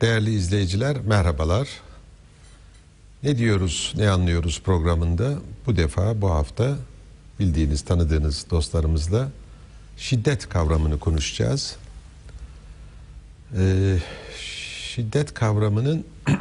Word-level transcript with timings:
Değerli 0.00 0.34
izleyiciler 0.34 0.96
merhabalar. 1.00 1.68
Ne 3.22 3.38
diyoruz, 3.38 3.94
ne 3.96 4.10
anlıyoruz 4.10 4.60
programında 4.64 5.34
bu 5.66 5.76
defa 5.76 6.20
bu 6.20 6.30
hafta 6.30 6.76
bildiğiniz, 7.40 7.82
tanıdığınız 7.82 8.46
dostlarımızla 8.50 9.28
şiddet 9.96 10.48
kavramını 10.48 10.98
konuşacağız. 10.98 11.76
Ee, 13.58 13.98
şiddet 14.94 15.34
kavramının 15.34 16.06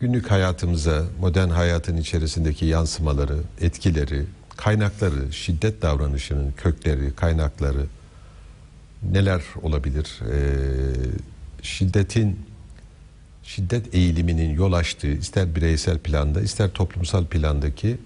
günlük 0.00 0.30
hayatımıza, 0.30 1.04
modern 1.20 1.48
hayatın 1.48 1.96
içerisindeki 1.96 2.66
yansımaları, 2.66 3.38
etkileri, 3.60 4.26
kaynakları, 4.56 5.32
şiddet 5.32 5.82
davranışının 5.82 6.52
kökleri, 6.52 7.14
kaynakları 7.14 7.86
neler 9.02 9.42
olabilir? 9.62 10.20
Ee, 10.32 11.39
şiddetin 11.62 12.38
şiddet 13.42 13.94
eğiliminin 13.94 14.54
yol 14.54 14.72
açtığı 14.72 15.12
ister 15.12 15.54
bireysel 15.54 15.98
planda 15.98 16.40
ister 16.40 16.70
toplumsal 16.70 17.26
plandaki 17.26 17.98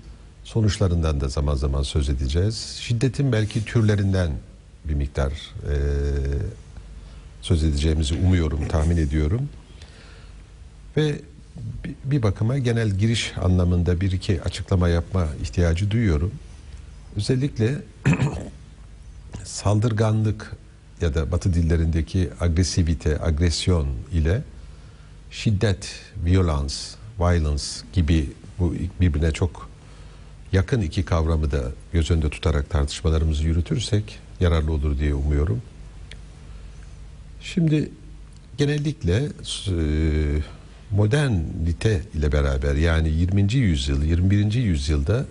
sonuçlarından 0.44 1.20
da 1.20 1.28
zaman 1.28 1.54
zaman 1.54 1.82
söz 1.82 2.08
edeceğiz. 2.08 2.78
Şiddetin 2.80 3.32
belki 3.32 3.64
türlerinden 3.64 4.30
bir 4.84 4.94
miktar 4.94 5.32
e, 5.32 5.74
söz 7.42 7.64
edeceğimizi 7.64 8.14
umuyorum, 8.14 8.68
tahmin 8.68 8.96
ediyorum. 8.96 9.48
Ve 10.96 11.20
bir 12.04 12.22
bakıma 12.22 12.58
genel 12.58 12.90
giriş 12.90 13.32
anlamında 13.42 14.00
bir 14.00 14.12
iki 14.12 14.42
açıklama 14.42 14.88
yapma 14.88 15.26
ihtiyacı 15.42 15.90
duyuyorum. 15.90 16.32
Özellikle 17.16 17.74
saldırganlık 19.44 20.56
ya 21.00 21.14
da 21.14 21.32
Batı 21.32 21.54
dillerindeki 21.54 22.30
agresivite, 22.40 23.22
agresyon 23.22 23.88
ile 24.12 24.42
şiddet, 25.30 26.00
violence, 26.24 26.74
violence 27.20 27.64
gibi 27.92 28.30
bu 28.58 28.74
birbirine 29.00 29.32
çok 29.32 29.70
yakın 30.52 30.80
iki 30.80 31.04
kavramı 31.04 31.50
da 31.50 31.62
göz 31.92 32.10
önünde 32.10 32.30
tutarak 32.30 32.70
tartışmalarımızı 32.70 33.44
yürütürsek 33.44 34.18
yararlı 34.40 34.72
olur 34.72 34.98
diye 34.98 35.14
umuyorum. 35.14 35.62
Şimdi 37.42 37.90
genellikle 38.58 39.28
modernite 40.90 42.02
ile 42.14 42.32
beraber 42.32 42.74
yani 42.74 43.08
20. 43.08 43.52
yüzyıl, 43.54 44.02
21. 44.02 44.52
yüzyılda 44.52 45.26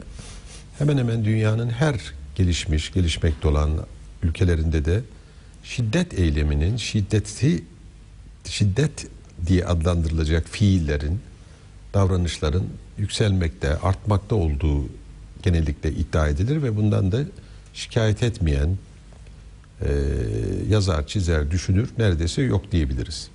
hemen 0.77 0.97
hemen 0.97 1.25
dünyanın 1.25 1.69
her 1.69 1.95
gelişmiş, 2.35 2.93
gelişmekte 2.93 3.47
olan 3.47 3.71
ülkelerinde 4.23 4.85
de 4.85 5.01
şiddet 5.64 6.19
eyleminin, 6.19 6.78
şiddeti 6.78 7.64
şiddet 8.45 9.08
diye 9.47 9.66
adlandırılacak 9.66 10.47
fiillerin, 10.50 11.19
davranışların 11.94 12.64
yükselmekte, 12.97 13.78
artmakta 13.78 14.36
olduğu 14.36 14.86
genellikle 15.44 15.91
iddia 15.91 16.28
edilir 16.28 16.64
ve 16.64 16.75
bundan 16.75 17.11
da 17.11 17.19
şikayet 17.73 18.23
etmeyen 18.23 18.78
e, 19.81 19.91
yazar, 20.69 21.08
çizer, 21.08 21.52
düşünür 21.52 21.89
neredeyse 21.97 22.41
yok 22.41 22.72
diyebiliriz. 22.72 23.30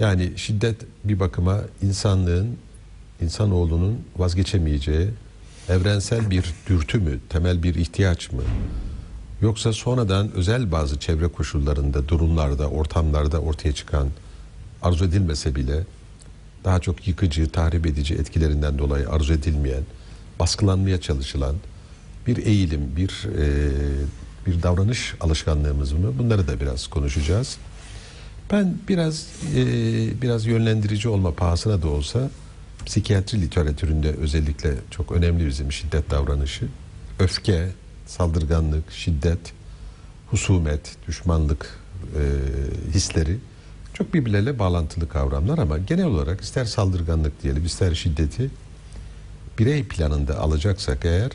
Yani 0.00 0.32
şiddet 0.36 0.76
bir 1.04 1.20
bakıma 1.20 1.60
insanlığın, 1.82 2.56
insanoğlunun 3.20 4.04
vazgeçemeyeceği 4.16 5.08
evrensel 5.68 6.30
bir 6.30 6.54
dürtü 6.66 6.98
mü, 6.98 7.18
temel 7.28 7.62
bir 7.62 7.74
ihtiyaç 7.74 8.32
mı? 8.32 8.42
Yoksa 9.42 9.72
sonradan 9.72 10.32
özel 10.32 10.72
bazı 10.72 10.98
çevre 10.98 11.28
koşullarında, 11.28 12.08
durumlarda, 12.08 12.70
ortamlarda 12.70 13.40
ortaya 13.40 13.72
çıkan 13.72 14.08
arzu 14.82 15.04
edilmese 15.04 15.54
bile 15.54 15.84
daha 16.64 16.80
çok 16.80 17.08
yıkıcı, 17.08 17.50
tahrip 17.50 17.86
edici 17.86 18.14
etkilerinden 18.14 18.78
dolayı 18.78 19.10
arzu 19.10 19.32
edilmeyen, 19.32 19.82
baskılanmaya 20.40 21.00
çalışılan 21.00 21.56
bir 22.26 22.46
eğilim, 22.46 22.96
bir 22.96 23.28
e, 23.38 23.70
bir 24.46 24.62
davranış 24.62 25.14
alışkanlığımız 25.20 25.92
mı? 25.92 26.18
Bunları 26.18 26.48
da 26.48 26.60
biraz 26.60 26.86
konuşacağız. 26.86 27.58
Ben 28.52 28.78
biraz 28.88 29.26
e, 29.56 29.62
biraz 30.22 30.46
yönlendirici 30.46 31.08
olma 31.08 31.34
pahasına 31.34 31.82
da 31.82 31.88
olsa 31.88 32.30
psikiyatri 32.86 33.42
literatüründe 33.42 34.12
özellikle 34.12 34.74
çok 34.90 35.12
önemli 35.12 35.46
bizim 35.46 35.72
şiddet 35.72 36.10
davranışı. 36.10 36.66
Öfke, 37.18 37.68
saldırganlık, 38.10 38.92
şiddet, 38.92 39.52
husumet, 40.30 40.96
düşmanlık 41.08 41.78
e, 42.16 42.22
hisleri 42.94 43.38
çok 43.94 44.14
birbirleriyle 44.14 44.58
bağlantılı 44.58 45.08
kavramlar 45.08 45.58
ama 45.58 45.78
genel 45.78 46.06
olarak 46.06 46.40
ister 46.40 46.64
saldırganlık 46.64 47.42
diyelim 47.42 47.64
ister 47.64 47.94
şiddeti 47.94 48.50
birey 49.58 49.84
planında 49.84 50.38
alacaksak 50.38 51.04
eğer 51.04 51.30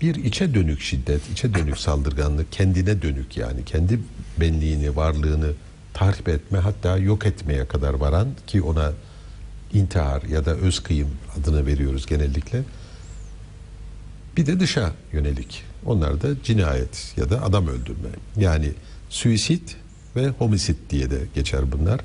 bir 0.00 0.14
içe 0.14 0.54
dönük 0.54 0.80
şiddet, 0.80 1.30
içe 1.30 1.54
dönük 1.54 1.78
saldırganlık, 1.78 2.52
kendine 2.52 3.02
dönük 3.02 3.36
yani 3.36 3.64
kendi 3.64 4.00
benliğini, 4.40 4.96
varlığını 4.96 5.52
tahrip 5.94 6.28
etme 6.28 6.58
hatta 6.58 6.98
yok 6.98 7.26
etmeye 7.26 7.68
kadar 7.68 7.94
varan 7.94 8.28
ki 8.46 8.62
ona 8.62 8.92
intihar 9.72 10.22
ya 10.22 10.44
da 10.44 10.54
öz 10.54 10.80
kıyım 10.80 11.08
adını 11.38 11.66
veriyoruz 11.66 12.06
genellikle. 12.06 12.62
Bir 14.40 14.46
de 14.46 14.60
dışa 14.60 14.92
yönelik. 15.12 15.62
Onlar 15.84 16.22
da 16.22 16.42
cinayet 16.44 17.14
ya 17.16 17.30
da 17.30 17.42
adam 17.42 17.68
öldürme. 17.68 18.08
Yani 18.36 18.72
suisit 19.08 19.76
ve 20.16 20.28
homisit 20.28 20.76
diye 20.90 21.10
de 21.10 21.18
geçer 21.34 21.72
bunlar. 21.72 22.00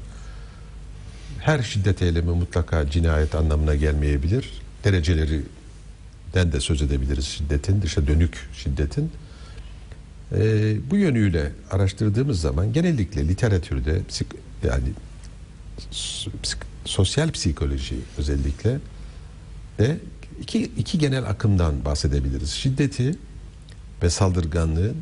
Her 1.39 1.63
şiddet 1.63 2.01
eylemi 2.01 2.31
mutlaka 2.31 2.89
cinayet 2.89 3.35
anlamına 3.35 3.75
gelmeyebilir. 3.75 4.61
Derecelerinden 4.83 6.51
de 6.51 6.59
söz 6.59 6.81
edebiliriz 6.81 7.25
şiddetin, 7.25 7.81
dışa 7.81 8.07
dönük 8.07 8.49
şiddetin. 8.57 9.11
Ee, 10.31 10.75
bu 10.91 10.97
yönüyle 10.97 11.51
araştırdığımız 11.71 12.41
zaman 12.41 12.73
genellikle 12.73 13.27
literatürde 13.27 14.01
psik, 14.09 14.27
yani 14.63 14.87
sosyal 16.85 17.31
psikoloji 17.31 17.95
özellikle 18.17 18.79
de 19.79 19.97
iki, 20.41 20.63
iki 20.63 20.97
genel 20.97 21.23
akımdan 21.23 21.85
bahsedebiliriz. 21.85 22.51
Şiddeti 22.51 23.15
ve 24.03 24.09
saldırganlığın 24.09 24.95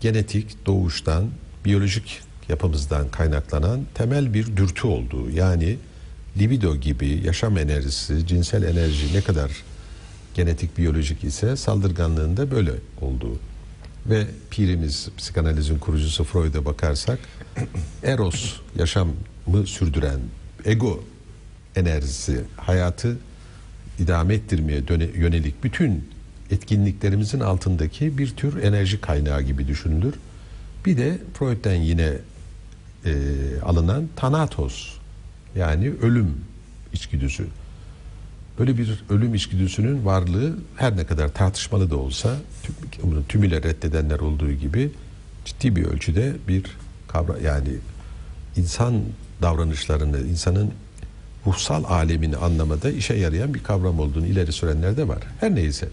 genetik, 0.00 0.66
doğuştan, 0.66 1.30
biyolojik 1.64 2.20
yapımızdan 2.48 3.08
kaynaklanan 3.08 3.86
temel 3.94 4.34
bir 4.34 4.56
dürtü 4.56 4.86
olduğu 4.86 5.30
yani 5.30 5.78
libido 6.38 6.76
gibi 6.76 7.22
yaşam 7.24 7.58
enerjisi, 7.58 8.26
cinsel 8.26 8.62
enerji 8.62 9.14
ne 9.14 9.20
kadar 9.20 9.50
genetik, 10.34 10.78
biyolojik 10.78 11.24
ise 11.24 11.56
saldırganlığın 11.56 12.36
da 12.36 12.50
böyle 12.50 12.72
olduğu. 13.00 13.38
Ve 14.06 14.26
pirimiz, 14.50 15.08
psikanalizin 15.16 15.78
kurucusu 15.78 16.24
Freud'a 16.24 16.64
bakarsak 16.64 17.18
eros, 18.02 18.54
yaşamı 18.78 19.66
sürdüren 19.66 20.20
ego 20.64 21.04
enerjisi, 21.76 22.44
hayatı 22.56 23.18
idame 23.98 24.34
ettirmeye 24.34 24.82
yönelik 25.14 25.64
bütün 25.64 26.04
etkinliklerimizin 26.50 27.40
altındaki 27.40 28.18
bir 28.18 28.30
tür 28.30 28.62
enerji 28.62 29.00
kaynağı 29.00 29.42
gibi 29.42 29.68
düşünülür. 29.68 30.14
Bir 30.86 30.96
de 30.96 31.18
Freud'den 31.34 31.74
yine 31.74 32.12
e, 33.04 33.12
alınan 33.62 34.08
tanatos 34.16 34.88
yani 35.56 35.92
ölüm 36.02 36.34
içgüdüsü. 36.92 37.46
Böyle 38.58 38.78
bir 38.78 39.04
ölüm 39.10 39.34
içgüdüsünün 39.34 40.04
varlığı 40.04 40.58
her 40.76 40.96
ne 40.96 41.06
kadar 41.06 41.28
tartışmalı 41.34 41.90
da 41.90 41.96
olsa 41.96 42.36
tüm, 42.62 43.24
tümüyle 43.24 43.62
reddedenler 43.62 44.18
olduğu 44.18 44.52
gibi 44.52 44.90
ciddi 45.44 45.76
bir 45.76 45.84
ölçüde 45.84 46.36
bir 46.48 46.62
kavra 47.08 47.38
yani 47.38 47.68
insan 48.56 49.02
davranışlarını, 49.42 50.18
insanın 50.18 50.72
ruhsal 51.46 51.84
alemini 51.84 52.36
anlamada 52.36 52.90
işe 52.90 53.14
yarayan 53.14 53.54
bir 53.54 53.62
kavram 53.62 54.00
olduğunu 54.00 54.26
ileri 54.26 54.52
sürenler 54.52 54.96
de 54.96 55.08
var. 55.08 55.18
Her 55.40 55.54
neyse. 55.54 55.88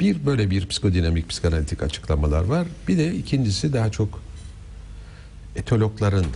Bir 0.00 0.26
böyle 0.26 0.50
bir 0.50 0.68
psikodinamik, 0.68 1.28
psikanalitik 1.28 1.82
açıklamalar 1.82 2.44
var. 2.44 2.66
Bir 2.88 2.98
de 2.98 3.14
ikincisi 3.14 3.72
daha 3.72 3.90
çok 3.90 4.22
etologların 5.56 6.26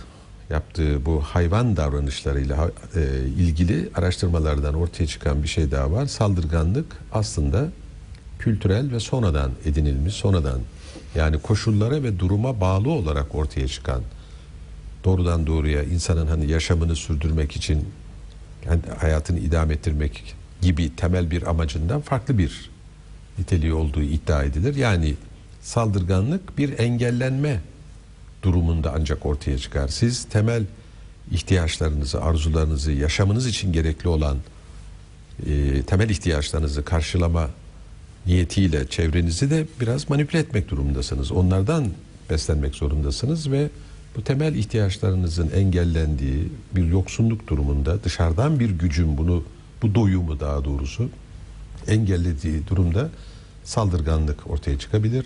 yaptığı 0.49 1.05
bu 1.05 1.21
hayvan 1.21 1.77
davranışlarıyla 1.77 2.71
e, 2.95 3.01
ilgili 3.27 3.89
araştırmalardan 3.95 4.73
ortaya 4.73 5.07
çıkan 5.07 5.43
bir 5.43 5.47
şey 5.47 5.71
daha 5.71 5.91
var. 5.91 6.05
Saldırganlık 6.05 6.85
aslında 7.11 7.69
kültürel 8.39 8.91
ve 8.91 8.99
sonradan 8.99 9.51
edinilmiş, 9.65 10.13
sonradan 10.13 10.59
yani 11.15 11.39
koşullara 11.39 12.03
ve 12.03 12.19
duruma 12.19 12.61
bağlı 12.61 12.89
olarak 12.89 13.35
ortaya 13.35 13.67
çıkan 13.67 14.01
doğrudan 15.05 15.47
doğruya 15.47 15.83
insanın 15.83 16.27
hani 16.27 16.51
yaşamını 16.51 16.95
sürdürmek 16.95 17.55
için 17.55 17.87
yani 18.65 18.81
hayatını 18.97 19.39
idame 19.39 19.73
ettirmek 19.73 20.35
gibi 20.61 20.95
temel 20.95 21.31
bir 21.31 21.49
amacından 21.49 22.01
farklı 22.01 22.37
bir 22.37 22.69
niteliği 23.39 23.73
olduğu 23.73 24.01
iddia 24.01 24.43
edilir. 24.43 24.75
Yani 24.75 25.15
saldırganlık 25.61 26.57
bir 26.57 26.79
engellenme 26.79 27.59
durumunda 28.43 28.93
ancak 28.95 29.25
ortaya 29.25 29.57
çıkar. 29.57 29.87
Siz 29.87 30.23
temel 30.23 30.63
ihtiyaçlarınızı, 31.31 32.21
arzularınızı, 32.21 32.91
yaşamınız 32.91 33.47
için 33.47 33.73
gerekli 33.73 34.09
olan 34.09 34.37
e, 35.47 35.81
temel 35.81 36.09
ihtiyaçlarınızı 36.09 36.85
karşılama 36.85 37.49
niyetiyle 38.25 38.87
çevrenizi 38.87 39.49
de 39.49 39.67
biraz 39.81 40.09
manipüle 40.09 40.39
etmek 40.39 40.69
durumundasınız. 40.69 41.31
Onlardan 41.31 41.87
beslenmek 42.29 42.75
zorundasınız 42.75 43.51
ve 43.51 43.69
bu 44.15 44.23
temel 44.23 44.55
ihtiyaçlarınızın 44.55 45.49
engellendiği 45.49 46.51
bir 46.75 46.85
yoksunluk 46.85 47.47
durumunda 47.47 48.03
dışarıdan 48.03 48.59
bir 48.59 48.69
gücün 48.69 49.17
bunu 49.17 49.43
bu 49.81 49.95
doyumu 49.95 50.39
daha 50.39 50.65
doğrusu 50.65 51.09
engellediği 51.87 52.67
durumda 52.67 53.09
saldırganlık 53.63 54.51
ortaya 54.51 54.79
çıkabilir. 54.79 55.25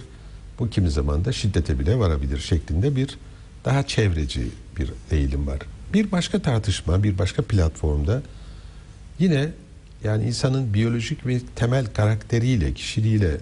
Bu 0.59 0.69
kimi 0.69 0.91
zaman 0.91 1.25
da 1.25 1.31
şiddete 1.31 1.80
bile 1.80 2.00
varabilir 2.00 2.39
şeklinde 2.39 2.95
bir 2.95 3.18
daha 3.65 3.88
çevreci 3.88 4.47
bir 4.77 4.91
eğilim 5.12 5.47
var. 5.47 5.59
Bir 5.94 6.12
başka 6.12 6.41
tartışma, 6.41 7.03
bir 7.03 7.18
başka 7.18 7.41
platformda 7.41 8.21
yine 9.19 9.50
yani 10.03 10.24
insanın 10.24 10.74
biyolojik 10.74 11.25
ve 11.25 11.39
temel 11.56 11.86
karakteriyle, 11.86 12.74
kişiliğiyle 12.74 13.38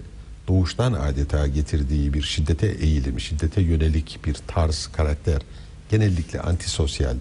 doğuştan 0.48 0.92
adeta 0.92 1.46
getirdiği 1.46 2.14
bir 2.14 2.22
şiddete 2.22 2.66
eğilim, 2.66 3.20
şiddete 3.20 3.60
yönelik 3.60 4.18
bir 4.26 4.36
tarz, 4.46 4.86
karakter, 4.86 5.42
genellikle 5.90 6.40
antisosyal, 6.40 7.16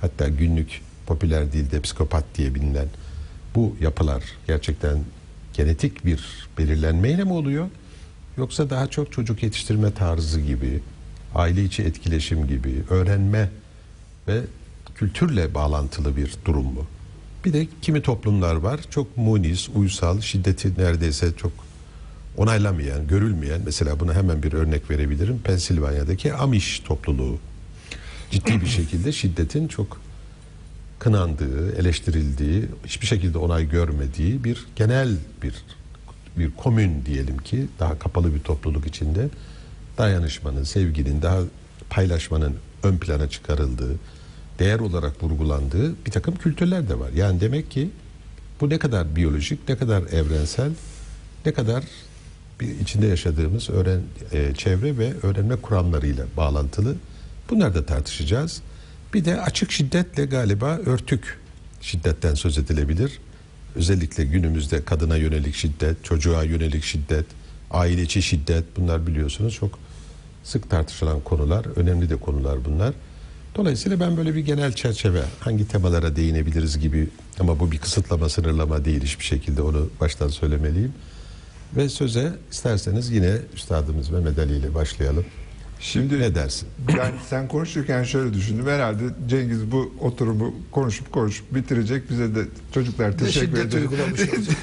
hatta 0.00 0.28
günlük 0.28 0.80
popüler 1.06 1.52
dilde 1.52 1.80
psikopat 1.80 2.24
diye 2.34 2.54
bilinen 2.54 2.88
bu 3.54 3.76
yapılar 3.80 4.24
gerçekten 4.46 4.98
genetik 5.54 6.04
bir 6.04 6.48
belirlenmeyle 6.58 7.24
mi 7.24 7.32
oluyor? 7.32 7.68
Yoksa 8.36 8.70
daha 8.70 8.86
çok 8.86 9.12
çocuk 9.12 9.42
yetiştirme 9.42 9.94
tarzı 9.94 10.40
gibi, 10.40 10.80
aile 11.34 11.64
içi 11.64 11.82
etkileşim 11.82 12.46
gibi, 12.46 12.82
öğrenme 12.90 13.48
ve 14.28 14.40
kültürle 14.94 15.54
bağlantılı 15.54 16.16
bir 16.16 16.34
durum 16.44 16.66
mu? 16.66 16.86
Bir 17.44 17.52
de 17.52 17.66
kimi 17.82 18.02
toplumlar 18.02 18.54
var 18.54 18.80
çok 18.90 19.16
muniz, 19.16 19.68
uysal, 19.74 20.20
şiddeti 20.20 20.72
neredeyse 20.78 21.36
çok 21.36 21.52
onaylamayan, 22.36 23.06
görülmeyen. 23.06 23.60
Mesela 23.64 24.00
buna 24.00 24.14
hemen 24.14 24.42
bir 24.42 24.52
örnek 24.52 24.90
verebilirim. 24.90 25.38
Pensilvanya'daki 25.44 26.34
Amish 26.34 26.80
topluluğu 26.80 27.38
ciddi 28.30 28.60
bir 28.60 28.66
şekilde 28.66 29.12
şiddetin 29.12 29.68
çok 29.68 30.00
kınandığı, 30.98 31.76
eleştirildiği, 31.76 32.64
hiçbir 32.86 33.06
şekilde 33.06 33.38
onay 33.38 33.68
görmediği 33.68 34.44
bir 34.44 34.66
genel 34.76 35.16
bir 35.42 35.54
bir 36.38 36.50
komün 36.50 37.04
diyelim 37.06 37.38
ki 37.38 37.66
daha 37.78 37.98
kapalı 37.98 38.34
bir 38.34 38.40
topluluk 38.40 38.86
içinde 38.86 39.28
dayanışmanın, 39.98 40.64
sevginin, 40.64 41.22
daha 41.22 41.38
paylaşmanın 41.90 42.56
ön 42.82 42.98
plana 42.98 43.28
çıkarıldığı, 43.28 43.94
değer 44.58 44.80
olarak 44.80 45.22
vurgulandığı 45.22 46.06
bir 46.06 46.10
takım 46.10 46.36
kültürler 46.36 46.88
de 46.88 46.98
var. 46.98 47.10
Yani 47.16 47.40
demek 47.40 47.70
ki 47.70 47.90
bu 48.60 48.70
ne 48.70 48.78
kadar 48.78 49.16
biyolojik, 49.16 49.68
ne 49.68 49.76
kadar 49.76 50.02
evrensel, 50.02 50.70
ne 51.46 51.52
kadar 51.52 51.84
bir 52.62 52.80
içinde 52.80 53.06
yaşadığımız 53.06 53.70
öğren 53.70 54.00
e, 54.32 54.54
çevre 54.54 54.98
ve 54.98 55.12
öğrenme 55.22 55.56
kuramlarıyla 55.56 56.26
bağlantılı. 56.36 56.94
Bunları 57.50 57.74
da 57.74 57.86
tartışacağız. 57.86 58.62
Bir 59.14 59.24
de 59.24 59.40
açık 59.40 59.72
şiddetle 59.72 60.24
galiba 60.24 60.78
örtük 60.86 61.38
şiddetten 61.80 62.34
söz 62.34 62.58
edilebilir. 62.58 63.18
Özellikle 63.76 64.24
günümüzde 64.24 64.84
kadına 64.84 65.16
yönelik 65.16 65.54
şiddet, 65.54 66.04
çocuğa 66.04 66.42
yönelik 66.42 66.84
şiddet, 66.84 67.26
aile 67.70 68.02
içi 68.02 68.22
şiddet 68.22 68.64
bunlar 68.76 69.06
biliyorsunuz 69.06 69.54
çok 69.54 69.78
sık 70.44 70.70
tartışılan 70.70 71.20
konular, 71.20 71.64
önemli 71.76 72.10
de 72.10 72.16
konular 72.16 72.64
bunlar. 72.64 72.94
Dolayısıyla 73.56 74.00
ben 74.00 74.16
böyle 74.16 74.34
bir 74.34 74.40
genel 74.40 74.72
çerçeve, 74.72 75.22
hangi 75.40 75.68
temalara 75.68 76.16
değinebiliriz 76.16 76.78
gibi 76.78 77.08
ama 77.40 77.60
bu 77.60 77.72
bir 77.72 77.78
kısıtlama, 77.78 78.28
sınırlama 78.28 78.84
değil 78.84 79.02
hiçbir 79.02 79.24
şekilde 79.24 79.62
onu 79.62 79.88
baştan 80.00 80.28
söylemeliyim. 80.28 80.92
Ve 81.76 81.88
söze 81.88 82.32
isterseniz 82.50 83.10
yine 83.10 83.36
üstadımız 83.54 84.10
Mehmet 84.10 84.38
Ali 84.38 84.56
ile 84.56 84.74
başlayalım. 84.74 85.24
Şimdi 85.80 86.20
ne 86.20 86.34
dersin? 86.34 86.68
Yani 86.98 87.14
sen 87.30 87.48
konuşurken 87.48 88.02
şöyle 88.04 88.34
düşündüm. 88.34 88.66
Herhalde 88.66 89.02
Cengiz 89.28 89.70
bu 89.72 89.92
oturumu 90.00 90.54
konuşup 90.70 91.12
konuşup 91.12 91.54
bitirecek. 91.54 92.10
Bize 92.10 92.34
de 92.34 92.40
çocuklar 92.74 93.18
teşekkür 93.18 93.46
şiddet 93.46 93.64
ederim. 93.74 93.88
uygulamış 93.90 94.20
olacak. 94.38 94.56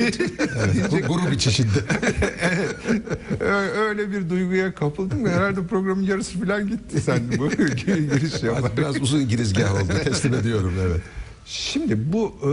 Evet, 0.63 0.91
bu 1.09 1.13
grup 1.13 1.33
içi 1.33 1.51
şiddet. 1.51 1.83
Ö- 3.39 3.79
Öyle 3.89 4.11
bir 4.11 4.29
duyguya 4.29 4.73
kapıldım 4.75 5.25
herhalde 5.29 5.67
programın 5.67 6.03
yarısı 6.03 6.39
falan 6.39 6.67
gitti 6.67 7.01
sen 7.01 7.19
bu 7.37 7.49
giriş 7.75 8.43
yaparak. 8.43 8.77
biraz 8.77 9.01
uzun 9.01 9.27
girizgah 9.27 9.75
oldu. 9.75 9.93
Teslim 10.03 10.33
ediyorum 10.33 10.73
evet. 10.87 11.01
Şimdi 11.45 12.13
bu 12.13 12.33
e, 12.43 12.51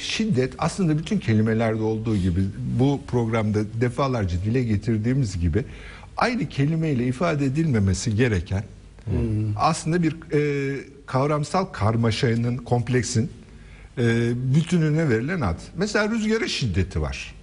şiddet 0.00 0.54
aslında 0.58 0.98
bütün 0.98 1.18
kelimelerde 1.18 1.82
olduğu 1.82 2.16
gibi 2.16 2.40
bu 2.80 3.00
programda 3.06 3.60
defalarca 3.80 4.42
dile 4.44 4.62
getirdiğimiz 4.62 5.40
gibi 5.40 5.64
aynı 6.16 6.48
kelimeyle 6.48 7.06
ifade 7.06 7.44
edilmemesi 7.44 8.16
gereken 8.16 8.64
aslında 9.56 10.02
bir 10.02 10.16
e, 10.32 10.80
kavramsal 11.06 11.64
karmaşanın, 11.64 12.56
kompleksin 12.56 13.30
e, 13.98 14.30
bütününe 14.54 15.08
verilen 15.08 15.40
ad. 15.40 15.58
Mesela 15.76 16.08
rüzgarın 16.10 16.46
şiddeti 16.46 17.00
var. 17.02 17.34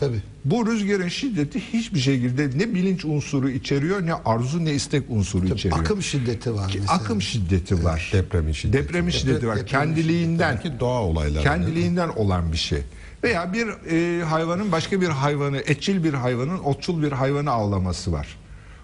Tabii. 0.00 0.22
Bu 0.44 0.66
rüzgarın 0.66 1.08
şiddeti 1.08 1.60
hiçbir 1.72 1.98
şekilde 1.98 2.58
ne 2.58 2.74
bilinç 2.74 3.04
unsuru 3.04 3.50
içeriyor 3.50 4.06
ne 4.06 4.14
arzu 4.14 4.64
ne 4.64 4.72
istek 4.72 5.02
unsuru 5.08 5.46
içeriyor. 5.46 5.80
Akım 5.80 6.02
şiddeti 6.02 6.54
var 6.54 6.68
Ki 6.68 6.78
mesela. 6.80 6.98
Akım 6.98 7.22
şiddeti 7.22 7.84
var. 7.84 8.10
Depremin 8.12 8.52
şiddeti. 8.52 8.84
Depremin 8.84 9.10
şiddeti 9.10 9.48
var. 9.48 9.56
Depremin 9.56 9.86
Kendiliğinden. 9.86 10.60
Belki 10.64 10.80
doğa 10.80 11.02
olayları. 11.02 11.42
Kendiliğinden 11.42 12.08
olan 12.08 12.52
bir 12.52 12.56
şey. 12.56 12.82
Veya 13.24 13.52
bir 13.52 13.68
e, 13.90 14.24
hayvanın 14.24 14.72
başka 14.72 15.00
bir 15.00 15.08
hayvanı, 15.08 15.58
etçil 15.58 16.04
bir 16.04 16.14
hayvanın 16.14 16.58
otçul 16.58 17.02
bir 17.02 17.12
hayvanı 17.12 17.50
avlaması 17.50 18.12
var. 18.12 18.36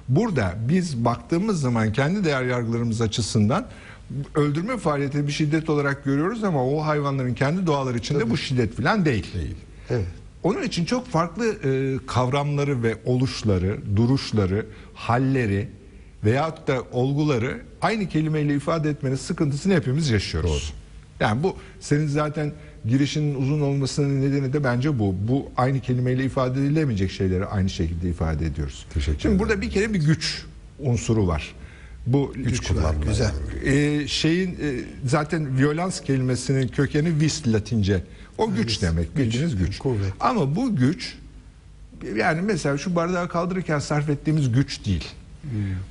Burada 0.09 0.55
biz 0.69 1.05
baktığımız 1.05 1.61
zaman 1.61 1.93
kendi 1.93 2.25
değer 2.25 2.43
yargılarımız 2.43 3.01
açısından 3.01 3.67
öldürme 4.35 4.77
faaliyeti 4.77 5.27
bir 5.27 5.33
şiddet 5.33 5.71
olarak 5.71 6.05
görüyoruz 6.05 6.45
ama 6.45 6.67
o 6.67 6.85
hayvanların 6.85 7.35
kendi 7.35 7.67
doğaları 7.67 7.99
içinde 7.99 8.31
bu 8.31 8.37
şiddet 8.37 8.77
falan 8.77 9.05
değil. 9.05 9.35
Değil. 9.35 9.57
Evet. 9.91 10.07
Onun 10.45 10.63
için 10.63 10.85
çok 10.85 11.07
farklı 11.09 11.47
e, 11.47 11.99
kavramları 12.07 12.83
ve 12.83 12.97
oluşları, 13.05 13.79
duruşları, 13.97 14.67
halleri 14.95 15.69
veyahut 16.25 16.69
da 16.69 16.83
olguları 16.93 17.61
aynı 17.83 18.09
kelimeyle 18.09 18.55
ifade 18.55 18.91
etmenin 18.91 19.17
sıkıntısını 19.17 19.75
hepimiz 19.75 20.11
yaşıyoruz. 20.11 20.73
Yani 21.21 21.43
bu 21.43 21.57
senin 21.81 22.07
zaten 22.07 22.53
girişinin 22.85 23.35
uzun 23.35 23.61
olmasının 23.61 24.23
nedeni 24.23 24.53
de 24.53 24.65
bence 24.65 24.99
bu. 24.99 25.15
Bu 25.29 25.51
aynı 25.57 25.81
kelimeyle 25.81 26.25
ifade 26.25 26.61
edilemeyecek 26.61 27.11
şeyleri 27.11 27.47
aynı 27.47 27.71
şekilde 27.71 28.09
ifade 28.09 28.47
ediyoruz. 28.47 28.87
Teşekkür 28.95 29.21
Şimdi 29.21 29.35
ederim. 29.35 29.49
burada 29.49 29.63
bir 29.63 29.71
kere 29.71 29.95
bir 29.95 30.01
güç 30.01 30.45
unsuru 30.79 31.27
var. 31.27 31.55
Bu 32.07 32.33
güç, 32.37 32.69
kullanma. 32.69 33.05
Güzel. 33.05 33.33
ee, 33.65 34.09
şeyin 34.09 34.51
e, 34.51 34.81
zaten 35.07 35.59
violans 35.59 36.01
kelimesinin 36.01 36.69
kökeni 36.69 37.21
vis 37.21 37.47
latince. 37.47 38.05
O 38.39 38.55
güç 38.55 38.83
demek, 38.83 39.17
bildiğiniz 39.17 39.57
güç. 39.57 39.79
kuvvet. 39.79 40.13
Ama 40.21 40.57
bu 40.57 40.77
güç 40.77 41.17
yani 42.17 42.41
mesela 42.43 42.79
şu 42.79 42.95
bardağı 42.95 43.29
kaldırırken 43.29 43.79
sarf 43.79 44.09
ettiğimiz 44.09 44.53
güç 44.53 44.87
değil. 44.87 45.05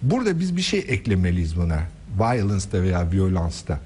Burada 0.02 0.40
biz 0.40 0.58
bir 0.58 0.62
şey 0.62 0.86
eklemeliyiz 0.88 1.58
buna. 1.58 1.80
Violence'da 2.20 2.82
veya 2.82 3.12
violence'da. 3.12 3.80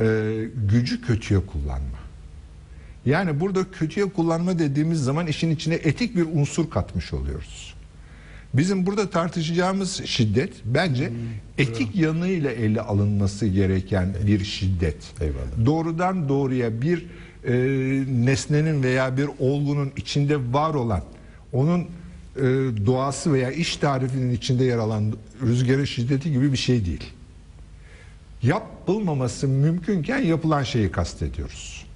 Ee, 0.00 0.48
gücü 0.68 1.02
kötüye 1.02 1.40
kullanma. 1.46 2.00
Yani 3.06 3.40
burada 3.40 3.70
kötüye 3.70 4.06
kullanma 4.06 4.58
dediğimiz 4.58 5.04
zaman 5.04 5.26
işin 5.26 5.50
içine 5.50 5.74
etik 5.74 6.16
bir 6.16 6.26
unsur 6.32 6.70
katmış 6.70 7.12
oluyoruz. 7.12 7.69
Bizim 8.54 8.86
burada 8.86 9.10
tartışacağımız 9.10 10.04
şiddet 10.04 10.52
bence 10.64 11.12
etik 11.58 11.96
yanıyla 11.96 12.50
ele 12.50 12.80
alınması 12.80 13.46
gereken 13.46 14.14
bir 14.26 14.44
şiddet. 14.44 14.96
Eyvallah. 15.20 15.66
Doğrudan 15.66 16.28
doğruya 16.28 16.82
bir 16.82 17.06
e, 17.44 17.52
nesnenin 18.26 18.82
veya 18.82 19.16
bir 19.16 19.28
olgunun 19.38 19.92
içinde 19.96 20.52
var 20.52 20.74
olan 20.74 21.02
onun 21.52 21.80
e, 21.80 21.86
doğası 22.86 23.32
veya 23.32 23.50
iş 23.50 23.76
tarifinin 23.76 24.34
içinde 24.34 24.64
yer 24.64 24.78
alan 24.78 25.12
rüzgarın 25.42 25.84
şiddeti 25.84 26.32
gibi 26.32 26.52
bir 26.52 26.56
şey 26.56 26.86
değil. 26.86 27.04
Yapılmaması 28.42 29.48
mümkünken 29.48 30.18
yapılan 30.18 30.62
şeyi 30.62 30.90
kastediyoruz. 30.90 31.86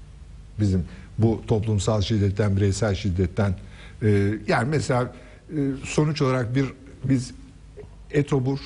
Bizim 0.61 0.85
bu 1.19 1.43
toplumsal 1.47 2.03
şiddetten, 2.03 2.57
bireysel 2.57 2.95
şiddetten 2.95 3.55
e, 4.03 4.35
yani 4.49 4.69
mesela 4.71 5.13
sonuç 5.85 6.23
olarak 6.23 6.55
bir 6.55 6.67
biz 7.05 7.33
etobur 8.11 8.59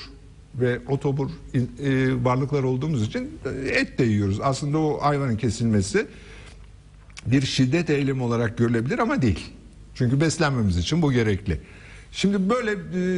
ve 0.55 0.79
otobur 0.87 1.29
e, 1.53 2.23
varlıklar 2.23 2.63
olduğumuz 2.63 3.03
için 3.03 3.39
e, 3.45 3.69
et 3.69 3.99
de 3.99 4.03
yiyoruz. 4.03 4.39
Aslında 4.41 4.77
o 4.77 5.01
hayvanın 5.01 5.37
kesilmesi 5.37 6.07
bir 7.25 7.41
şiddet 7.41 7.89
eylemi 7.89 8.23
olarak 8.23 8.57
görülebilir 8.57 8.99
ama 8.99 9.21
değil. 9.21 9.51
Çünkü 9.95 10.21
beslenmemiz 10.21 10.77
için 10.77 11.01
bu 11.01 11.11
gerekli. 11.11 11.61
Şimdi 12.11 12.49
böyle 12.49 12.71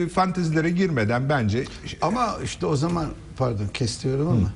e, 0.04 0.08
fantezilere 0.10 0.70
girmeden 0.70 1.30
bence 1.30 1.64
Ama 2.02 2.38
işte 2.44 2.66
o 2.66 2.76
zaman 2.76 3.06
pardon 3.38 3.68
kestiyorum 3.68 4.28
ama 4.28 4.54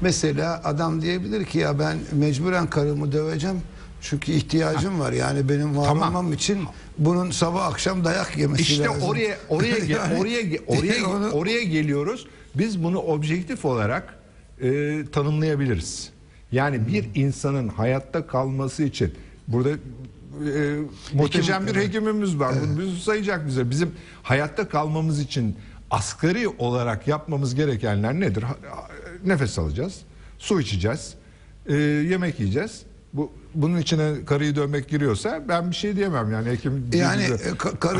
mesela 0.00 0.60
adam 0.64 1.02
diyebilir 1.02 1.44
ki 1.44 1.58
ya 1.58 1.78
ben 1.78 1.98
mecburen 2.12 2.66
karımı 2.66 3.12
döveceğim 3.12 3.56
çünkü 4.10 4.32
ihtiyacım 4.32 5.00
var 5.00 5.12
yani 5.12 5.48
benim 5.48 5.76
var 5.76 5.84
Tamam. 5.84 6.08
olmam 6.08 6.32
için 6.32 6.58
bunun 6.98 7.30
sabah 7.30 7.66
akşam 7.66 8.04
dayak 8.04 8.38
yemesi 8.38 8.62
İşte 8.62 8.84
lazım. 8.84 9.02
oraya 9.02 9.38
oraya 9.48 9.78
ge- 9.78 9.92
Yani- 9.92 10.18
oraya 10.20 10.42
oraya 10.66 11.06
Onu- 11.16 11.30
oraya 11.30 11.62
geliyoruz. 11.62 12.26
Biz 12.54 12.82
bunu 12.84 12.98
objektif 12.98 13.64
olarak 13.64 14.14
e, 14.62 14.98
tanımlayabiliriz. 15.12 16.10
Yani 16.52 16.86
bir 16.88 17.08
insanın 17.14 17.68
hayatta 17.68 18.26
kalması 18.26 18.82
için 18.82 19.14
burada 19.48 19.70
e, 19.70 19.76
muhteşem 21.14 21.66
bir 21.66 21.76
hekimimiz 21.76 22.38
var. 22.38 22.54
Bunu 22.62 22.80
bizi 22.80 23.00
sayacak 23.00 23.46
bize. 23.46 23.70
Bizim 23.70 23.90
hayatta 24.22 24.68
kalmamız 24.68 25.20
için 25.20 25.56
asgari 25.90 26.48
olarak 26.48 27.08
yapmamız 27.08 27.54
gerekenler 27.54 28.14
nedir? 28.20 28.44
Nefes 29.24 29.58
alacağız, 29.58 29.94
su 30.38 30.60
içeceğiz, 30.60 31.14
e, 31.66 31.74
yemek 31.76 32.40
yiyeceğiz. 32.40 32.82
Bu 33.12 33.32
bunun 33.62 33.78
içine 33.78 34.24
karıyı 34.26 34.56
dövmek 34.56 34.88
giriyorsa 34.88 35.42
ben 35.48 35.70
bir 35.70 35.76
şey 35.76 35.96
diyemem 35.96 36.32
yani 36.32 36.50
hekim 36.50 36.90
yani 36.94 37.22
e, 37.22 37.26
ka- 37.50 37.76
karı 37.78 37.98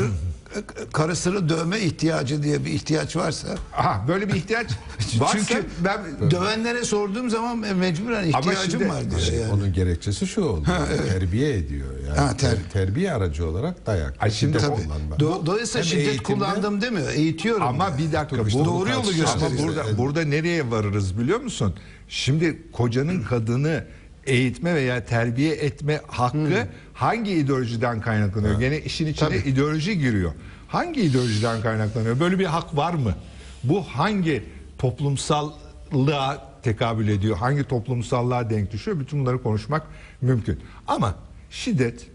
e, 0.55 0.59
karısını 0.93 1.49
dövme 1.49 1.79
ihtiyacı 1.79 2.43
diye 2.43 2.65
bir 2.65 2.71
ihtiyaç 2.71 3.15
varsa 3.15 3.47
Aha 3.77 4.05
böyle 4.07 4.27
bir 4.29 4.33
ihtiyaç 4.33 4.67
varsa 5.19 5.37
çünkü 5.39 5.65
ben 5.85 6.31
dövenlere 6.31 6.83
sorduğum 6.83 7.29
zaman 7.29 7.63
e, 7.63 7.73
mecburen 7.73 8.23
ihtiyacım 8.27 8.71
şimdi- 8.71 8.89
var 8.89 9.09
diyor 9.09 9.21
Şey, 9.21 9.39
yani. 9.39 9.53
Onun 9.53 9.73
gerekçesi 9.73 10.27
şu 10.27 10.41
oldu. 10.41 10.67
Terbiye 11.09 11.53
ediyor. 11.57 11.87
Yani 12.07 12.17
Ha, 12.17 12.37
ter- 12.37 12.49
ter- 12.51 12.69
terbiye 12.73 13.11
aracı 13.11 13.47
olarak 13.47 13.85
dayak. 13.85 14.15
Ay, 14.19 14.31
şimdi 14.31 14.57
tabii. 14.57 14.75
kullanma. 14.83 15.15
Do- 15.15 15.45
dolayısıyla 15.45 15.85
Hem 15.85 15.91
şiddet 15.91 16.07
eğitimde- 16.07 16.23
kullandım 16.23 16.81
demiyor. 16.81 17.09
Eğitiyorum. 17.13 17.63
ama 17.67 17.83
yani. 17.83 17.97
bir 17.97 18.11
dakika 18.13 18.45
bu 18.45 18.65
doğru 18.65 18.89
yolu 18.89 19.01
Ama 19.01 19.11
gösteriyor. 19.11 19.63
burada 19.67 19.97
burada 19.97 20.23
nereye 20.23 20.71
varırız 20.71 21.19
biliyor 21.19 21.39
musun? 21.39 21.75
Şimdi 22.09 22.61
kocanın 22.73 23.23
kadını 23.23 23.83
eğitme 24.27 24.75
veya 24.75 25.05
terbiye 25.05 25.53
etme 25.53 26.01
hakkı 26.07 26.67
hangi 26.93 27.31
ideolojiden 27.31 28.01
kaynaklanıyor? 28.01 28.59
Gene 28.59 28.79
işin 28.79 29.07
içine 29.07 29.37
ideoloji 29.37 29.99
giriyor. 29.99 30.31
Hangi 30.67 31.01
ideolojiden 31.01 31.61
kaynaklanıyor? 31.61 32.19
Böyle 32.19 32.39
bir 32.39 32.45
hak 32.45 32.77
var 32.77 32.93
mı? 32.93 33.15
Bu 33.63 33.81
hangi 33.81 34.43
toplumsallığa 34.77 36.47
tekabül 36.63 37.07
ediyor? 37.07 37.37
Hangi 37.37 37.63
toplumsallığa 37.63 38.49
denk 38.49 38.71
düşüyor? 38.71 38.99
Bütün 38.99 39.19
bunları 39.19 39.43
konuşmak 39.43 39.87
mümkün. 40.21 40.59
Ama 40.87 41.15
şiddet 41.49 42.07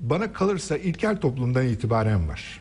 bana 0.00 0.32
kalırsa 0.32 0.76
ilkel 0.76 1.20
toplumdan 1.20 1.66
itibaren 1.66 2.28
var. 2.28 2.60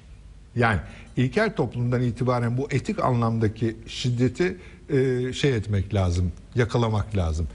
Yani 0.56 0.80
ilkel 1.18 1.56
toplumdan 1.56 2.02
itibaren 2.02 2.58
bu 2.58 2.68
etik 2.72 3.00
anlamdaki 3.04 3.76
şiddeti 3.88 4.58
e, 4.90 5.34
şey 5.34 5.56
etmek 5.56 5.94
lazım, 5.94 6.32
yakalamak 6.56 7.18
lazım. 7.18 7.48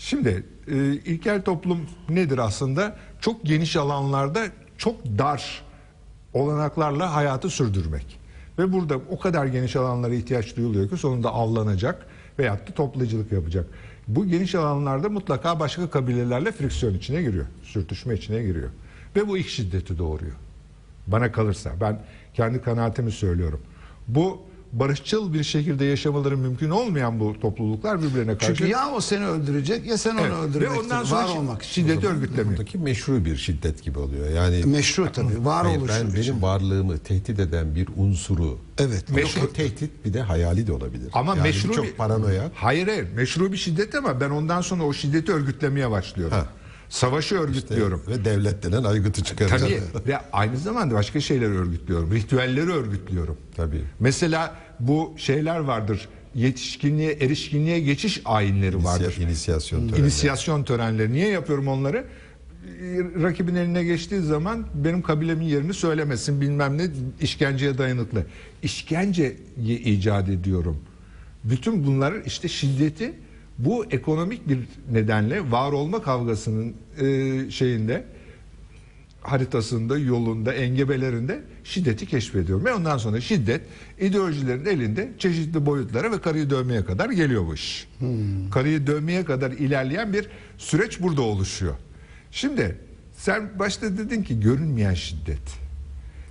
Şimdi 0.00 0.44
e, 0.68 0.76
ilkel 0.92 1.42
toplum 1.42 1.80
nedir 2.08 2.38
aslında? 2.38 2.96
Çok 3.20 3.44
geniş 3.44 3.76
alanlarda 3.76 4.46
çok 4.78 5.06
dar 5.06 5.62
olanaklarla 6.32 7.14
hayatı 7.14 7.50
sürdürmek. 7.50 8.20
Ve 8.58 8.72
burada 8.72 8.96
o 9.10 9.18
kadar 9.18 9.46
geniş 9.46 9.76
alanlara 9.76 10.14
ihtiyaç 10.14 10.56
duyuluyor 10.56 10.88
ki 10.90 10.96
sonunda 10.96 11.30
avlanacak 11.32 12.06
veyahut 12.38 12.68
da 12.68 12.72
toplayıcılık 12.72 13.32
yapacak. 13.32 13.66
Bu 14.08 14.26
geniş 14.26 14.54
alanlarda 14.54 15.08
mutlaka 15.08 15.60
başka 15.60 15.90
kabilelerle 15.90 16.52
friksiyon 16.52 16.94
içine 16.94 17.22
giriyor. 17.22 17.46
Sürtüşme 17.62 18.14
içine 18.14 18.42
giriyor. 18.42 18.70
Ve 19.16 19.28
bu 19.28 19.38
ilk 19.38 19.48
şiddeti 19.48 19.98
doğuruyor. 19.98 20.36
Bana 21.06 21.32
kalırsa 21.32 21.70
ben 21.80 22.00
kendi 22.34 22.62
kanaatimi 22.62 23.10
söylüyorum. 23.10 23.60
Bu 24.08 24.42
barışçıl 24.72 25.32
bir 25.32 25.44
şekilde 25.44 25.84
yaşamaları 25.84 26.36
mümkün 26.36 26.70
olmayan 26.70 27.20
bu 27.20 27.40
topluluklar 27.40 28.02
birbirine 28.02 28.38
karşı 28.38 28.54
Çünkü 28.54 28.70
ya 28.70 28.90
o 28.90 29.00
seni 29.00 29.26
öldürecek 29.26 29.86
ya 29.86 29.98
sen 29.98 30.10
onu 30.16 30.20
Evet. 30.20 30.32
ve 30.32 30.36
öldürmektir. 30.36 30.76
ondan 30.84 31.04
sonra 31.04 31.24
var 31.28 31.36
olmak 31.36 31.64
şiddeti 31.64 32.06
örgütlemiyor. 32.06 32.50
Buradaki 32.50 32.78
meşru 32.78 33.24
bir 33.24 33.36
şiddet 33.36 33.82
gibi 33.82 33.98
oluyor. 33.98 34.30
Yani 34.30 34.64
Meşru 34.66 35.12
tabii. 35.12 35.44
Var 35.44 35.66
Hayır, 35.66 35.78
oluşu 35.78 35.94
ben 35.94 36.06
için. 36.10 36.14
benim 36.32 36.42
varlığımı 36.42 36.98
tehdit 36.98 37.38
eden 37.40 37.74
bir 37.74 37.88
unsuru 37.96 38.58
Evet. 38.78 39.04
Meşru 39.10 39.40
o 39.40 39.52
tehdit 39.52 40.04
bir 40.04 40.14
de 40.14 40.20
hayali 40.22 40.66
de 40.66 40.72
olabilir. 40.72 41.08
Ama 41.12 41.34
yani 41.36 41.42
meşru 41.42 41.72
çok 41.72 41.96
paranoya. 41.96 42.50
Hayır 42.54 42.86
hayır 42.88 43.06
meşru 43.16 43.52
bir 43.52 43.56
şiddet 43.56 43.94
ama 43.94 44.20
ben 44.20 44.30
ondan 44.30 44.60
sonra 44.60 44.82
o 44.82 44.92
şiddeti 44.92 45.32
örgütlemeye 45.32 45.90
başlıyorum. 45.90 46.36
Ha. 46.36 46.46
Savaşı 46.90 47.34
örgütlüyorum. 47.34 48.02
Ve 48.08 48.24
devlet 48.24 48.62
denen 48.62 48.84
aygıtı 48.84 49.24
çıkaracak. 49.24 49.60
Tabii 49.60 50.08
ve 50.08 50.18
aynı 50.32 50.56
zamanda 50.58 50.94
başka 50.94 51.20
şeyleri 51.20 51.50
örgütlüyorum. 51.50 52.12
Ritüelleri 52.12 52.70
örgütlüyorum. 52.70 53.36
Tabii. 53.56 53.82
Mesela 54.00 54.56
bu 54.80 55.14
şeyler 55.16 55.58
vardır. 55.58 56.08
Yetişkinliğe, 56.34 57.12
erişkinliğe 57.12 57.80
geçiş 57.80 58.22
ayinleri 58.24 58.84
vardır. 58.84 59.16
İnisiyasyon 59.20 59.88
töreni. 59.88 60.00
İnisiyasyon 60.02 60.64
törenleri. 60.64 61.12
Niye 61.12 61.28
yapıyorum 61.28 61.68
onları? 61.68 62.04
Rakibin 63.22 63.54
eline 63.54 63.84
geçtiği 63.84 64.20
zaman 64.20 64.66
benim 64.74 65.02
kabilemin 65.02 65.44
yerini 65.44 65.74
söylemesin 65.74 66.40
bilmem 66.40 66.78
ne 66.78 66.86
işkenceye 67.20 67.78
dayanıklı. 67.78 68.26
İşkenceyi 68.62 69.36
icat 69.84 70.28
ediyorum. 70.28 70.76
Bütün 71.44 71.86
bunlar 71.86 72.14
işte 72.26 72.48
şiddeti 72.48 73.12
bu 73.64 73.84
ekonomik 73.84 74.48
bir 74.48 74.58
nedenle 74.92 75.50
var 75.50 75.72
olma 75.72 76.02
kavgasının 76.02 76.74
e, 77.00 77.50
şeyinde 77.50 78.04
haritasında, 79.20 79.98
yolunda, 79.98 80.52
engebelerinde 80.52 81.42
şiddeti 81.64 82.06
keşfediyorum. 82.06 82.64
Ve 82.64 82.74
ondan 82.74 82.98
sonra 82.98 83.20
şiddet 83.20 83.60
ideolojilerin 84.00 84.64
elinde 84.66 85.12
çeşitli 85.18 85.66
boyutlara 85.66 86.12
ve 86.12 86.20
karıyı 86.20 86.50
dövmeye 86.50 86.84
kadar 86.84 87.10
geliyor 87.10 87.46
bu 87.46 87.54
iş. 87.54 87.88
Karıyı 88.50 88.86
dövmeye 88.86 89.24
kadar 89.24 89.50
ilerleyen 89.50 90.12
bir 90.12 90.26
süreç 90.58 91.00
burada 91.00 91.22
oluşuyor. 91.22 91.74
Şimdi 92.30 92.76
sen 93.12 93.58
başta 93.58 93.98
dedin 93.98 94.22
ki 94.22 94.40
görünmeyen 94.40 94.94
şiddet. 94.94 95.69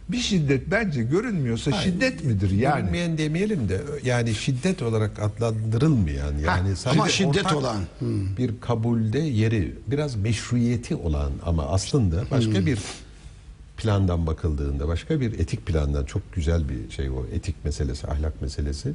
Bir 0.10 0.18
şiddet 0.18 0.72
bence 0.72 1.04
görünmüyorsa 1.04 1.72
şiddet 1.72 2.24
midir 2.24 2.52
yani? 2.52 2.80
Görünmeyen 2.80 3.18
demeyelim 3.18 3.70
de 3.70 3.82
yani 4.04 4.36
şiddet 4.36 4.82
olarak 4.82 5.20
adlandırılmayan 5.20 6.38
yani 6.38 6.76
sadece 6.76 7.00
ama 7.02 7.10
şiddet 7.10 7.54
olan. 7.54 7.78
bir 8.38 8.52
kabulde 8.62 9.20
yeri 9.20 9.76
biraz 9.88 10.16
meşruiyeti 10.16 10.96
olan 10.96 11.32
ama 11.46 11.66
aslında 11.66 12.24
başka 12.32 12.66
bir 12.66 12.80
plandan 13.78 14.28
bakıldığında 14.28 14.88
başka 14.88 15.22
bir 15.22 15.40
etik 15.40 15.66
plandan 15.66 16.06
çok 16.06 16.34
güzel 16.34 16.70
bir 16.70 16.92
şey 16.92 17.10
o 17.10 17.26
etik 17.34 17.66
meselesi 17.66 18.08
ahlak 18.08 18.42
meselesi 18.42 18.94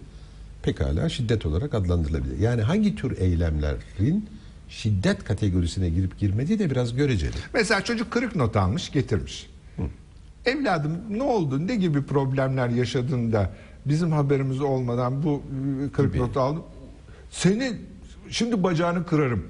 pekala 0.62 1.08
şiddet 1.08 1.46
olarak 1.46 1.74
adlandırılabilir. 1.74 2.38
Yani 2.38 2.62
hangi 2.62 2.96
tür 2.96 3.18
eylemlerin 3.18 4.28
şiddet 4.68 5.24
kategorisine 5.24 5.88
girip 5.88 6.18
girmediği 6.18 6.58
de 6.58 6.70
biraz 6.70 6.96
göreceli. 6.96 7.36
Mesela 7.54 7.84
çocuk 7.84 8.10
kırık 8.10 8.36
not 8.36 8.56
almış 8.56 8.92
getirmiş. 8.92 9.53
Evladım 10.46 10.98
ne 11.10 11.22
oldu 11.22 11.66
ne 11.66 11.76
gibi 11.76 12.02
problemler 12.02 12.68
yaşadın 12.68 13.32
da 13.32 13.50
bizim 13.86 14.12
haberimiz 14.12 14.60
olmadan 14.60 15.22
bu 15.22 15.42
e, 15.86 15.90
kırık 15.92 16.12
Gibi. 16.12 16.22
notu 16.22 16.40
aldım. 16.40 16.62
Seni 17.30 17.72
şimdi 18.30 18.62
bacağını 18.62 19.06
kırarım. 19.06 19.44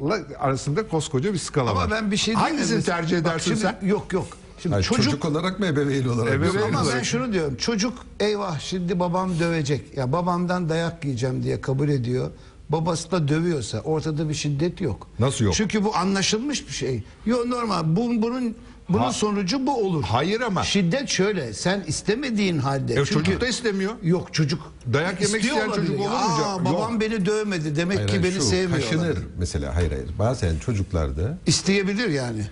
La- 0.00 0.20
arasında 0.38 0.88
koskoca 0.88 1.32
bir 1.32 1.38
skala 1.38 1.74
var. 1.76 1.84
Ama 1.84 1.90
ben 1.94 2.10
bir 2.10 2.16
şey 2.16 2.34
diyeyim 2.34 2.52
mi? 2.54 2.56
Hangisini 2.58 2.76
Mesela- 2.76 2.96
tercih 3.00 3.16
Bak 3.24 3.26
edersin 3.32 3.44
şimdi- 3.54 3.60
sen? 3.60 3.88
Yok 3.88 4.12
yok. 4.12 4.26
Şimdi 4.58 4.74
Yani 4.74 4.84
çocuk, 4.84 5.04
çocuk, 5.04 5.24
olarak 5.24 5.60
mı 5.60 5.66
ebeveyn 5.66 6.08
olarak 6.08 6.28
mı? 6.38 6.46
Ebeveyn 6.46 6.62
ama 6.68 6.82
olarak. 6.82 6.96
ben 6.98 7.02
şunu 7.02 7.32
diyorum. 7.32 7.56
Çocuk 7.56 7.92
eyvah 8.20 8.60
şimdi 8.60 9.00
babam 9.00 9.38
dövecek. 9.38 9.96
Ya 9.96 10.12
babamdan 10.12 10.68
dayak 10.68 11.04
yiyeceğim 11.04 11.42
diye 11.42 11.60
kabul 11.60 11.88
ediyor. 11.88 12.30
Babası 12.68 13.10
da 13.10 13.28
dövüyorsa 13.28 13.80
ortada 13.80 14.28
bir 14.28 14.34
şiddet 14.34 14.80
yok. 14.80 15.08
Nasıl 15.18 15.44
yok? 15.44 15.54
Çünkü 15.54 15.84
bu 15.84 15.96
anlaşılmış 15.96 16.68
bir 16.68 16.72
şey. 16.72 17.02
Yok 17.26 17.46
normal. 17.46 17.96
Bu, 17.96 18.22
bunun 18.22 18.54
bunun 18.88 19.02
Ha- 19.02 19.12
sonucu 19.12 19.66
bu 19.66 19.86
olur. 19.86 20.02
Hayır 20.02 20.40
ama. 20.40 20.62
Şiddet 20.64 21.08
şöyle. 21.08 21.52
Sen 21.52 21.84
istemediğin 21.86 22.58
halde. 22.58 23.00
E, 23.00 23.04
çocuk 23.04 23.40
da 23.40 23.46
istemiyor. 23.46 23.92
Yok 24.02 24.34
çocuk. 24.34 24.72
Dayak 24.92 25.20
yemek 25.20 25.22
istiyor 25.36 25.56
isteyen 25.56 25.66
çocuk 25.66 25.90
olabilir. 25.90 25.98
olur 25.98 26.08
mu 26.10 26.16
Aa, 26.34 26.40
canım? 26.42 26.64
babam 26.64 26.92
Yok. 26.92 27.00
beni 27.00 27.26
dövmedi. 27.26 27.76
Demek 27.76 27.96
Hayır, 27.98 28.08
ki 28.08 28.18
hayır, 28.18 28.24
beni 28.24 28.32
şu, 28.34 28.42
sevmiyor. 28.42 28.80
Kaşınır 28.82 29.06
olabilir. 29.06 29.26
mesela 29.38 29.76
hayır 29.76 29.90
hayır. 29.90 30.08
Bazen 30.18 30.58
çocuklarda 30.58 31.38
İsteyebilir 31.46 32.08
yani. 32.08 32.42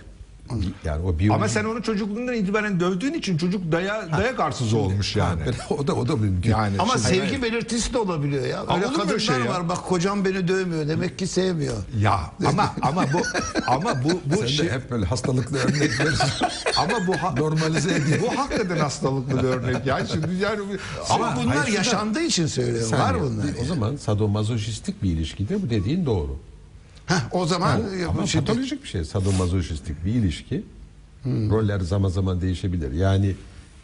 Yani 0.85 1.01
o 1.05 1.19
biyolojik 1.19 1.31
Ama 1.31 1.47
sen 1.49 1.65
onu 1.65 1.83
çocukluğundan 1.83 2.33
itibaren 2.35 2.79
dövdüğün 2.79 3.13
için 3.13 3.37
çocuk 3.37 3.71
daya, 3.71 4.07
dayak 4.17 4.39
arsızı 4.39 4.77
olmuş 4.77 5.15
yani. 5.15 5.41
o 5.69 5.87
da 5.87 5.93
o 5.95 6.07
da 6.07 6.15
mümkün. 6.15 6.49
Yani 6.51 6.75
Ama 6.79 6.93
şimdi- 6.93 7.07
sevgi 7.07 7.41
belirtisi 7.43 7.93
de 7.93 7.97
olabiliyor 7.97 8.45
ya. 8.45 8.61
Öyle 8.61 8.85
olur 8.85 8.95
mu 8.95 8.97
kadınlar 8.97 9.19
şey 9.19 9.39
ya? 9.39 9.49
var 9.49 9.69
bak 9.69 9.77
kocam 9.87 10.25
beni 10.25 10.47
dövmüyor 10.47 10.87
demek 10.87 11.19
ki 11.19 11.27
sevmiyor. 11.27 11.77
Ya 11.99 12.19
ama 12.47 12.73
ama 12.81 13.03
bu 13.13 13.21
ama 13.67 14.03
bu 14.03 14.09
bu 14.25 14.37
Sen 14.37 14.45
şey 14.47 14.67
de 14.67 14.71
hep 14.71 14.91
böyle 14.91 15.05
hastalıklı 15.05 15.57
örnek 15.57 15.99
verirsin. 15.99 16.29
ama 16.77 17.07
bu 17.07 17.13
ha- 17.17 17.33
Normalize 17.37 17.95
ediyor. 17.95 18.19
bu 18.21 18.39
hakikaten 18.39 18.77
hastalıklı 18.77 19.37
bir 19.37 19.47
örnek 19.47 19.85
ya. 19.85 20.05
Şimdi 20.05 20.35
yani 20.35 20.59
Ama 21.09 21.25
ama 21.27 21.35
bunlar 21.35 21.55
hayır, 21.57 21.65
şurada- 21.65 21.77
yaşandığı 21.77 22.21
için 22.21 22.47
söylüyorum. 22.47 22.91
Var 22.99 23.21
bunlar. 23.21 23.45
O 23.61 23.65
zaman 23.65 23.95
sadomazoşistik 23.95 25.03
bir 25.03 25.09
ilişkide 25.11 25.61
bu 25.63 25.69
dediğin 25.69 26.05
doğru. 26.05 26.39
Heh, 27.05 27.15
o 27.31 27.45
zaman 27.45 27.81
Ama 28.09 28.27
şimdi- 28.27 28.45
patolojik 28.45 28.83
bir 28.83 28.87
şey 28.87 29.03
sadomazoşistik 29.05 30.05
bir 30.05 30.13
ilişki. 30.13 30.63
Roller 31.25 31.79
zaman 31.79 32.09
zaman 32.09 32.41
değişebilir. 32.41 32.91
Yani 32.91 33.35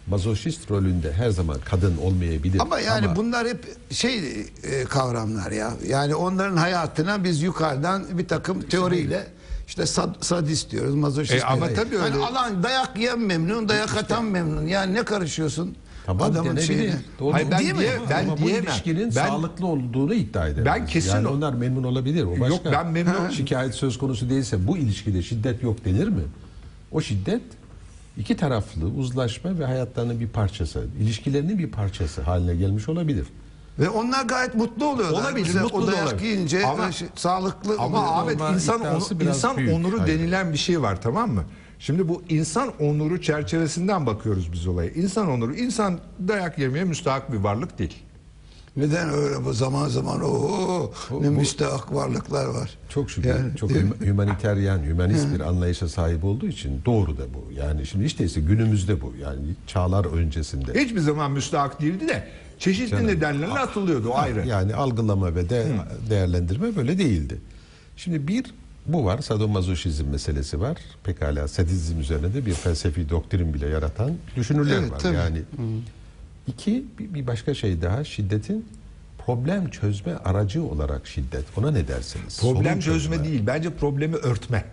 mazoşist 0.07 0.71
rolünde 0.71 1.13
her 1.13 1.29
zaman 1.29 1.57
kadın 1.65 1.97
olmayabilir. 1.97 2.59
Ama 2.59 2.79
yani 2.79 3.15
bunlar 3.15 3.47
hep 3.47 3.65
şey 3.91 4.41
e, 4.63 4.83
kavramlar 4.83 5.51
ya. 5.51 5.73
Yani 5.87 6.15
onların 6.15 6.57
hayatına 6.57 7.23
biz 7.23 7.41
yukarıdan 7.41 8.05
bir 8.17 8.27
takım 8.27 8.61
teoriyle 8.61 9.27
işte 9.67 9.85
sad, 9.85 10.15
sadist 10.21 10.71
diyoruz, 10.71 10.95
mazoşist. 10.95 11.43
E, 11.43 11.45
ama 11.45 11.67
tabii 11.73 11.95
Yani 11.95 12.05
öyle. 12.15 12.25
alan 12.25 12.63
dayak 12.63 12.97
yiyen 12.97 13.19
memnun, 13.19 13.69
dayak 13.69 13.97
atan 13.97 14.25
memnun. 14.25 14.67
Yani 14.67 14.93
ne 14.93 15.03
karışıyorsun? 15.03 15.75
Tamam 16.07 16.31
adamın 16.31 16.59
şeyine? 16.59 16.93
Doğru. 17.19 17.33
Hayır, 17.33 17.47
ben 17.51 17.59
diye- 17.59 17.75
ben 18.09 18.23
Ama 18.25 18.33
bu 18.37 18.37
diyemem. 18.45 18.63
ilişkinin 18.63 19.05
Ben- 19.15 19.27
sağlıklı 19.27 19.67
olduğunu 19.67 20.13
iddia 20.13 20.47
ederim. 20.47 20.65
Ben 20.65 20.85
kesin 20.85 21.09
yani 21.09 21.27
o- 21.27 21.31
onlar 21.33 21.53
memnun 21.53 21.83
olabilir. 21.83 22.23
O 22.23 22.31
başka. 22.31 22.47
Yok, 22.47 22.61
ben 22.71 22.85
memnun- 22.87 23.31
Şikayet 23.31 23.73
söz 23.75 23.97
konusu 23.97 24.29
değilse 24.29 24.67
bu 24.67 24.77
ilişkide 24.77 25.21
şiddet 25.21 25.63
yok 25.63 25.85
denir 25.85 26.07
mi? 26.07 26.21
O 26.91 27.01
şiddet 27.01 27.41
iki 28.17 28.37
taraflı 28.37 28.85
uzlaşma 28.97 29.59
ve 29.59 29.65
hayatlarının 29.65 30.19
bir 30.19 30.27
parçası, 30.27 30.85
ilişkilerinin 30.99 31.57
bir 31.59 31.71
parçası 31.71 32.21
haline 32.21 32.55
gelmiş 32.55 32.89
olabilir. 32.89 33.27
Ve 33.79 33.89
onlar 33.89 34.25
gayet 34.25 34.55
mutlu 34.55 34.85
oluyorlar. 34.85 35.21
Olabilir, 35.21 35.45
Mesela 35.47 35.63
mutlu 35.63 35.77
o 35.77 35.87
dayak 35.87 36.07
olabilir. 36.07 36.23
yiyince 36.29 36.65
Ama- 36.65 36.91
şey, 36.91 37.07
sağlıklı 37.15 37.75
Ama. 37.79 37.99
Ahmet 38.19 38.41
insan 38.53 38.81
onu, 38.81 39.23
insan 39.29 39.57
büyük. 39.57 39.73
onuru 39.73 40.01
Hayır. 40.01 40.19
denilen 40.19 40.53
bir 40.53 40.57
şey 40.57 40.81
var 40.81 41.01
tamam 41.01 41.31
mı? 41.31 41.43
Şimdi 41.79 42.07
bu 42.07 42.21
insan 42.29 42.71
onuru 42.79 43.21
çerçevesinden 43.21 44.05
bakıyoruz 44.05 44.51
biz 44.53 44.67
olaya. 44.67 44.91
İnsan 44.91 45.29
onuru, 45.29 45.55
insan 45.55 45.99
dayak 46.27 46.59
yemeye 46.59 46.83
müstahak 46.83 47.31
bir 47.31 47.37
varlık 47.37 47.79
değil. 47.79 47.95
Neden 48.77 49.09
öyle 49.09 49.45
bu 49.45 49.53
zaman 49.53 49.87
zaman 49.87 50.21
o 50.21 50.91
ne 51.21 51.29
müstahak 51.29 51.93
varlıklar 51.93 52.45
var. 52.45 52.77
Çok 52.89 53.11
şükür. 53.11 53.29
Yani, 53.29 53.55
çok 53.55 53.71
hümaniteryen, 54.01 54.79
hümanist 54.79 55.33
bir 55.33 55.39
anlayışa 55.39 55.87
sahip 55.87 56.23
olduğu 56.23 56.47
için 56.47 56.81
doğru 56.85 57.17
da 57.17 57.23
bu. 57.33 57.51
Yani 57.59 57.85
şimdi 57.85 58.05
işte 58.05 58.23
ise 58.23 58.41
günümüzde 58.41 59.01
bu. 59.01 59.13
Yani 59.21 59.39
çağlar 59.67 60.05
öncesinde. 60.05 60.83
Hiçbir 60.83 60.99
zaman 60.99 61.31
müstahak 61.31 61.81
değildi 61.81 62.07
de 62.07 62.27
çeşitli 62.59 62.89
Canım. 62.89 63.07
nedenlerle 63.07 63.59
atılıyordu 63.59 64.09
o 64.09 64.15
ayrı. 64.15 64.47
Yani 64.47 64.75
algılama 64.75 65.35
ve 65.35 65.49
de 65.49 65.67
değerlendirme 66.09 66.75
böyle 66.75 66.97
değildi. 66.97 67.41
Şimdi 67.97 68.27
bir 68.27 68.45
bu 68.87 69.05
var, 69.05 69.19
sadomazoşizm 69.21 70.05
meselesi 70.07 70.61
var. 70.61 70.77
Pekala 71.03 71.47
sadizm 71.47 71.99
üzerine 71.99 72.33
de 72.33 72.45
bir 72.45 72.53
felsefi 72.53 73.09
doktrin 73.09 73.53
bile 73.53 73.67
yaratan 73.67 74.11
düşünürler 74.35 74.77
Evet, 74.79 74.91
var. 74.91 74.99
tabii. 74.99 75.15
Yani 75.15 75.41
iki 76.47 76.85
bir, 76.99 77.13
bir 77.13 77.27
başka 77.27 77.53
şey 77.53 77.81
daha 77.81 78.03
şiddetin 78.03 78.65
problem 79.25 79.69
çözme 79.69 80.13
aracı 80.13 80.63
olarak 80.63 81.07
şiddet. 81.07 81.45
Ona 81.57 81.71
ne 81.71 81.87
dersiniz? 81.87 82.39
Problem 82.41 82.81
Sorun 82.81 82.93
çözme 82.93 83.23
değil, 83.23 83.41
bence 83.47 83.69
problemi 83.69 84.15
örtme. 84.15 84.65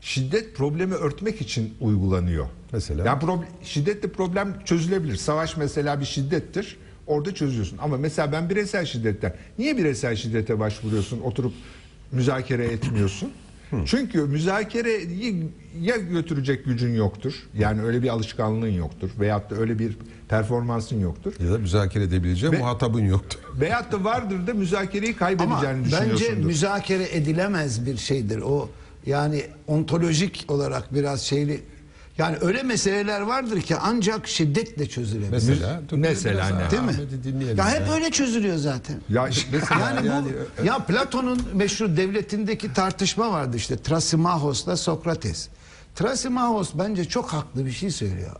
Şiddet 0.00 0.56
problemi 0.56 0.94
örtmek 0.94 1.40
için 1.40 1.74
uygulanıyor. 1.80 2.46
Mesela? 2.72 3.06
Yani 3.06 3.20
problem, 3.20 3.48
şiddetle 3.62 4.08
problem 4.12 4.64
çözülebilir. 4.64 5.16
Savaş 5.16 5.56
mesela 5.56 6.00
bir 6.00 6.04
şiddettir. 6.04 6.76
Orada 7.06 7.34
çözüyorsun. 7.34 7.78
Ama 7.78 7.96
mesela 7.96 8.32
ben 8.32 8.50
bireysel 8.50 8.84
şiddetten 8.86 9.34
niye 9.58 9.76
bireysel 9.76 10.16
şiddete 10.16 10.58
başvuruyorsun? 10.58 11.20
Oturup 11.20 11.52
müzakere 12.12 12.64
etmiyorsun. 12.64 13.30
Çünkü 13.86 14.20
müzakereyi 14.22 15.48
ya 15.80 15.96
götürecek 15.96 16.64
gücün 16.64 16.94
yoktur. 16.94 17.34
Yani 17.58 17.82
öyle 17.82 18.02
bir 18.02 18.08
alışkanlığın 18.08 18.66
yoktur. 18.72 19.10
Veyahut 19.20 19.50
da 19.50 19.54
öyle 19.56 19.78
bir 19.78 19.96
performansın 20.28 21.00
yoktur. 21.00 21.32
Ya 21.46 21.52
da 21.52 21.58
müzakere 21.58 22.04
edebileceğim 22.04 22.54
Ve- 22.54 22.58
muhatabın 22.58 23.04
yoktur. 23.04 23.38
Veyahut 23.60 23.92
da 23.92 24.04
vardır 24.04 24.46
da 24.46 24.54
müzakereyi 24.54 25.10
Ama 25.12 25.18
kaybedeceğini 25.18 25.84
bence 25.84 25.96
düşünüyorsundur. 26.14 26.46
müzakere 26.46 27.16
edilemez 27.16 27.86
bir 27.86 27.96
şeydir. 27.96 28.40
O 28.40 28.68
yani 29.06 29.42
ontolojik 29.66 30.44
olarak 30.48 30.94
biraz 30.94 31.22
şeyli 31.22 31.60
yani 32.18 32.36
öyle 32.40 32.62
meseleler 32.62 33.20
vardır 33.20 33.60
ki 33.60 33.76
ancak 33.76 34.28
şiddetle 34.28 34.88
çözülebilir. 34.88 35.30
Mesela, 35.30 35.80
dur, 35.88 35.96
Mesela 35.98 36.48
ne? 36.48 36.70
Değil 36.70 36.82
mi? 36.82 37.24
Dinleyelim 37.24 37.56
Ya 37.58 37.70
hep 37.70 37.88
öyle 37.90 38.10
çözülüyor 38.10 38.56
zaten. 38.56 38.96
Ya 39.08 39.28
Yani, 39.80 40.06
Yani, 40.06 40.26
bu 40.62 40.64
ya 40.66 40.78
Platon'un 40.78 41.42
meşhur 41.54 41.96
devletindeki 41.96 42.72
tartışma 42.72 43.32
vardı 43.32 43.56
işte 43.56 43.82
Trasimahos'la 43.82 44.76
Sokrates. 44.76 45.48
Trasimahos 45.94 46.70
bence 46.74 47.04
çok 47.04 47.32
haklı 47.32 47.66
bir 47.66 47.70
şey 47.72 47.90
söylüyor. 47.90 48.36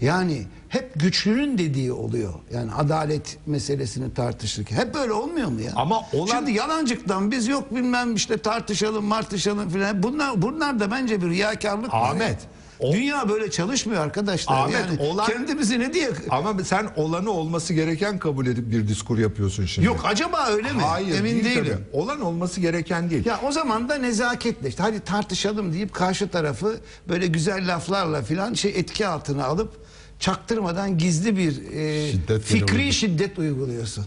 Yani 0.00 0.46
hep 0.68 1.00
güçlünün 1.00 1.58
dediği 1.58 1.92
oluyor. 1.92 2.34
Yani 2.54 2.72
adalet 2.72 3.38
meselesini 3.46 4.14
tartışırken. 4.14 4.76
Hep 4.76 4.94
böyle 4.94 5.12
olmuyor 5.12 5.48
mu 5.48 5.60
ya? 5.60 5.72
Ama 5.76 6.00
olan- 6.12 6.26
Şimdi 6.26 6.52
yalancıktan 6.52 7.30
biz 7.30 7.48
yok 7.48 7.74
bilmem 7.74 8.14
işte 8.14 8.36
tartışalım 8.38 9.04
martışalım 9.04 9.68
filan. 9.70 10.02
Bunlar, 10.02 10.42
bunlar 10.42 10.80
da 10.80 10.90
bence 10.90 11.22
bir 11.22 11.28
riyakarlık. 11.28 11.94
Ahmet, 11.94 12.28
ya. 12.30 12.36
O- 12.82 12.92
Dünya 12.92 13.28
böyle 13.28 13.50
çalışmıyor 13.50 14.02
arkadaşlar. 14.02 14.54
Ahmet, 14.56 14.74
yani 14.74 15.00
olan- 15.02 15.26
kendimizi 15.26 15.78
ne 15.80 15.92
diye... 15.92 16.10
Ama 16.30 16.64
sen 16.64 16.88
olanı 16.96 17.30
olması 17.30 17.74
gereken 17.74 18.18
kabul 18.18 18.46
edip 18.46 18.70
bir 18.70 18.88
diskur 18.88 19.18
yapıyorsun 19.18 19.66
şimdi. 19.66 19.86
Yok 19.86 20.00
acaba 20.04 20.46
öyle 20.46 20.72
mi? 20.72 20.82
Hayır, 20.82 21.14
Emin 21.18 21.30
değil 21.32 21.44
değilim. 21.44 21.64
tabii. 21.92 22.02
Olan 22.02 22.20
olması 22.20 22.60
gereken 22.60 23.10
değil. 23.10 23.26
Ya 23.26 23.40
o 23.48 23.52
zaman 23.52 23.88
da 23.88 23.94
nezaketle 23.94 24.68
işte 24.68 24.82
hadi 24.82 25.00
tartışalım 25.00 25.72
deyip 25.72 25.92
karşı 25.92 26.28
tarafı 26.28 26.80
böyle 27.08 27.26
güzel 27.26 27.74
laflarla 27.74 28.22
filan 28.22 28.54
şey 28.54 28.70
etki 28.76 29.06
altına 29.06 29.44
alıp 29.44 29.72
çaktırmadan 30.20 30.98
gizli 30.98 31.36
bir 31.36 31.72
e, 31.72 32.10
Şiddet 32.12 32.42
fikri 32.42 32.66
fenomeni. 32.66 32.92
şiddet 32.92 33.38
uyguluyorsun. 33.38 34.04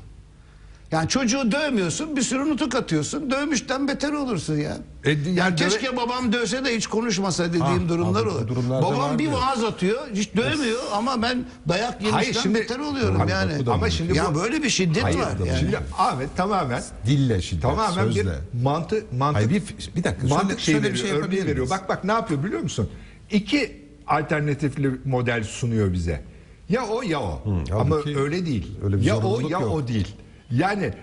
Yani 0.91 1.09
çocuğu 1.09 1.51
dövmüyorsun 1.51 2.15
bir 2.17 2.21
sürü 2.21 2.49
nutuk 2.49 2.75
atıyorsun 2.75 3.31
dövmüşten 3.31 3.87
beter 3.87 4.11
olursun 4.13 4.55
ya. 4.57 4.77
E, 5.03 5.11
yani 5.11 5.33
yani 5.35 5.53
döve- 5.55 5.69
keşke 5.69 5.97
babam 5.97 6.33
dövse 6.33 6.65
de 6.65 6.75
hiç 6.77 6.87
konuşmasa 6.87 7.45
dediğim 7.49 7.63
Ha, 7.65 7.89
durumlar 7.89 8.21
abi 8.21 8.29
bu 8.29 8.33
olur. 8.33 8.69
babam 8.69 8.97
var 8.99 9.13
bir 9.13 9.19
diyor. 9.19 9.33
vaaz 9.33 9.63
atıyor 9.63 9.99
hiç 10.13 10.35
dövmüyor 10.35 10.79
ama 10.93 11.21
ben 11.21 11.45
dayak 11.69 11.93
yemişten 11.93 12.11
Hayır, 12.11 12.33
şimdi- 12.43 12.59
beter 12.59 12.79
oluyorum 12.79 13.21
Abi, 13.21 13.31
yani. 13.31 13.59
bu 13.59 13.65
da 13.65 13.73
Ama 13.73 13.85
bir- 13.85 13.91
şimdi 13.91 14.17
ya 14.17 14.35
bu- 14.35 14.39
böyle 14.39 14.63
bir 14.63 14.69
şiddet 14.69 15.03
Hayır, 15.03 15.19
var 15.19 15.31
yani. 15.45 15.59
Şimdi 15.59 15.79
Ahmet 15.97 16.37
tamamen 16.37 16.83
Dille 17.05 17.41
şiddet, 17.41 17.61
tamamen 17.61 18.03
sözle. 18.03 18.23
bir 18.53 18.63
mantı 18.63 19.03
mantık 19.17 19.35
Hayır, 19.37 19.49
bir- 19.49 19.95
bir 19.95 20.03
dakika, 20.03 20.27
mantık 20.27 20.49
şöyle- 20.59 20.61
şey 20.61 20.73
şöyle 20.73 20.87
bir 20.87 20.89
veriyor, 20.93 20.97
şey 21.07 21.09
örneği 21.11 21.19
yapabilir 21.21 21.41
veriyor. 21.41 21.57
miyiz? 21.57 21.71
Bak 21.71 21.89
bak 21.89 22.03
ne 22.03 22.11
yapıyor 22.11 22.43
biliyor 22.43 22.61
musun? 22.61 22.89
İki 23.31 23.81
alternatifli 24.07 24.91
model 25.05 25.43
sunuyor 25.43 25.93
bize. 25.93 26.21
Ya 26.69 26.85
o 26.87 27.01
ya 27.01 27.19
o. 27.21 27.41
Ama 27.45 27.95
halbuki 27.95 28.17
öyle 28.19 28.45
değil. 28.45 28.67
öyle 28.83 28.97
bir 28.97 29.01
ya 29.03 29.17
o 29.17 29.21
zorunluluk 29.21 29.51
ya 29.51 29.59
yok. 29.59 29.71
o 29.73 29.87
değil. 29.87 30.15
Yani 30.51 30.93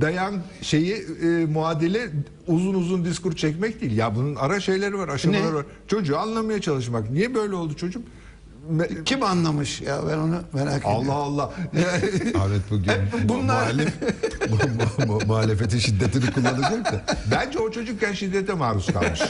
dayan 0.00 0.34
şeyi 0.62 0.94
e, 1.22 1.26
muadili 1.46 2.10
uzun 2.46 2.74
uzun 2.74 3.04
diskur 3.04 3.32
çekmek 3.36 3.80
değil. 3.80 3.96
Ya 3.96 4.14
bunun 4.14 4.34
ara 4.34 4.60
şeyleri 4.60 4.98
var, 4.98 5.08
aşamaları 5.08 5.50
Ne? 5.50 5.54
var. 5.54 5.66
Çocuğu 5.88 6.18
anlamaya 6.18 6.60
çalışmak. 6.60 7.10
Niye 7.10 7.34
böyle 7.34 7.54
oldu 7.54 7.74
çocuğum? 7.76 8.02
Me- 8.72 9.04
Kim 9.04 9.22
anlamış 9.22 9.80
ya 9.80 9.98
ben 10.10 10.18
onu 10.18 10.34
merak 10.52 10.78
ediyorum. 10.82 11.10
Allah 11.10 11.14
Allah. 11.14 11.42
Ahmet 12.40 12.70
bugün 12.70 12.92
bunlar- 13.24 13.44
muhalif, 13.62 14.02
mu, 14.50 14.56
mu, 15.06 15.06
mu, 15.14 15.20
muhalefetin 15.26 15.78
şiddetini 15.78 16.30
kullanacak 16.30 16.92
da. 16.92 17.04
Bence 17.30 17.58
o 17.58 17.70
çocukken 17.70 18.12
şiddete 18.12 18.52
maruz 18.54 18.86
kalmış. 18.86 19.20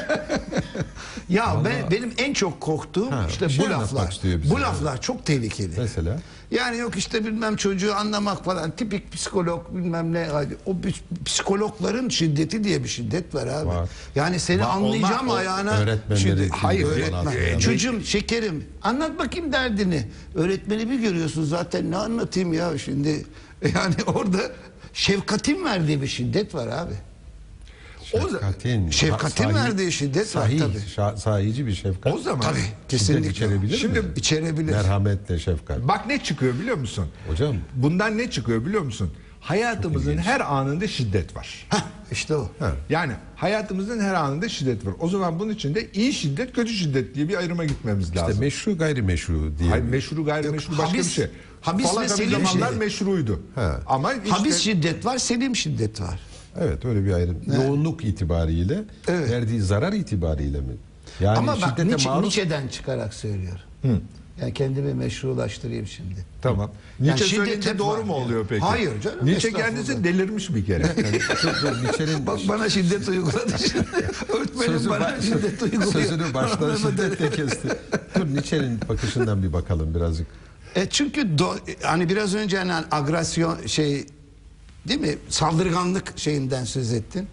Ya 1.29 1.57
ben, 1.65 1.91
benim 1.91 2.13
en 2.19 2.33
çok 2.33 2.61
korktuğum 2.61 3.11
Ha, 3.13 3.27
işte 3.29 3.47
bir 3.47 3.51
şey 3.53 3.65
bu 3.65 3.67
anlatmak 3.75 3.93
laflar. 3.95 4.13
istiyor 4.13 4.43
bize 4.43 4.55
Bu 4.55 4.61
laflar 4.61 5.01
çok 5.01 5.27
tehlikeli. 5.27 5.73
Mesela? 5.79 6.19
Yani 6.53 6.77
yok 6.79 6.97
işte 6.97 7.25
bilmem 7.25 7.57
çocuğu 7.57 7.95
anlamak 7.95 8.45
falan 8.45 8.71
tipik 8.71 9.13
psikolog 9.13 9.75
bilmem 9.75 10.13
ne 10.13 10.29
o 10.67 10.71
ps- 10.73 11.25
psikologların 11.25 12.09
şiddeti 12.09 12.65
diye 12.65 12.85
bir 12.85 12.89
şiddet 12.89 13.35
var 13.35 13.47
abi. 13.47 13.67
Var. 13.67 13.89
Yani 14.15 14.41
seni 14.41 14.61
Var, 14.61 14.69
anlayacağım 14.71 15.29
onlar- 15.29 15.35
o 15.35 15.37
ayağına 15.37 15.79
eğitim 16.11 16.51
Hayır 16.51 16.87
öğretmen. 16.87 17.27
atıyor. 17.27 17.61
Çocuğum 17.61 18.01
şekerim 18.05 18.65
anlat 18.83 19.19
bakayım 19.19 19.53
derdini. 19.53 20.09
Öğretmeni 20.35 20.91
bir 20.91 20.99
görüyorsun 20.99 21.45
zaten 21.45 21.91
ne 21.91 21.97
anlatayım 21.97 22.53
ya 22.53 22.79
şimdi. 22.79 23.27
Yani 23.75 23.95
orada 24.07 24.39
şefkatin 24.93 25.65
verdiği 25.65 26.03
bir 26.03 26.07
şiddet 26.07 26.55
var 26.55 26.67
abi. 26.67 26.93
Şefkatin, 28.21 28.91
Şefkatin 28.91 29.45
sahi- 29.45 29.55
verdiği 29.55 29.93
şiddet 29.93 30.37
var 30.37 30.43
sahih, 30.43 30.61
tabii. 30.97 31.19
sahici 31.21 31.67
bir 31.67 31.75
şefkat. 31.75 32.15
O 32.15 32.19
zaman 32.19 32.41
Tabii 32.41 32.59
kesinlikle. 32.89 33.31
içerebilir 33.31 33.77
Şimdi 33.77 34.01
mi? 34.01 34.07
içerebilir. 34.17 34.73
Merhametle 34.73 35.39
şefkat. 35.39 35.89
Bak 35.89 36.07
ne 36.07 36.23
çıkıyor 36.23 36.55
biliyor 36.55 36.77
musun? 36.77 37.07
Hocam. 37.29 37.57
Bundan 37.75 38.19
ne 38.19 38.31
çıkıyor 38.31 38.67
biliyor 38.67 38.83
musun? 38.83 39.11
Hayatımızın 39.41 40.19
her 40.19 40.41
anında 40.41 40.89
şiddet 40.89 41.37
var. 41.37 41.67
Hah, 41.69 41.85
işte 42.13 42.37
o. 42.37 42.51
Yani 42.91 43.13
hayatımızın 43.37 44.01
her 44.01 44.15
anında 44.15 44.49
şiddet 44.49 44.87
var. 44.87 44.95
O 45.01 45.09
zaman 45.09 45.39
bunun 45.41 45.53
içinde 45.53 45.89
iyi 45.95 46.13
şiddet, 46.13 46.53
kötü 46.55 46.73
şiddet 46.73 47.15
diye 47.15 47.29
bir 47.29 47.37
ayrıma 47.37 47.65
gitmemiz 47.65 48.07
İşte 48.09 48.19
lazım. 48.21 48.41
meşru 48.41 48.79
gayrimeşru 48.79 49.53
diye. 49.59 49.71
Hayır 49.71 49.85
meşru 49.85 50.25
gayrimeşru 50.25 50.73
başka 50.79 50.85
habis- 50.99 51.07
bir 51.07 51.13
şey. 51.13 51.27
habis 51.61 51.85
ve 51.85 51.89
Falaka 51.89 52.05
bir 52.05 52.17
selim 52.17 52.31
zamanlar 52.31 52.67
şiddet. 52.67 52.79
meşruydu. 52.79 53.41
He. 53.55 53.61
Ama 53.87 54.13
işte 54.13 54.31
Habis 54.31 54.59
şiddet 54.59 55.05
var, 55.07 55.19
selim 55.19 55.57
şiddet 55.57 56.01
var. 56.01 56.21
Evet 56.61 56.85
öyle 56.85 57.05
bir 57.05 57.13
ayrım. 57.13 57.37
Yoğunluk 57.57 58.05
itibariyle, 58.05 58.83
Evet. 59.09 59.31
verdiği 59.31 59.61
zarar 59.61 59.93
itibariyle 59.93 60.59
mi? 60.61 60.73
Yani 61.21 61.39
Ama 61.39 61.53
bak 61.53 61.59
şiddete 61.71 61.87
Nietzsche, 61.89 62.09
maruz 62.11 62.23
Nietzsche'den 62.23 62.69
çıkarak 62.69 63.15
söylüyor. 63.15 63.61
Yani 64.41 64.55
kendimi 64.55 64.95
meşrulaştırayım 64.95 65.87
şimdi. 65.87 66.15
tamam. 66.43 66.71
Yani 67.01 67.09
Nietzsche 67.21 67.71
hep 67.71 67.79
doğru 67.79 67.89
var 67.99 67.99
mu 68.05 68.13
yani. 68.13 68.25
oluyor 68.25 68.47
peki? 68.49 68.61
Hayır 68.65 69.01
canım, 69.01 69.27
Nietzsche 69.27 69.53
kendisi 69.53 70.05
delirmiş 70.05 70.55
bir 70.55 70.67
kere. 70.67 70.83
Nietzsche'nin 71.83 72.27
Bak 72.27 72.39
bana 72.49 72.69
şiddet 72.69 73.09
uyguladı 73.09 73.53
şimdi. 73.73 73.87
Öğretmenim 74.29 74.73
sözü, 74.73 74.91
bana 74.91 75.05
ba- 75.05 75.23
şiddet 75.23 75.63
uyguluyor. 75.63 75.93
sözünü 75.93 76.35
baştan 76.35 76.77
şiddetle 76.77 77.31
kesti. 77.31 77.69
Dur 78.19 78.27
Nietzsche'nin 78.27 78.81
bakışından 78.89 79.43
bir 79.43 79.53
bakalım 79.53 79.95
birazcık. 79.95 80.27
E 80.75 80.87
çünkü 80.91 81.21
do- 81.21 81.83
hani 81.83 82.09
biraz 82.09 82.35
önce 82.35 82.59
hani 82.59 82.73
agresyon 82.91 83.67
şey 83.67 84.07
değil 84.89 85.01
mi? 85.01 85.19
Saldırganlık 85.29 86.19
şeyinden 86.19 86.65
söz 86.65 86.93
ettin. 86.93 87.29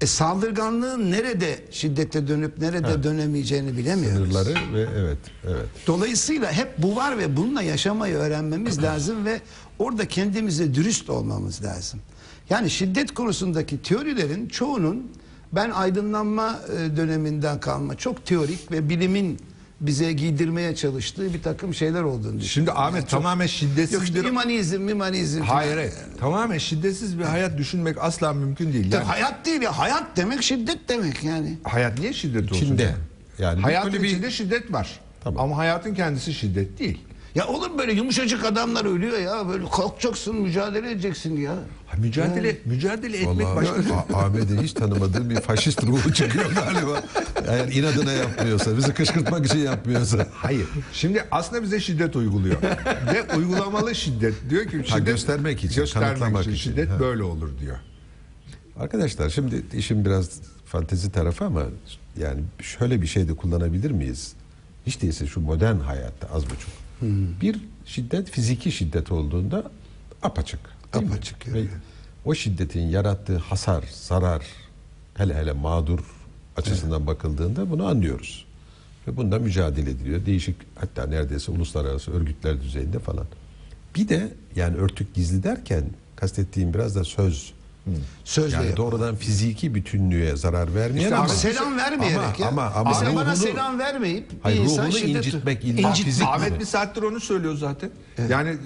E 0.00 0.06
saldırganlığın 0.06 1.10
nerede 1.10 1.64
şiddete 1.70 2.28
dönüp 2.28 2.58
nerede 2.58 3.02
dönemeyeceğini 3.02 3.76
bilemiyoruz. 3.76 4.32
Sınırları 4.32 4.74
ve 4.74 4.86
evet, 4.96 5.18
evet. 5.46 5.66
Dolayısıyla 5.86 6.52
hep 6.52 6.78
bu 6.78 6.96
var 6.96 7.18
ve 7.18 7.36
bununla 7.36 7.62
yaşamayı 7.62 8.14
öğrenmemiz 8.14 8.82
lazım 8.82 9.24
ve 9.24 9.40
orada 9.78 10.08
kendimize 10.08 10.74
dürüst 10.74 11.10
olmamız 11.10 11.64
lazım. 11.64 12.00
Yani 12.50 12.70
şiddet 12.70 13.14
konusundaki 13.14 13.82
teorilerin 13.82 14.48
çoğunun 14.48 15.10
ben 15.52 15.70
aydınlanma 15.70 16.60
e, 16.78 16.96
döneminden 16.96 17.60
kalma 17.60 17.94
çok 17.94 18.26
teorik 18.26 18.72
ve 18.72 18.88
bilimin 18.88 19.38
bize 19.80 20.12
giydirmeye 20.12 20.74
çalıştığı 20.76 21.34
bir 21.34 21.42
takım 21.42 21.74
şeyler 21.74 22.02
olduğunu 22.02 22.40
düşünüyorum. 22.40 22.46
Şimdi 22.48 22.72
Ahmet 22.72 23.08
tamamen 23.08 23.46
şiddetsiz 23.46 23.92
Yok 23.92 24.04
işte 24.04 24.20
bir... 24.24 24.28
ümanizm, 24.28 24.88
ümanizm. 24.88 25.40
Hayır, 25.42 25.76
hayır. 25.76 25.92
Tamamen 26.20 26.58
şiddetsiz 26.58 27.18
bir 27.18 27.24
hayat 27.24 27.58
düşünmek 27.58 27.96
asla 28.00 28.32
mümkün 28.32 28.72
değil. 28.72 28.92
Yani 28.92 29.04
hayat 29.04 29.46
değil 29.46 29.62
ya. 29.62 29.78
Hayat 29.78 30.16
demek 30.16 30.42
şiddet 30.42 30.88
demek 30.88 31.24
yani. 31.24 31.58
hayat 31.64 31.98
niye 31.98 32.12
şiddet 32.12 32.52
olsun? 32.52 32.64
İçinde. 32.66 32.82
canım? 32.82 32.96
Yani 33.38 33.60
Hayatın 33.62 33.92
bir- 34.02 34.08
içinde 34.08 34.30
şiddet 34.30 34.72
var. 34.72 35.00
Tamam. 35.24 35.42
Ama 35.44 35.56
hayatın 35.56 35.94
kendisi 35.94 36.34
şiddet 36.34 36.78
değil. 36.78 36.98
Ya 37.36 37.46
olur 37.46 37.78
böyle 37.78 37.92
yumuşacık 37.92 38.44
adamlar 38.44 38.84
ölüyor 38.84 39.18
ya. 39.18 39.48
Böyle 39.48 39.64
kalkacaksın, 39.68 40.36
mücadele 40.36 40.90
edeceksin 40.90 41.36
ya. 41.36 41.52
Ha, 41.86 41.96
mücadele 41.98 42.56
mücadele 42.64 43.16
etmek 43.16 43.46
Vallahi 43.46 43.56
başka. 43.56 43.94
A- 44.14 44.18
Ahmet'in 44.26 44.62
hiç 44.62 44.72
tanımadığı 44.72 45.30
bir 45.30 45.34
faşist 45.40 45.84
ruhu 45.84 46.12
çıkıyor 46.14 46.52
galiba. 46.52 47.02
Eğer 47.48 47.68
inadına 47.68 48.12
yapmıyorsa, 48.12 48.76
bizi 48.76 48.94
kışkırtmak 48.94 49.46
için 49.46 49.58
yapmıyorsa. 49.58 50.26
Hayır. 50.34 50.66
Şimdi 50.92 51.24
aslında 51.30 51.62
bize 51.62 51.80
şiddet 51.80 52.16
uyguluyor. 52.16 52.62
Ve 53.14 53.36
uygulamalı 53.36 53.94
şiddet 53.94 54.34
diyor 54.50 54.64
ki 54.64 54.82
şiddet 54.86 55.06
göstermek 55.06 55.64
için, 55.64 55.84
kanıtlamak 55.86 56.42
için. 56.42 56.54
şiddet 56.54 56.88
Ha. 56.88 57.00
böyle 57.00 57.22
olur 57.22 57.48
diyor. 57.60 57.76
Arkadaşlar 58.80 59.30
şimdi 59.30 59.62
işin 59.74 60.04
biraz 60.04 60.30
fantezi 60.66 61.12
tarafı 61.12 61.44
ama 61.44 61.62
yani 62.20 62.40
şöyle 62.60 63.02
bir 63.02 63.06
şey 63.06 63.28
de 63.28 63.34
kullanabilir 63.36 63.90
miyiz? 63.90 64.32
Hiç 64.86 65.02
değilse 65.02 65.26
şu 65.26 65.40
modern 65.40 65.76
hayatta 65.80 66.28
az 66.34 66.44
buçuk. 66.44 66.85
Bir 67.40 67.60
şiddet 67.84 68.30
fiziki 68.30 68.72
şiddet 68.72 69.12
olduğunda 69.12 69.70
apaçık. 70.22 70.60
Apaçık, 70.92 71.48
Ve 71.48 71.58
evet. 71.58 71.70
o 72.24 72.34
şiddetin 72.34 72.80
yarattığı 72.80 73.36
hasar, 73.36 73.84
zarar 73.90 74.42
hele 75.14 75.34
hele 75.34 75.52
mağdur 75.52 76.00
açısından 76.56 77.06
bakıldığında 77.06 77.70
bunu 77.70 77.86
anlıyoruz. 77.86 78.46
Ve 79.08 79.16
bundan 79.16 79.42
mücadele 79.42 79.90
ediliyor. 79.90 80.26
Değişik 80.26 80.56
hatta 80.74 81.06
neredeyse 81.06 81.52
uluslararası 81.52 82.12
örgütler 82.12 82.62
düzeyinde 82.62 82.98
falan. 82.98 83.26
Bir 83.94 84.08
de 84.08 84.34
yani 84.56 84.76
örtük 84.76 85.14
gizli 85.14 85.42
derken 85.42 85.84
kastettiğim 86.16 86.74
biraz 86.74 86.94
da 86.94 87.04
söz. 87.04 87.52
Sözle 88.24 88.56
Yani 88.56 88.66
yapalım. 88.66 88.92
doğrudan 88.92 89.16
fiziki 89.16 89.74
bütünlüğe 89.74 90.36
zarar 90.36 90.74
vermeyen 90.74 91.04
İşte 91.04 91.16
ama, 91.16 91.24
Ama 91.24 91.34
selam 91.34 91.76
vermeyerek 91.78 92.18
ama, 92.18 92.34
ya. 92.38 92.48
ama, 92.48 92.62
ama 92.74 92.90
Mesela 92.90 93.16
bana 93.16 93.32
ruhunu- 93.32 93.36
selam 93.36 93.78
vermeyip 93.78 94.30
bir 94.30 94.36
Hayır, 94.42 94.60
insan 94.62 94.82
ruhunu 94.86 94.92
şiddet... 94.98 95.26
incitmek 95.26 95.64
illa 95.64 95.88
İncit- 95.90 96.04
fizik- 96.04 96.24
Ahmet 96.26 96.60
bir 96.60 96.64
saattir 96.64 97.02
onu 97.02 97.20
söylüyor 97.20 97.56
zaten. 97.56 97.90
Yani 98.30 98.48
e, 98.50 98.56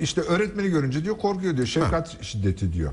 işte 0.00 0.20
öğretmeni 0.20 0.68
görünce 0.68 1.04
diyor 1.04 1.18
korkuyor 1.18 1.56
diyor. 1.56 1.66
Şefkat 1.66 2.22
şiddeti 2.24 2.72
diyor. 2.72 2.92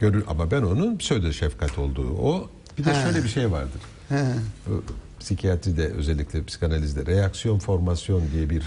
görür 0.00 0.24
ama 0.28 0.50
ben 0.50 0.62
onun 0.62 0.96
pseudo 0.98 1.32
şefkat 1.32 1.78
olduğu 1.78 2.10
o 2.22 2.50
bir 2.78 2.84
de 2.84 2.94
şöyle 2.94 3.24
bir 3.24 3.28
şey 3.28 3.50
vardır. 3.52 3.80
Psikiyatride 5.20 5.86
özellikle 5.86 6.44
psikanalizde 6.44 7.06
reaksiyon 7.06 7.58
formasyon 7.58 8.22
diye 8.34 8.50
bir 8.50 8.62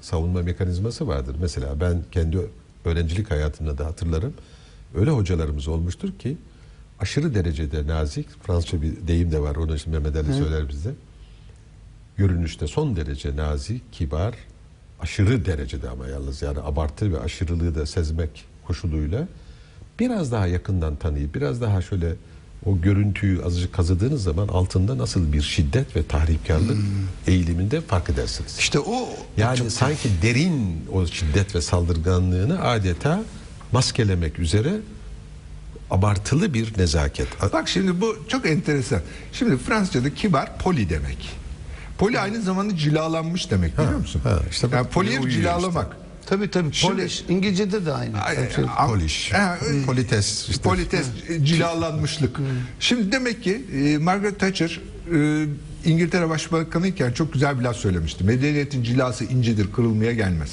savunma 0.00 0.42
mekanizması 0.42 1.06
vardır. 1.08 1.36
Mesela 1.40 1.80
ben 1.80 2.02
kendi 2.12 2.38
öğrencilik 2.84 3.30
hayatımda 3.30 3.78
da 3.78 3.86
hatırlarım. 3.86 4.34
Öyle 4.94 5.10
hocalarımız 5.10 5.68
olmuştur 5.68 6.18
ki 6.18 6.36
aşırı 7.00 7.34
derecede 7.34 7.86
nazik, 7.86 8.26
Fransızca 8.42 8.82
bir 8.82 9.08
deyim 9.08 9.32
de 9.32 9.40
var 9.40 9.56
onu 9.56 9.78
şimdi 9.78 9.98
Mehmet 9.98 10.16
Ali 10.16 10.34
söyler 10.34 10.68
bize. 10.68 10.94
Görünüşte 12.16 12.66
son 12.66 12.96
derece 12.96 13.36
nazik, 13.36 13.92
kibar, 13.92 14.34
aşırı 15.00 15.46
derecede 15.46 15.88
ama 15.90 16.08
yalnız 16.08 16.42
yani 16.42 16.58
abartı 16.60 17.12
ve 17.12 17.20
aşırılığı 17.20 17.74
da 17.74 17.86
sezmek 17.86 18.44
koşuluyla 18.66 19.28
biraz 20.00 20.32
daha 20.32 20.46
yakından 20.46 20.96
tanıyıp 20.96 21.34
biraz 21.34 21.60
daha 21.60 21.82
şöyle 21.82 22.14
o 22.66 22.80
görüntüyü 22.80 23.44
azıcık 23.44 23.72
kazıdığınız 23.72 24.22
zaman 24.22 24.48
altında 24.48 24.98
nasıl 24.98 25.32
bir 25.32 25.42
şiddet 25.42 25.96
ve 25.96 26.06
tahripkarlık 26.06 26.76
eğiliminde 27.26 27.80
fark 27.80 28.10
edersiniz. 28.10 28.56
İşte 28.58 28.78
o 28.78 29.08
Yani 29.36 29.70
sanki 29.70 30.08
derin 30.22 30.84
o 30.92 31.06
şiddet 31.06 31.54
ve 31.54 31.60
saldırganlığını 31.60 32.62
adeta 32.62 33.22
maskelemek 33.72 34.38
üzere 34.38 34.72
abartılı 35.90 36.54
bir 36.54 36.78
nezaket. 36.78 37.28
Bak 37.52 37.68
şimdi 37.68 38.00
bu 38.00 38.16
çok 38.28 38.46
enteresan. 38.46 39.00
Şimdi 39.32 39.56
Fransızca'da 39.56 40.14
kibar 40.14 40.58
poli 40.58 40.90
demek. 40.90 41.30
Poli 41.98 42.20
aynı 42.20 42.42
zamanda 42.42 42.76
cilalanmış 42.76 43.50
demek 43.50 43.78
biliyor 43.78 43.98
musun? 43.98 44.20
ha, 44.24 44.38
işte 44.50 44.66
bak, 44.66 44.74
yani 44.74 44.88
poliye 44.88 45.20
uyuyor 45.20 45.30
cilalamak. 45.40 45.96
tabii 46.26 46.50
tabii 46.50 46.72
Şimdi- 46.72 46.94
polish 46.94 47.24
İngilizce'de 47.28 47.86
de 47.86 47.92
aynı. 47.92 48.20
Ay, 48.20 48.48
Tabii. 48.48 48.66
am- 48.66 48.86
Polish, 48.88 49.32
Ha, 49.32 49.58
polites 49.86 50.48
işte. 50.48 50.62
Polites, 50.62 51.06
e, 51.28 51.44
cilalanmışlık. 51.44 52.36
Şimdi 52.80 53.12
demek 53.12 53.42
ki 53.42 53.64
e, 53.74 53.98
Margaret 53.98 54.40
Thatcher 54.40 54.80
e, 55.14 55.46
İngiltere 55.84 56.28
Başbakanı 56.28 56.86
iken 56.88 57.12
çok 57.12 57.32
güzel 57.32 57.58
bir 57.58 57.64
laf 57.64 57.76
söylemişti. 57.76 58.24
Medeniyetin 58.24 58.82
cilası 58.82 59.24
incedir, 59.24 59.72
kırılmaya 59.72 60.12
gelmez. 60.12 60.50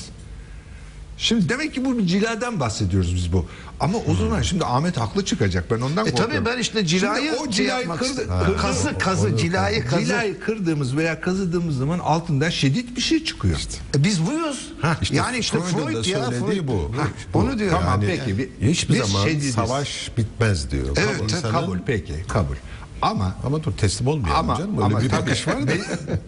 Şimdi 1.17 1.49
demek 1.49 1.73
ki 1.73 1.85
bu 1.85 1.97
bir 1.97 2.07
ciladan 2.07 2.59
bahsediyoruz 2.59 3.15
biz 3.15 3.33
bu. 3.33 3.45
Ama 3.79 3.97
o 3.97 4.15
zaman 4.15 4.41
şimdi 4.41 4.65
Ahmet 4.65 4.97
haklı 4.97 5.25
çıkacak. 5.25 5.71
Ben 5.71 5.75
ondan 5.81 6.05
E 6.05 6.09
korkuyorum. 6.11 6.35
tabii 6.45 6.45
ben 6.55 6.57
işte 6.61 6.85
cilayı 6.85 7.25
Şimdi 7.25 7.37
o 7.39 7.43
şey 7.43 7.51
cilayı 7.51 7.79
yapmak 7.79 7.99
kırdı- 7.99 8.09
istedim. 8.09 8.29
kırdı- 8.45 8.57
Kazı 8.57 8.97
kazı 8.97 9.37
cilayı 9.37 9.85
kazı. 9.87 10.03
Cilayı 10.05 10.39
kırdığımız 10.39 10.97
veya 10.97 11.21
kazıdığımız 11.21 11.77
zaman 11.77 11.99
altından 11.99 12.49
şiddet 12.49 12.95
bir 12.95 13.01
şey 13.01 13.23
çıkıyor. 13.23 13.59
E 13.97 14.03
biz 14.03 14.25
buyuz. 14.27 14.71
işte 15.01 15.15
yani 15.15 15.37
işte 15.37 15.59
Freud'un 15.59 15.85
Freud 15.87 16.05
ya. 16.05 16.25
söylediği 16.25 16.51
Freud. 16.61 16.67
bu. 16.67 16.91
Ha, 16.97 17.07
onu 17.33 17.59
diyor. 17.59 17.71
Tamam 17.71 18.01
Yani. 18.01 18.05
peki. 18.25 18.37
Bir, 18.37 18.49
Hiçbir 18.69 18.93
biz 18.93 19.01
zaman 19.01 19.23
şedidiz. 19.27 19.53
savaş 19.55 20.11
bitmez 20.17 20.71
diyor. 20.71 20.85
Evet, 20.97 21.09
tabii, 21.19 21.23
insanın- 21.31 21.51
Kabul 21.51 21.77
peki 21.85 22.13
kabul. 22.27 22.55
Ama 23.01 23.35
Ama 23.45 23.63
dur 23.63 23.71
teslim 23.77 24.07
olmayalım 24.07 24.49
ama 24.49 24.55
canım. 24.59 24.73
Öyle 24.75 24.85
ama 24.85 25.01
bir 25.01 25.09
tabii 25.09 25.21
bakış 25.21 25.47
var 25.47 25.67
da. 25.67 25.71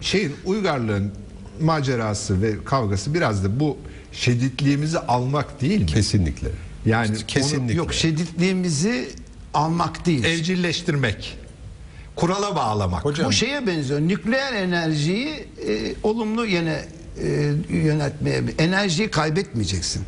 şeyin 0.00 0.36
uygarlığın 0.44 1.12
macerası 1.60 2.42
ve 2.42 2.64
kavgası 2.64 3.14
biraz 3.14 3.44
da 3.44 3.60
bu 3.60 3.76
şiddetliğimizi 4.12 4.98
almak 4.98 5.60
değil 5.60 5.80
mi? 5.80 5.86
Kesinlikle. 5.86 6.48
Yani 6.86 7.12
İşte 7.14 7.26
kesinlikle. 7.26 7.74
Yok 7.74 7.94
şiddetliğimizi 7.94 9.08
almak 9.54 10.06
değil. 10.06 10.24
evcilleştirmek. 10.24 11.38
Kurala 12.16 12.56
bağlamak. 12.56 13.04
Hocam- 13.04 13.26
Bu 13.28 13.32
şeye 13.32 13.66
benziyor. 13.66 14.00
Nükleer 14.00 14.52
enerjiyi 14.52 15.28
e, 15.68 15.94
olumlu 16.02 16.46
yine 16.46 16.84
e, 17.22 17.52
yönetmeye 17.68 18.42
enerjiyi 18.58 19.10
kaybetmeyeceksin. 19.10 20.02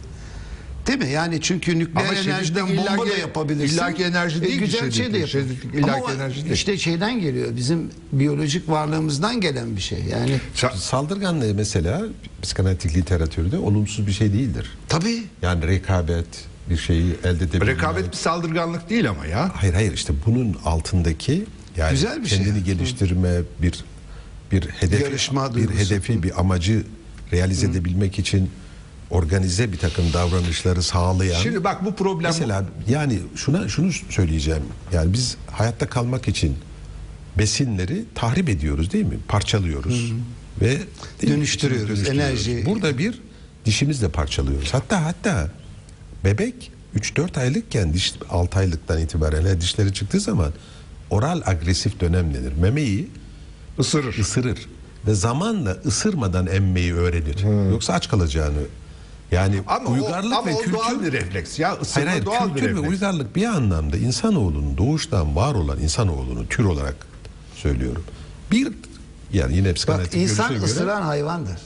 Değil 0.86 0.98
mi? 0.98 1.10
Yani 1.10 1.40
çünkü 1.40 1.78
nükleer 1.78 2.04
Ama 2.04 2.12
enerjiden 2.14 2.42
şiddetlik 2.42 2.76
bomba 2.78 2.90
da 3.02 3.06
illaki- 3.10 3.20
yapabilirsin. 3.20 3.74
illaki 3.76 4.02
enerji 4.04 4.42
değil 4.42 4.52
ki 4.54 4.60
güzel 4.64 4.90
şey 4.90 5.12
de 5.12 5.26
şiddetlik. 5.26 5.34
yapabilirsin. 5.34 5.48
Şiddetlik 5.54 5.74
illaki 5.74 5.92
Ama 5.92 6.04
o 6.04 6.10
enerji 6.12 6.42
değil. 6.44 6.54
işte 6.54 6.78
şeyden 6.78 7.20
geliyor. 7.20 7.56
Bizim 7.56 7.90
biyolojik 8.12 8.68
varlığımızdan 8.68 9.40
gelen 9.40 9.76
bir 9.76 9.80
şey. 9.80 9.98
Yani 10.10 10.40
Sa- 10.56 10.76
Saldırganlığı 10.76 11.54
mesela 11.54 12.02
psikanalitik 12.42 12.96
literatürde 12.96 13.58
olumsuz 13.58 14.06
bir 14.06 14.12
şey 14.12 14.32
değildir. 14.32 14.70
tabii 14.88 15.22
Yani 15.42 15.66
rekabet 15.66 16.26
bir 16.70 16.76
şeyi 16.76 17.14
elde 17.24 17.44
edebilmek. 17.44 17.68
Rekabet 17.68 18.12
bir 18.12 18.16
saldırganlık 18.16 18.90
değil 18.90 19.10
ama 19.10 19.26
ya. 19.26 19.50
Hayır 19.54 19.74
hayır 19.74 19.92
işte 19.92 20.12
bunun 20.26 20.56
altındaki 20.64 21.44
yani 21.76 21.90
Güzel 21.90 22.22
bir 22.22 22.26
şey. 22.28 22.38
kendini 22.38 22.64
geliştirme 22.64 23.30
bir 23.62 23.84
bir 24.52 24.62
hedef 24.68 25.02
Yarışma 25.02 25.50
bir 25.50 25.54
duygusu. 25.54 25.78
hedefi 25.78 26.22
bir 26.22 26.40
amacı 26.40 26.82
realize 27.32 27.66
edebilmek 27.66 28.18
için 28.18 28.50
organize 29.10 29.72
bir 29.72 29.78
takım 29.78 30.04
davranışları 30.12 30.82
sağlayan 30.82 31.40
Şimdi 31.42 31.64
bak 31.64 31.84
bu 31.84 31.94
problem 31.94 32.22
Mesela 32.26 32.64
yani 32.88 33.18
şuna 33.36 33.68
şunu 33.68 33.92
söyleyeceğim. 33.92 34.62
Yani 34.92 35.12
biz 35.12 35.36
hayatta 35.50 35.86
kalmak 35.88 36.28
için 36.28 36.56
besinleri 37.38 38.04
tahrip 38.14 38.48
ediyoruz 38.48 38.92
değil 38.92 39.06
mi? 39.06 39.18
Parçalıyoruz 39.28 40.12
ve 40.60 40.66
değil 40.68 40.80
mi? 41.22 41.36
Dönüştürüyoruz, 41.36 42.08
enerji- 42.08 42.64
Burada 42.66 42.98
bir 42.98 43.20
dişimizle 43.64 44.08
parçalıyoruz. 44.08 44.74
Hatta 44.74 45.04
hatta 45.04 45.50
bebek 46.24 46.72
3-4 46.96 47.38
aylıkken 47.40 47.94
diş 47.94 48.14
6 48.30 48.58
aylıktan 48.58 49.00
itibaren 49.00 49.46
yani 49.46 49.60
dişleri 49.60 49.92
çıktığı 49.94 50.20
zaman 50.20 50.52
oral 51.10 51.42
agresif 51.46 52.00
dönem 52.00 52.34
denir. 52.34 52.52
Memeyi 52.60 53.08
ısırır. 53.78 54.18
ısırır 54.18 54.58
ve 55.06 55.14
zamanla 55.14 55.70
ısırmadan 55.86 56.46
emmeyi 56.46 56.94
öğrenir. 56.94 57.70
Yoksa 57.70 57.92
aç 57.92 58.08
kalacağını 58.08 58.58
yani 59.32 59.60
Ama 59.66 59.90
uygarlık 59.90 60.32
o, 60.32 60.38
ama 60.38 60.46
ve 60.46 60.54
o 60.54 60.58
kültür 60.58 60.72
doğal 60.72 61.02
bir 61.02 61.12
refleks 61.12 61.58
ya. 61.58 61.76
Hayır 61.94 62.08
hayır 62.08 62.24
doğal 62.24 62.48
bir 62.48 62.54
kültür 62.54 62.66
ve 62.66 62.70
refleks. 62.70 62.88
uygarlık 62.88 63.36
bir 63.36 63.44
anlamda 63.44 63.96
insanoğlunun 63.96 64.78
doğuştan 64.78 65.36
var 65.36 65.54
olan 65.54 65.80
insanoğlunu 65.80 66.48
tür 66.48 66.64
olarak 66.64 66.96
söylüyorum. 67.56 68.04
Bir 68.50 68.68
yani 69.32 69.56
yine 69.56 69.68
bak 69.68 69.76
psikanalitik 69.76 70.20
insan 70.20 70.48
görüşe 70.48 70.66
göre 70.66 70.72
ısıran 70.72 71.02
hayvandır. 71.02 71.58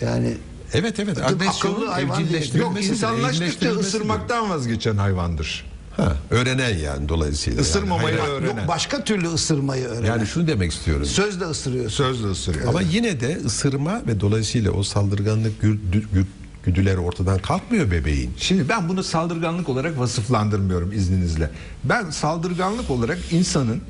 Yani 0.00 0.36
Evet 0.72 1.00
evet 1.00 1.18
Akıllı 1.48 1.86
hayvan 1.86 2.28
değil. 2.28 2.54
Yok 2.54 2.84
insanlaştıkça 2.84 3.70
ısırmaktan 3.70 4.50
vazgeçen 4.50 4.96
hayvandır. 4.96 5.70
Ha, 5.96 6.16
öğrenen 6.30 6.78
yani 6.78 7.08
dolayısıyla. 7.08 7.62
Isırmamayı 7.62 8.16
yani, 8.16 8.28
öğrenen. 8.28 8.56
Yok 8.56 8.68
başka 8.68 9.04
türlü 9.04 9.28
ısırmayı 9.28 9.86
öğren. 9.86 10.06
yani 10.06 10.26
şunu 10.26 10.46
demek 10.46 10.72
istiyorum. 10.72 11.06
Sözle 11.06 11.44
ısırıyorsun. 11.44 12.04
Sözle 12.04 12.26
ısırıyor. 12.26 12.68
Ama 12.68 12.80
yine 12.80 13.20
de 13.20 13.38
ısırma 13.44 14.02
ve 14.06 14.20
dolayısıyla 14.20 14.70
o 14.70 14.82
saldırganlık 14.82 15.62
gü- 15.62 15.78
gü- 15.92 16.04
gü- 16.14 16.24
güdüleri 16.64 16.98
ortadan 16.98 17.38
kalkmıyor 17.38 17.90
bebeğin. 17.90 18.30
Şimdi 18.36 18.68
ben 18.68 18.88
bunu 18.88 19.02
saldırganlık 19.02 19.68
olarak 19.68 19.98
vasıflandırmıyorum 19.98 20.92
izninizle. 20.92 21.50
Ben 21.84 22.10
saldırganlık 22.10 22.90
olarak 22.90 23.18
insanın 23.30 23.80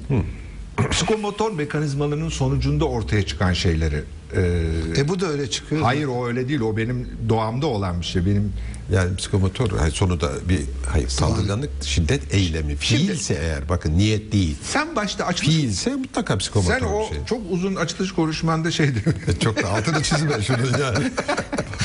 psikomotor 0.91 1.53
mekanizmalarının 1.53 2.29
sonucunda 2.29 2.85
ortaya 2.85 3.27
çıkan 3.27 3.53
şeyleri 3.53 4.03
e, 4.37 5.01
E 5.01 5.09
bu 5.09 5.21
da 5.21 5.27
öyle 5.27 5.51
çıkıyor. 5.51 5.83
hayır 5.83 6.07
o 6.07 6.27
öyle 6.27 6.49
değil 6.49 6.61
o 6.61 6.77
benim 6.77 7.09
doğamda 7.29 7.67
olan 7.67 8.01
bir 8.01 8.07
şey 8.07 8.27
benim 8.27 8.53
Yani 8.93 9.17
psikomotor 9.17 9.79
hayır, 9.79 9.93
sonunda 9.95 10.31
bir 10.49 10.61
hayır 10.89 11.09
saldırganlık 11.09 11.71
şiddet 11.85 12.35
eylemi 12.35 12.77
fiilse 12.77 13.35
eğer 13.35 13.69
bakın 13.69 13.99
niyet 13.99 14.33
değil. 14.33 14.57
sen 14.63 14.97
başta 14.97 15.27
açılış 15.27 15.57
Fiilse 15.57 15.95
mutlaka 15.95 16.39
psikomotor 16.39 16.79
sen 16.79 16.87
o 16.87 17.01
bir 17.11 17.15
şey. 17.17 17.25
çok 17.27 17.41
uzun 17.51 17.75
açılış 17.77 18.13
konuşmanda 18.13 18.71
şey 18.71 18.89
dedin. 18.89 19.15
Çok 19.41 19.63
da 19.63 19.69
altını 19.69 20.03
çizme 20.03 20.43
şunu 20.43 20.81
yani. 20.83 21.11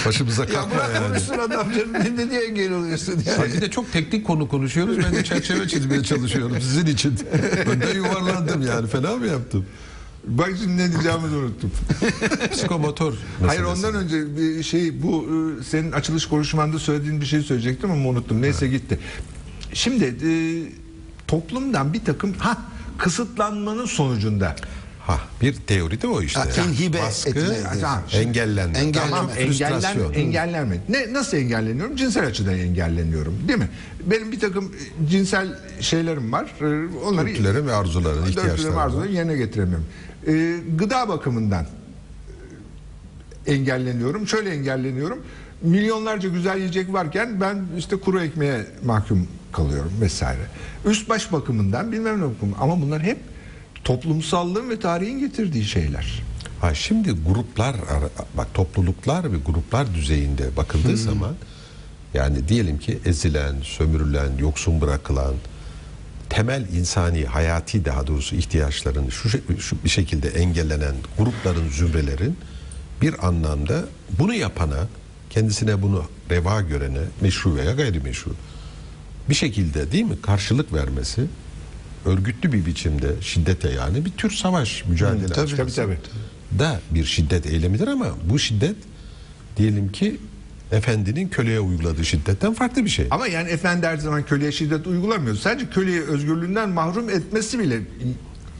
Başımıza 0.05 0.43
Ya 0.43 0.49
kalkma 0.49 0.75
bırak 0.77 0.91
yani. 0.95 1.07
konuşsun 1.07 1.33
adam 1.37 1.67
canım 1.71 2.29
diye 2.29 2.41
engel 2.41 2.71
oluyorsun 2.73 3.11
yani. 3.11 3.23
Sen 3.23 3.53
bir 3.53 3.61
de 3.61 3.71
çok 3.71 3.93
teknik 3.93 4.27
konu 4.27 4.47
konuşuyoruz. 4.47 4.97
Ben 4.97 5.15
de 5.15 5.23
çerçeve 5.23 5.67
çizmeye 5.67 6.03
çalışıyorum 6.03 6.57
sizin 6.61 6.85
için. 6.85 7.19
Ben 7.71 7.81
de 7.81 7.91
yuvarlandım 7.95 8.61
yani. 8.67 8.87
Fena 8.87 9.15
mı 9.15 9.27
yaptım? 9.27 9.65
Bak 10.27 10.51
şimdi 10.61 10.77
ne 10.77 10.91
diyeceğimi 10.91 11.31
de 11.31 11.35
unuttum. 11.35 11.71
Psikomotor 12.51 13.13
Hayır 13.47 13.63
ondan 13.63 13.95
önce 13.95 14.37
bir 14.37 14.63
şey 14.63 15.03
bu 15.03 15.25
e, 15.59 15.63
senin 15.63 15.91
açılış 15.91 16.25
konuşmanda 16.25 16.79
söylediğin 16.79 17.21
bir 17.21 17.25
şey 17.25 17.41
söyleyecektim 17.41 17.91
ama 17.91 18.09
unuttum. 18.09 18.41
Neyse 18.41 18.67
gitti. 18.67 18.99
Şimdi 19.73 20.05
e, 20.05 20.31
toplumdan 21.27 21.93
bir 21.93 22.05
takım 22.05 22.33
ha 22.33 22.57
kısıtlanmanın 22.97 23.85
sonucunda 23.85 24.55
Ha, 25.07 25.19
bir 25.41 25.53
teori 25.53 26.01
de 26.01 26.07
o 26.07 26.21
işte. 26.21 26.39
Ha, 26.39 26.47
inhibe 26.69 26.97
Baskı, 26.97 27.29
etme. 27.29 27.81
Ha, 27.81 28.03
engellenme. 28.13 28.77
Engelleme. 28.77 29.09
Tamam, 29.09 29.29
engellen, 29.37 30.13
engellenme. 30.13 30.77
Ne, 30.89 31.13
nasıl 31.13 31.37
engelleniyorum? 31.37 31.95
Cinsel 31.95 32.25
açıdan 32.27 32.53
engelleniyorum. 32.53 33.33
Değil 33.47 33.59
mi? 33.59 33.69
Benim 34.05 34.31
bir 34.31 34.39
takım 34.39 34.65
e, 34.65 35.09
cinsel 35.09 35.59
şeylerim 35.79 36.31
var. 36.31 36.53
E, 36.61 36.65
Onları 37.05 37.65
ve 37.65 37.73
arzuların, 37.73 38.25
Dürtülerimi, 38.25 38.75
var. 38.75 38.85
arzularımı 38.85 39.11
yerine 39.15 39.35
getiremiyorum. 39.35 39.85
E, 40.27 40.57
gıda 40.77 41.09
bakımından 41.09 41.65
engelleniyorum. 43.47 44.27
Şöyle 44.27 44.49
engelleniyorum. 44.49 45.21
Milyonlarca 45.61 46.29
güzel 46.29 46.57
yiyecek 46.57 46.93
varken 46.93 47.41
ben 47.41 47.65
işte 47.77 47.95
kuru 47.95 48.21
ekmeğe 48.21 48.65
mahkum 48.85 49.27
kalıyorum 49.51 49.91
vesaire. 50.01 50.41
Üst 50.85 51.09
baş 51.09 51.31
bakımından 51.31 51.91
bilmem 51.91 52.21
ne 52.21 52.23
bakımından. 52.23 52.59
Ama 52.59 52.81
bunlar 52.81 53.01
hep 53.01 53.17
toplumsallığın 53.83 54.69
ve 54.69 54.79
tarihin 54.79 55.19
getirdiği 55.19 55.63
şeyler. 55.63 56.23
Ha 56.61 56.73
şimdi 56.73 57.11
gruplar 57.11 57.75
bak 58.37 58.53
topluluklar 58.53 59.31
ve 59.31 59.37
gruplar 59.37 59.93
düzeyinde 59.95 60.57
bakıldığı 60.57 60.97
zaman 60.97 61.35
yani 62.13 62.47
diyelim 62.47 62.79
ki 62.79 62.99
ezilen, 63.05 63.55
sömürülen, 63.63 64.29
yoksun 64.39 64.81
bırakılan 64.81 65.33
temel 66.35 66.65
insani 66.73 67.25
hayati 67.25 67.85
daha 67.85 68.07
doğrusu 68.07 68.35
ihtiyaçların 68.35 69.09
şu, 69.09 69.29
şu 69.59 69.83
bir 69.83 69.89
şekilde 69.89 70.29
engellenen 70.29 70.95
grupların 71.17 71.69
zümrelerin 71.69 72.37
bir 73.01 73.27
anlamda 73.27 73.85
bunu 74.19 74.33
yapana 74.33 74.87
kendisine 75.29 75.81
bunu 75.81 76.05
reva 76.29 76.61
görene 76.61 76.99
meşru 77.21 77.55
veya 77.55 77.71
gayrimeşru 77.71 78.31
bir 79.29 79.35
şekilde 79.35 79.91
değil 79.91 80.03
mi 80.03 80.21
karşılık 80.21 80.73
vermesi 80.73 81.21
örgütlü 82.05 82.51
bir 82.53 82.65
biçimde 82.65 83.21
şiddete 83.21 83.69
yani 83.69 84.05
bir 84.05 84.11
tür 84.11 84.31
savaş 84.31 84.85
mücadele 84.85 85.27
tabii, 85.27 85.41
açıkçası 85.41 85.75
tabii, 85.75 85.97
da 86.59 86.79
bir 86.91 87.05
şiddet 87.05 87.45
eylemidir 87.45 87.87
ama 87.87 88.07
bu 88.29 88.39
şiddet 88.39 88.77
diyelim 89.57 89.91
ki 89.91 90.19
efendinin 90.71 91.27
köleye 91.29 91.59
uyguladığı 91.59 92.05
şiddetten 92.05 92.53
farklı 92.53 92.85
bir 92.85 92.89
şey. 92.89 93.07
Ama 93.11 93.27
yani 93.27 93.49
efendi 93.49 93.87
her 93.87 93.97
zaman 93.97 94.23
köleye 94.23 94.51
şiddet 94.51 94.87
uygulamıyor. 94.87 95.35
Sadece 95.35 95.69
köleyi 95.69 96.01
özgürlüğünden 96.01 96.69
mahrum 96.69 97.09
etmesi 97.09 97.59
bile 97.59 97.81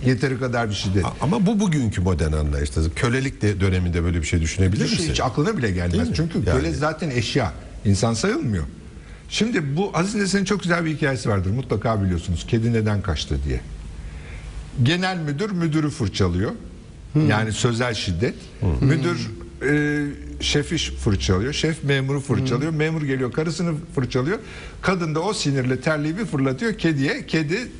yeteri 0.06 0.40
kadar 0.40 0.70
bir 0.70 0.76
şiddet. 0.76 1.06
Ama 1.22 1.46
bu 1.46 1.60
bugünkü 1.60 2.02
modern 2.02 2.34
anlayışta 2.34 2.82
kölelik 2.96 3.42
de 3.42 3.60
döneminde 3.62 4.04
böyle 4.04 4.22
bir 4.22 4.28
şey 4.28 4.42
düşünebilir 4.42 4.86
Hiç, 4.86 4.92
misin? 4.92 5.12
hiç 5.12 5.22
aklına 5.22 5.58
bile 5.58 5.72
gelmez. 5.72 6.08
Çünkü 6.16 6.38
Yani. 6.48 6.60
köle 6.60 6.74
zaten 6.74 7.10
eşya. 7.10 7.54
İnsan 7.86 8.14
sayılmıyor. 8.14 8.64
Şimdi 9.30 9.76
bu 9.78 9.92
Aziz 9.94 10.16
Nesin'in 10.16 10.46
çok 10.46 10.62
güzel 10.64 10.86
bir 10.86 10.96
hikayesi 10.96 11.30
vardır. 11.30 11.52
Mutlaka 11.52 12.04
biliyorsunuz. 12.04 12.46
Kedi 12.48 12.74
neden 12.74 13.02
kaçtı 13.02 13.38
diye. 13.48 13.62
Genel 14.84 15.18
müdür 15.18 15.52
müdürü 15.52 15.90
fırçalıyor. 15.90 16.52
Yani 17.28 17.52
sözel 17.52 17.94
şiddet. 17.94 18.36
Müdür 18.82 19.32
e, 19.62 20.06
şefi 20.42 20.78
fırçalıyor. 20.78 21.54
Şef 21.54 21.84
memuru 21.84 22.20
fırçalıyor. 22.22 22.72
Memur 22.72 23.02
geliyor 23.02 23.32
karısını 23.32 23.74
fırçalıyor. 23.96 24.40
Kadın 24.82 25.16
da 25.16 25.20
o 25.22 25.34
sinirle 25.34 25.82
terliği 25.82 26.18
bir 26.18 26.26
fırlatıyor 26.26 26.78
kediye. 26.78 27.26
Kedi 27.26 27.72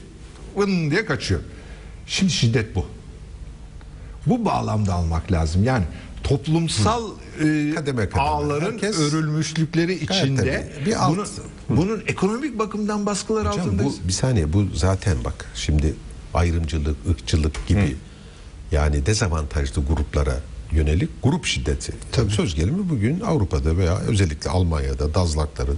vın 0.58 0.92
diye 0.92 1.06
kaçıyor. 1.06 1.40
Şimdi 2.08 2.32
şiddet 2.32 2.76
bu. 2.76 2.86
Bu 4.26 4.46
bağlamda 4.46 4.94
almak 4.94 5.32
lazım. 5.32 5.64
Yani 5.64 5.84
toplumsal 6.24 7.04
e, 7.40 7.42
Kademe 7.42 7.76
kademe. 7.76 8.10
ağların 8.22 8.72
Herkes- 8.72 9.00
örülmüşlükleri 9.00 9.94
içinde 9.94 10.66
tabii. 10.76 10.86
Bir 10.86 11.04
alt- 11.06 11.12
bunun, 11.16 11.28
bunun 11.70 12.04
ekonomik 12.08 12.60
bakımdan 12.60 13.06
baskılar 13.06 13.48
Hocam 13.48 13.62
altındayız. 13.68 13.94
bu 14.04 14.08
bir 14.08 14.14
saniye 14.14 14.54
bu 14.54 14.66
zaten 14.74 15.18
bak 15.24 15.46
şimdi 15.56 15.94
ayrımcılık, 16.34 16.98
ırkçılık 17.10 17.68
gibi 17.68 17.96
yani 18.72 19.06
dezavantajlı 19.06 19.86
gruplara 19.86 20.40
yönelik 20.72 21.10
grup 21.24 21.46
şiddeti. 21.46 21.94
Tabii. 22.12 22.32
Söz 22.32 22.56
gelimi 22.56 22.90
bugün 22.90 23.20
Avrupa'da 23.20 23.78
veya 23.78 23.98
özellikle 24.00 24.50
Almanya'da 24.50 25.14
dazlakların 25.14 25.78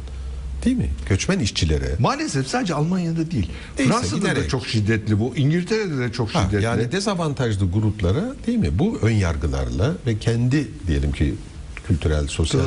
değil 0.66 0.78
mi? 0.78 0.90
Göçmen 1.10 1.40
işçilere 1.40 1.96
Maalesef 2.00 2.48
sadece 2.48 2.74
Almanya'da 2.74 3.32
değil. 3.32 3.50
Neyse, 3.80 3.92
Fransa'da 3.94 4.22
da 4.22 4.30
giderek. 4.30 4.50
çok 4.50 4.68
şiddetli 4.68 5.20
bu. 5.20 5.36
İngiltere'de 5.36 5.98
de 5.98 6.12
çok 6.12 6.30
Ha, 6.30 6.44
şiddetli. 6.46 6.66
yani 6.66 6.92
dezavantajlı 6.92 7.72
gruplara 7.72 8.26
değil 8.48 8.58
mi? 8.58 8.80
Bu 8.80 9.00
ön 9.02 9.12
yargılarla 9.12 9.94
ve 10.08 10.18
kendi 10.18 10.68
diyelim 10.88 11.12
ki 11.12 11.36
kültürel, 11.88 12.28
sosyal 12.28 12.62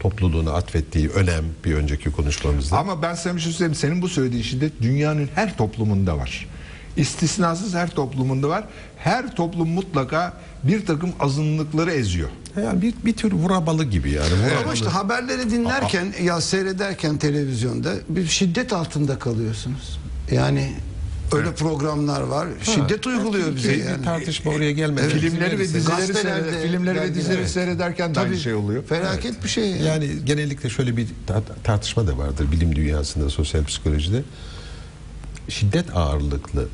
topluluğuna 0.00 0.52
atfettiği 0.52 1.08
önem 1.08 1.44
bir 1.64 1.74
önceki 1.74 2.10
konuşmamızda. 2.12 2.78
Ama 2.78 3.02
ben 3.02 3.14
sana 3.14 3.36
bir 3.36 3.40
şey 3.40 3.52
söyleyeyim. 3.52 3.74
Senin 3.74 4.02
bu 4.02 4.08
söylediğin 4.08 4.42
şiddet 4.42 4.82
dünyanın 4.82 5.28
her 5.34 5.56
toplumunda 5.56 6.18
var. 6.18 6.48
İstisnasız 6.96 7.74
her 7.74 7.90
toplumunda 7.90 8.48
var. 8.48 8.64
Her 8.96 9.34
toplum 9.36 9.68
mutlaka 9.68 10.32
bir 10.62 10.86
takım 10.86 11.12
azınlıkları 11.20 11.92
eziyor. 11.92 12.28
Yani 12.56 12.82
bir, 12.82 12.94
bir 13.04 13.12
tür 13.12 13.32
vurabalı 13.32 13.84
gibi 13.84 14.10
yani. 14.10 14.32
Vurabalı. 14.32 14.62
Ama 14.62 14.74
işte 14.74 14.88
haberleri 14.88 15.50
dinlerken 15.50 16.14
ya 16.22 16.40
seyrederken 16.40 17.18
televizyonda 17.18 17.92
bir 18.08 18.26
şiddet 18.26 18.72
altında 18.72 19.18
kalıyorsunuz. 19.18 20.00
Yani 20.32 20.72
öyle 21.32 21.54
programlar 21.54 22.20
var. 22.20 22.48
Şiddet 22.62 23.06
uyguluyor 23.06 23.56
bize 23.56 23.76
yani. 23.76 23.98
Bir 23.98 24.04
tartışma 24.04 24.52
oraya 24.52 24.72
gelmedi. 24.72 25.06
Evet. 25.12 25.20
Filmleri 25.20 25.58
ve 25.58 25.62
dizileri, 25.62 26.14
seyreder, 26.14 26.62
filmleri 26.62 27.00
ve 27.00 27.14
dizileri 27.14 27.48
seyrederken 27.48 28.14
de 28.14 28.20
aynı 28.20 28.36
şey 28.36 28.54
oluyor. 28.54 28.84
Felaket 28.84 29.44
bir 29.44 29.48
şey. 29.48 29.70
Yani. 29.70 29.84
Yani 29.84 30.10
genellikle 30.24 30.70
şöyle 30.70 30.96
bir 30.96 31.06
tar- 31.06 31.42
tartışma 31.64 32.06
da 32.06 32.18
vardır 32.18 32.52
bilim 32.52 32.76
dünyasında, 32.76 33.30
sosyal 33.30 33.64
psikolojide. 33.64 34.22
Şiddet 35.48 35.96
ağırlıklı 35.96 36.68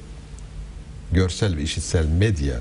görsel 1.12 1.56
ve 1.56 1.62
işitsel 1.62 2.06
medya 2.06 2.60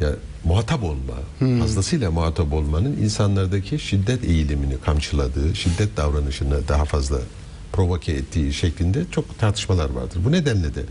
ya 0.00 0.10
muhatap 0.44 0.82
olma, 0.82 1.14
fazlasıyla 1.60 2.10
muhatap 2.10 2.52
olmanın 2.52 2.96
insanlardaki 2.96 3.78
şiddet 3.78 4.24
eğilimini 4.24 4.74
kamçıladığı, 4.84 5.54
şiddet 5.54 5.96
davranışını 5.96 6.68
daha 6.68 6.84
fazla 6.84 7.18
provoke 7.72 8.12
ettiği 8.12 8.52
şeklinde 8.52 9.04
çok 9.10 9.38
tartışmalar 9.38 9.90
vardır. 9.90 10.20
Bu 10.24 10.32
nedenle 10.32 10.74
de 10.74 10.82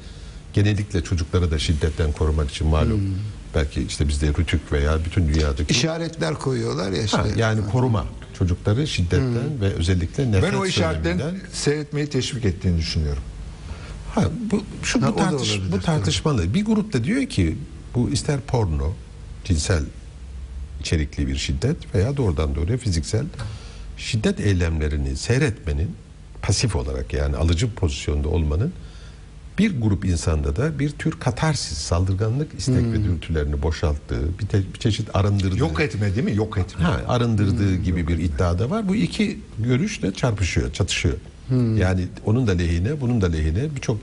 genellikle 0.53 1.03
çocukları 1.03 1.51
da 1.51 1.59
şiddetten 1.59 2.11
korumak 2.11 2.49
için 2.51 2.67
malum 2.67 3.17
belki 3.55 3.81
işte 3.83 4.07
bizde 4.07 4.27
Rütük 4.27 4.71
veya 4.71 5.05
bütün 5.05 5.27
dünyadaki 5.27 5.71
İşaretler 5.73 6.33
koyuyorlar 6.35 6.91
ya 6.91 7.03
işte. 7.03 7.17
Ha, 7.17 7.25
yani 7.37 7.61
koruma 7.71 8.05
çocukları 8.37 8.87
şiddetten 8.87 9.61
ve 9.61 9.73
özellikle 9.73 10.31
nefret 10.31 10.53
Ben 10.53 10.57
o 10.57 10.65
söyleminden- 10.65 11.35
seyretmeyi 11.53 12.07
teşvik 12.07 12.45
ettiğini 12.45 12.77
düşünüyorum. 12.77 13.23
Ha, 14.15 14.23
bu 14.51 14.63
şu 14.83 15.01
Ha, 15.01 15.11
bu, 15.11 15.15
tartış, 15.15 15.59
bu 15.71 15.79
tartışmalı. 15.79 16.53
Bir 16.53 16.65
grup 16.65 16.93
da 16.93 17.03
diyor 17.03 17.25
ki 17.25 17.57
bu 17.95 18.09
ister 18.09 18.39
porno, 18.41 18.93
cinsel 19.43 19.83
içerikli 20.79 21.27
bir 21.27 21.35
şiddet 21.35 21.95
veya 21.95 22.17
doğrudan 22.17 22.55
doğruya 22.55 22.77
fiziksel 22.77 23.25
şiddet 23.97 24.39
eylemlerini 24.39 25.15
seyretmenin 25.15 25.91
pasif 26.41 26.75
olarak 26.75 27.13
yani 27.13 27.35
alıcı 27.35 27.73
pozisyonda 27.75 28.29
olmanın 28.29 28.73
bir 29.59 29.81
grup 29.81 30.05
insanda 30.05 30.55
da 30.55 30.79
bir 30.79 30.89
tür 30.89 31.11
katarsis, 31.11 31.77
saldırganlık 31.77 32.53
istek 32.59 32.75
Hmm. 32.81 32.93
ve 32.93 33.03
dürtülerini 33.03 33.61
boşalttığı, 33.61 34.39
bir, 34.39 34.47
te- 34.47 34.73
bir 34.73 34.79
çeşit 34.79 35.15
arındırdığı. 35.15 35.57
Yok 35.57 35.79
etme 35.81 36.15
değil 36.15 36.25
mi? 36.25 36.35
Yok 36.35 36.57
etme. 36.57 36.83
Ha, 36.85 37.01
arındırdığı 37.07 37.75
gibi 37.75 38.07
bir 38.07 38.17
iddia 38.17 38.59
da 38.59 38.69
var. 38.69 38.87
Bu 38.87 38.95
iki 38.95 39.39
görüş 39.59 40.01
de 40.01 40.13
çarpışıyor, 40.13 40.73
çatışıyor. 40.73 41.15
Yani 41.77 42.07
onun 42.25 42.47
da 42.47 42.51
lehine, 42.51 43.01
bunun 43.01 43.21
da 43.21 43.25
lehine 43.27 43.75
birçok 43.75 43.97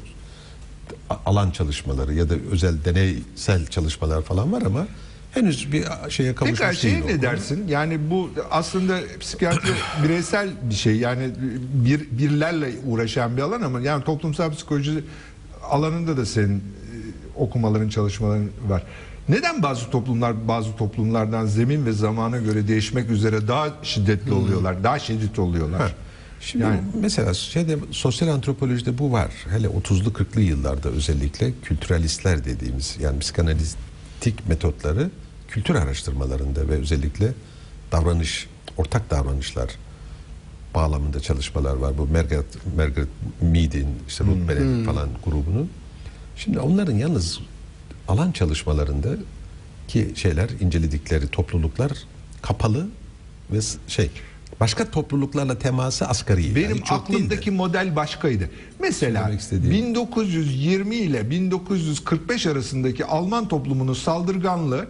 alan 1.26 1.50
çalışmaları 1.50 2.14
ya 2.14 2.30
da 2.30 2.34
özel 2.50 2.84
deneysel 2.84 3.66
çalışmalar 3.66 4.22
falan 4.22 4.52
var 4.52 4.62
ama 4.62 4.86
henüz 5.32 5.72
bir 5.72 5.84
şeye 6.08 6.34
kavuşmuş 6.34 6.58
Tekrar 6.60 6.72
değil. 6.82 6.94
şey 6.94 7.02
o 7.02 7.06
ne 7.06 7.10
konu. 7.12 7.22
dersin? 7.22 7.68
Yani 7.68 8.10
bu 8.10 8.30
aslında 8.50 8.98
psikiyatri 9.20 9.70
bireysel 10.04 10.48
bir 10.70 10.74
şey. 10.74 10.96
Yani 10.96 11.30
bir 11.74 12.00
birlerle 12.10 12.70
uğraşan 12.86 13.36
bir 13.36 13.42
alan 13.42 13.62
ama 13.62 13.80
yani 13.80 14.04
toplumsal 14.04 14.50
psikoloji 14.52 15.04
alanında 15.70 16.16
da 16.16 16.26
senin 16.26 16.56
e, 16.56 16.60
okumaların, 17.36 17.88
çalışmaların 17.88 18.48
var. 18.68 18.82
Neden 19.28 19.62
bazı 19.62 19.90
toplumlar 19.90 20.48
bazı 20.48 20.76
toplumlardan 20.76 21.46
zemin 21.46 21.86
ve 21.86 21.92
zamana 21.92 22.38
göre 22.38 22.68
değişmek 22.68 23.10
üzere 23.10 23.48
daha 23.48 23.68
şiddetli 23.82 24.32
oluyorlar, 24.32 24.84
daha 24.84 24.98
şiddet 24.98 25.38
oluyorlar? 25.38 25.94
Şimdi 26.42 26.64
Yani- 26.64 26.80
mesela 27.00 27.34
şeyde 27.34 27.78
sosyal 27.90 28.28
antropolojide 28.28 28.98
bu 28.98 29.12
var. 29.12 29.30
Hele 29.50 29.68
30'lu 29.68 30.12
40'lı 30.12 30.40
yıllarda 30.40 30.88
özellikle 30.88 31.52
kültüralistler 31.62 32.44
dediğimiz 32.44 32.96
yani 33.00 33.18
psikanalistik 33.18 34.48
metotları 34.48 35.10
kültür 35.48 35.74
araştırmalarında 35.74 36.68
ve 36.68 36.72
özellikle 36.72 37.32
davranış, 37.92 38.46
ortak 38.76 39.10
davranışlar 39.10 39.70
bağlamında 40.74 41.20
çalışmalar 41.20 41.76
var. 41.76 41.98
Bu 41.98 42.06
Margaret, 42.06 42.76
Margaret 42.76 43.08
Mead'in, 43.40 43.88
işte 44.08 44.24
Ruth 44.24 44.48
Benedict 44.48 44.86
falan 44.86 45.08
grubunun. 45.24 45.70
Şimdi 46.36 46.58
onların 46.60 46.94
yalnız 46.94 47.40
alan 48.08 48.32
çalışmalarında 48.32 49.16
ki 49.88 50.12
şeyler 50.14 50.48
inceledikleri 50.60 51.28
topluluklar 51.28 51.92
kapalı 52.42 52.88
ve 53.52 53.58
şey 53.88 54.10
başka 54.62 54.90
topluluklarla 54.90 55.58
teması 55.58 56.06
asgari. 56.08 56.54
Benim 56.54 56.68
Yani 56.70 56.82
çok 56.84 56.98
aklımdaki 57.02 57.30
değildi. 57.40 57.50
model 57.50 57.96
başkaydı. 57.96 58.50
Mesela 58.80 59.20
Söylemek 59.20 59.40
istediğim. 59.40 59.86
1920 59.86 60.96
ile 60.96 61.30
1945 61.30 62.46
arasındaki 62.46 63.04
Alman 63.04 63.48
toplumunun 63.48 63.94
saldırganlığı 63.94 64.86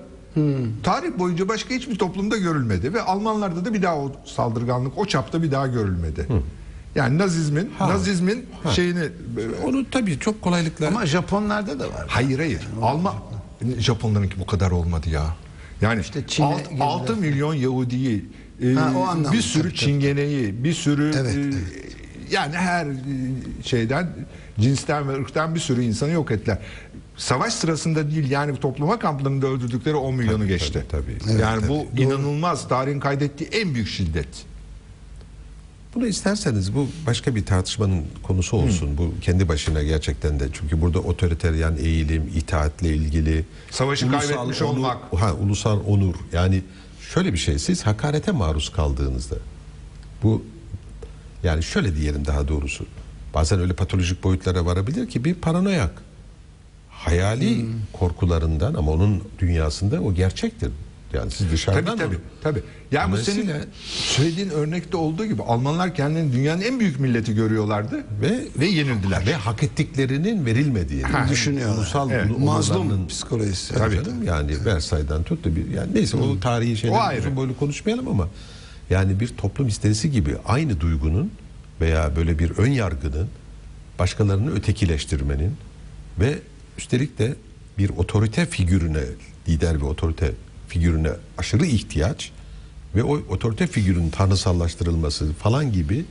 tarih 0.83 1.19
boyunca 1.19 1.49
başka 1.49 1.75
hiçbir 1.75 1.99
toplumda 1.99 2.37
görülmedi 2.37 2.95
ve 2.95 3.03
Almanlarda 3.03 3.65
da 3.65 3.75
bir 3.75 3.83
daha 3.83 3.97
o 3.99 4.13
saldırganlık 4.25 4.99
o 4.99 5.05
çapta 5.07 5.43
bir 5.43 5.51
daha 5.51 5.67
görülmedi. 5.67 6.27
Yani 6.95 7.19
Nazizmin 7.19 7.71
Ha. 7.79 7.89
Nazizmin 7.89 8.47
şeyini 8.75 9.05
onu 9.65 9.91
tabii 9.91 10.19
çok 10.19 10.43
kolaylıkla 10.43 10.89
Ama 10.89 11.07
Japonlarda 11.07 11.81
da 11.81 11.85
var. 11.89 12.05
Hayır 12.09 12.39
hayır. 12.39 12.61
Alman 12.83 13.15
Japonlarınki 13.79 14.41
bu 14.41 14.47
kadar 14.47 14.71
olmadı 14.71 15.11
ya. 15.11 15.23
Yani 15.81 16.01
İşte 16.01 16.27
Çin'e 16.27 16.47
alt- 16.47 16.59
girdiler. 16.71 16.87
6 16.87 17.17
milyon 17.17 17.55
Yahudi'yi, 17.55 18.25
e, 18.63 18.75
Ha, 18.75 18.93
o 18.97 19.03
anlamda. 19.03 19.33
bir 19.33 19.43
sürü 19.43 19.63
Tabii, 19.63 19.71
tabii. 19.71 19.79
Çingeneyi, 19.79 20.65
bir 20.65 20.73
sürü 20.73 21.13
Evet, 21.17 21.37
e, 21.37 21.41
evet. 21.41 21.55
yani 22.31 22.55
her 22.57 22.87
şeyden 23.65 24.09
cinsten 24.61 25.09
ve 25.09 25.13
ırktan 25.13 25.55
bir 25.55 25.61
sürü 25.61 25.83
insanı 25.83 26.11
yok 26.11 26.31
ettiler. 26.31 26.59
Savaş 27.17 27.53
sırasında 27.53 28.11
değil 28.11 28.31
yani 28.31 28.57
topluma 28.57 28.99
kamplarında 28.99 29.47
öldürdükleri 29.47 29.95
10 29.97 30.15
milyonu 30.15 30.39
Tabii, 30.39 30.49
geçti. 30.49 30.85
tabii, 30.91 31.19
tabii. 31.19 31.41
yani 31.41 31.69
bu 31.69 31.87
inanılmaz 32.01 32.69
tarihin 32.69 33.01
kaydettiği 33.01 33.51
en 33.51 33.75
büyük 33.75 33.89
şiddet. 33.89 34.29
Bunu 35.95 36.07
isterseniz 36.07 36.75
bu 36.75 36.89
başka 37.07 37.35
bir 37.35 37.47
tartışmanın 37.47 38.05
konusu 38.23 38.57
olsun. 38.57 38.99
Bu 38.99 39.15
kendi 39.21 39.49
başına 39.49 39.83
gerçekten 39.83 40.41
de 40.41 40.49
çünkü 40.53 40.81
burada 40.81 40.99
otoriteryen 41.01 41.77
eğilim, 41.79 42.31
itaatle 42.37 42.89
ilgili 42.89 43.45
Savaşı 43.71 44.11
kaybetmiş 44.11 44.63
onur, 44.63 44.77
olmak. 44.77 44.99
Ha, 45.17 45.35
ulusal 45.35 45.81
onur. 45.87 46.15
Yani 46.33 46.63
şöyle 47.15 47.33
bir 47.33 47.39
şey 47.39 47.59
siz 47.59 47.87
hakarete 47.87 48.33
maruz 48.33 48.73
kaldığınızda 48.73 49.37
bu 50.23 50.45
yani 51.43 51.63
şöyle 51.63 51.97
diyelim 51.97 52.27
daha 52.27 52.49
doğrusu. 52.49 52.87
Bazen 53.35 53.61
öyle 53.61 53.73
patolojik 53.73 54.25
boyutlara 54.25 54.67
varabilir 54.67 55.09
ki 55.09 55.25
bir 55.25 55.35
paranoyak 55.35 56.03
hayali 56.91 57.67
korkularından 57.93 58.75
ama 58.75 58.93
onun 58.93 59.23
dünyasında 59.39 60.01
o 60.01 60.15
gerçektir. 60.15 60.71
Yani 61.15 61.31
siz 61.31 61.51
dışarıdan 61.53 61.85
Tabii 61.85 61.99
tabii. 61.99 62.15
onu- 62.17 62.23
tabii. 62.43 62.63
Yani 62.93 63.13
bu 63.13 63.17
senin 63.17 63.51
söylediğin 63.87 64.49
örnekte 64.51 64.97
olduğu 64.97 65.25
gibi 65.27 65.43
Almanlar 65.43 65.95
kendilerini 65.95 66.33
dünyanın 66.33 66.61
en 66.63 66.81
büyük 66.81 67.01
milleti 67.01 67.35
görüyorlardı 67.35 68.05
ve 68.23 68.45
ve 68.59 68.67
yenildiler. 68.67 69.27
ve 69.27 69.35
hak 69.35 69.63
ettiklerinin 69.63 70.47
verilmediğini 70.47 71.07
Düşünüyorlar. 71.31 71.77
Ulusal 71.77 72.11
Evet. 72.11 72.39
Mazlum 72.39 73.09
psikolojisi. 73.09 73.75
Tabii 73.75 73.95
canım 73.95 74.23
yani 74.27 74.65
Versay'dan 74.65 75.23
tut 75.23 75.45
da 75.45 75.57
bir 75.57 75.71
yani 75.71 75.95
neyse 75.95 76.17
o 76.17 76.41
tarihi 76.41 76.91
ayrı. 76.91 77.21
uzun 77.21 77.37
boylu 77.37 77.57
konuşmayalım 77.59 78.09
ama 78.09 78.29
yani 78.91 79.21
bir 79.21 79.29
toplum 79.29 79.69
histerisi 79.69 80.11
gibi 80.11 80.37
aynı 80.47 80.81
duygunun 80.81 81.31
veya 81.81 82.17
böyle 82.17 82.39
bir 82.39 82.51
ön 82.51 82.71
yargının 82.71 83.29
başkalarını 83.99 84.55
ötekileştirmenin 84.55 85.57
ve 86.21 86.39
üstelik 86.79 87.19
de 87.19 87.35
bir 87.79 87.91
otorite 87.91 88.47
figürüne 88.47 89.03
lider 89.49 89.81
ve 89.81 89.85
otorite 89.85 90.33
figürüne 90.73 91.11
aşırı 91.39 91.67
ihtiyaç 91.67 92.33
ve 92.95 93.05
o 93.05 93.17
otorite 93.17 93.67
figürünün 93.67 94.11
tanrısallaştırılması 94.11 95.33
falan 95.33 95.73
gibi 95.73 96.05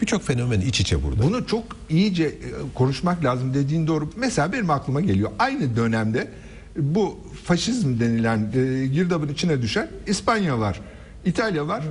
birçok 0.00 0.22
fenomen 0.22 0.60
iç 0.60 0.80
içe 0.80 1.02
burada. 1.04 1.22
Bunu 1.22 1.46
çok 1.46 1.64
iyice 1.90 2.24
e, 2.24 2.34
konuşmak 2.74 3.24
lazım 3.24 3.54
dediğin 3.54 3.86
doğru. 3.86 4.10
Mesela 4.16 4.52
benim 4.52 4.70
aklıma 4.70 5.00
geliyor. 5.00 5.30
Aynı 5.38 5.76
dönemde 5.76 6.30
bu 6.76 7.18
faşizm 7.44 8.00
denilen 8.00 8.52
e, 8.54 8.86
girdabın 8.86 9.28
içine 9.28 9.62
düşen 9.62 9.88
İspanya 10.06 10.58
var. 10.60 10.80
İtalya 11.24 11.68
var, 11.68 11.82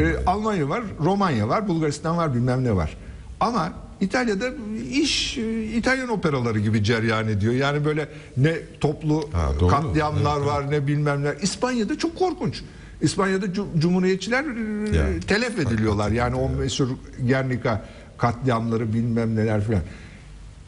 e, 0.00 0.24
Almanya 0.26 0.68
var, 0.68 0.82
Romanya 1.00 1.48
var, 1.48 1.68
Bulgaristan 1.68 2.16
var, 2.16 2.34
bilmem 2.34 2.64
ne 2.64 2.76
var. 2.76 2.96
Ama 3.40 3.72
İtalya'da 4.00 4.46
iş 4.92 5.38
İtalyan 5.74 6.08
operaları 6.08 6.58
gibi 6.58 6.84
ceryan 6.84 7.28
ediyor. 7.28 7.52
Yani 7.52 7.84
böyle 7.84 8.08
ne 8.36 8.54
toplu 8.80 9.28
Ha, 9.32 9.52
doğru. 9.60 9.68
katliamlar 9.70 10.40
var 10.40 10.70
ne 10.70 10.86
bilmem 10.86 11.24
ne. 11.24 11.34
İspanya'da 11.42 11.98
çok 11.98 12.16
korkunç. 12.18 12.62
İspanya'da 13.00 13.46
cu- 13.46 13.78
cumhuriyetçiler 13.80 14.44
e, 14.92 14.96
Ya. 14.96 15.06
telef 15.26 15.58
ediliyorlar. 15.58 16.10
Yani 16.10 16.34
o 16.34 16.48
meşhur 16.48 16.88
Gernika 17.26 17.84
katliamları 18.18 18.92
bilmem 18.94 19.36
neler 19.36 19.64
filan. 19.64 19.82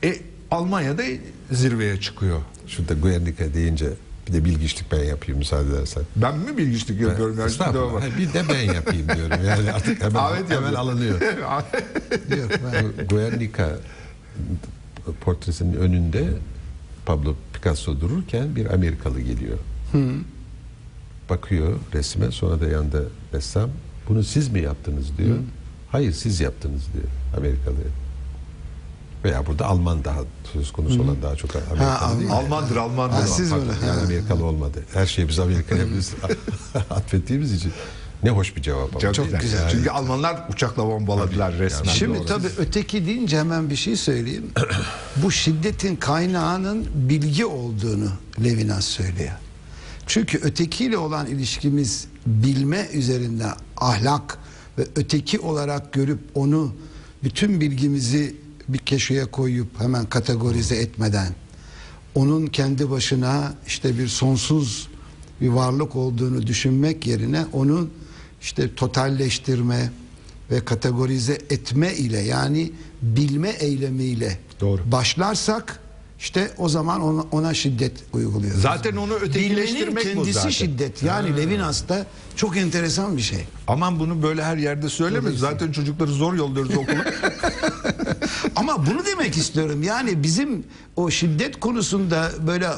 E 0.05 0.17
Almanya'da 0.51 1.03
zirveye 1.51 2.01
çıkıyor. 2.01 2.41
Şurada 2.67 2.95
Guernica 2.95 3.55
deyince 3.55 3.87
bir 4.29 4.33
de 4.33 4.45
bilgiçlik 4.45 4.93
ben 4.93 5.05
yapayım 5.05 5.39
müsaade 5.39 5.69
edersen. 5.71 6.03
Ben 6.17 6.39
mi 6.39 6.57
bilgiçlik 6.59 7.01
yapıyorum? 7.01 7.39
Yani 7.39 7.47
Estağfurullah. 7.51 7.89
ama- 7.91 8.01
Ha, 8.03 8.07
Bir 8.19 8.33
de 8.33 8.43
ben 8.49 8.73
yapayım 8.75 9.07
diyorum. 9.17 9.45
Yani 9.47 9.73
artık 9.73 10.03
hemen, 10.03 10.15
Ahmet 10.15 10.45
hemen 10.51 10.55
yapıyor. 10.63 10.73
alınıyor. 10.81 11.21
Ben- 12.31 12.85
Bu 13.05 13.09
Guernica 13.09 13.69
portresinin 15.21 15.77
önünde 15.77 16.29
Pablo 17.07 17.35
Picasso 17.53 18.01
dururken 18.01 18.57
bir 18.57 18.75
Amerikalı 18.75 19.21
geliyor. 19.21 19.59
Bakıyor 21.31 21.73
resme 21.95 22.31
sonra 22.31 22.61
da 22.61 22.67
yanında 22.69 22.99
ressam 23.35 23.71
bunu 24.09 24.25
siz 24.25 24.49
mi 24.49 24.61
yaptınız 24.61 25.19
diyor. 25.19 25.37
Hayır 25.93 26.13
siz 26.13 26.41
yaptınız 26.41 26.83
diyor 26.93 27.05
Amerikalı. 27.37 27.75
Veya 29.25 29.47
burada 29.47 29.67
Alman 29.67 30.05
daha 30.05 30.21
söz 30.53 30.73
konusu 30.73 31.03
olan 31.03 31.23
daha 31.23 31.37
çok 31.37 31.57
Amerikalı 31.57 31.99
Alman. 31.99 32.21
değil. 32.21 32.31
Almandır 32.31 32.77
Almandır. 32.77 33.15
Ha, 33.17 33.27
siz 33.27 33.51
Pardon, 33.51 33.69
böyle, 33.69 33.87
yani 33.87 33.99
ha. 33.99 34.05
Amerikalı 34.05 34.45
olmadı. 34.45 34.85
Her 34.95 35.07
şeyi 35.07 35.29
biz 35.29 35.39
Amerika'ya 35.39 35.85
biz 35.97 36.15
atfettiğimiz 36.91 37.53
için 37.53 37.73
ne 38.23 38.31
hoş 38.31 38.57
bir 38.57 38.63
cevap 38.63 38.91
ama. 38.91 39.01
Çok, 39.01 39.15
Çok 39.15 39.25
güzel. 39.25 39.41
güzel. 39.41 39.71
Çünkü 39.71 39.91
Almanlar 39.91 40.47
uçakla 40.53 40.85
bombaladılar 40.87 41.51
Tabii. 41.53 41.63
resmen. 41.63 41.85
Yani 41.89 41.99
Şimdi 41.99 42.19
doğru. 42.19 42.27
tabii 42.27 42.49
öteki 42.59 43.07
deyince 43.07 43.39
hemen 43.39 43.71
bir 43.71 43.77
şey 43.77 43.97
söyleyeyim. 43.97 44.47
Bu 45.17 45.31
şiddetin 45.31 45.97
kaynağının 45.97 46.87
bilgi 46.95 47.47
olduğunu 47.47 48.11
Levinas 48.45 48.85
söylüyor. 48.85 49.33
Çünkü 50.07 50.39
ötekiyle 50.39 50.99
olan 50.99 51.27
ilişkimiz 51.27 52.07
bilme 52.27 52.89
üzerinden 52.93 53.53
ahlak 53.77 54.39
ve 54.79 54.87
öteki 54.97 55.41
olarak 55.41 55.93
görüp 55.93 56.19
onu 56.35 56.73
bütün 57.25 57.61
bilgimizi 57.61 58.37
bir 58.69 58.79
keşeye 58.79 59.25
koyup 59.25 59.81
hemen 59.81 60.07
kategorize 60.07 60.77
etmeden 60.77 61.35
onun 62.15 62.47
kendi 62.47 62.91
başına 62.91 63.55
işte 63.67 63.99
bir 63.99 64.09
sonsuz 64.09 64.89
bir 65.41 65.49
varlık 65.49 65.97
olduğunu 65.97 66.47
düşünmek 66.47 67.07
yerine 67.07 67.47
onun 67.53 67.91
işte 68.43 68.75
totalleştirme 68.75 69.91
ve 70.51 70.65
kategorize 70.65 71.33
etme 71.33 71.95
ile 71.95 72.19
yani 72.19 72.73
bilme 73.03 73.49
eylemiyle 73.49 74.39
Doğru. 74.61 74.93
başlarsak 74.93 75.81
işte 76.19 76.51
o 76.59 76.69
zaman 76.69 77.01
ona, 77.01 77.23
ona 77.33 77.55
şiddet 77.55 77.93
uyguluyoruz. 78.13 78.63
Zaten 78.63 78.97
onu 78.97 79.15
ötekileştirmek 79.15 79.97
Bilmenin 79.97 80.17
bu 80.17 80.23
kendisi 80.23 80.33
zaten. 80.33 80.51
şiddet. 80.51 81.03
Yani 81.03 81.37
Levinas'ta 81.37 82.07
çok 82.37 82.57
enteresan 82.57 83.17
bir 83.17 83.23
şey. 83.23 83.45
Aman 83.67 84.01
bunu 84.01 84.23
böyle 84.23 84.45
her 84.45 84.57
yerde 84.57 84.89
söyleme. 84.89 85.31
Zaten 85.31 85.73
çocukları 85.73 86.11
zor 86.11 86.35
yolluyoruz 86.35 86.77
okula. 86.77 87.05
Ama 88.57 88.87
bunu 88.87 89.07
demek 89.07 89.37
istiyorum. 89.37 89.83
Yani 89.83 90.23
bizim 90.23 90.65
o 90.97 91.11
şiddet 91.11 91.61
konusunda 91.61 92.31
böyle 92.47 92.69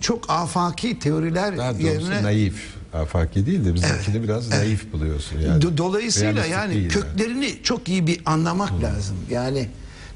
çok 0.00 0.30
afaki 0.30 0.98
teoriler 0.98 1.58
Daha 1.58 1.72
doğrusu 1.72 1.86
yerine 1.86 2.22
naif. 2.22 2.54
Afaki 2.94 3.46
değil 3.46 3.64
de 3.64 3.74
bizimkini 3.74 4.22
biraz 4.22 4.48
naif 4.48 4.92
buluyorsun 4.92 5.38
yani. 5.40 5.64
Do- 5.64 5.76
Dolayısıyla 5.76 6.32
Realistik 6.32 6.52
yani 6.52 6.88
köklerini 6.88 7.62
çok 7.62 7.88
iyi 7.88 8.06
bir 8.06 8.20
anlamak 8.26 8.82
lazım. 8.82 9.16
Yani 9.30 9.68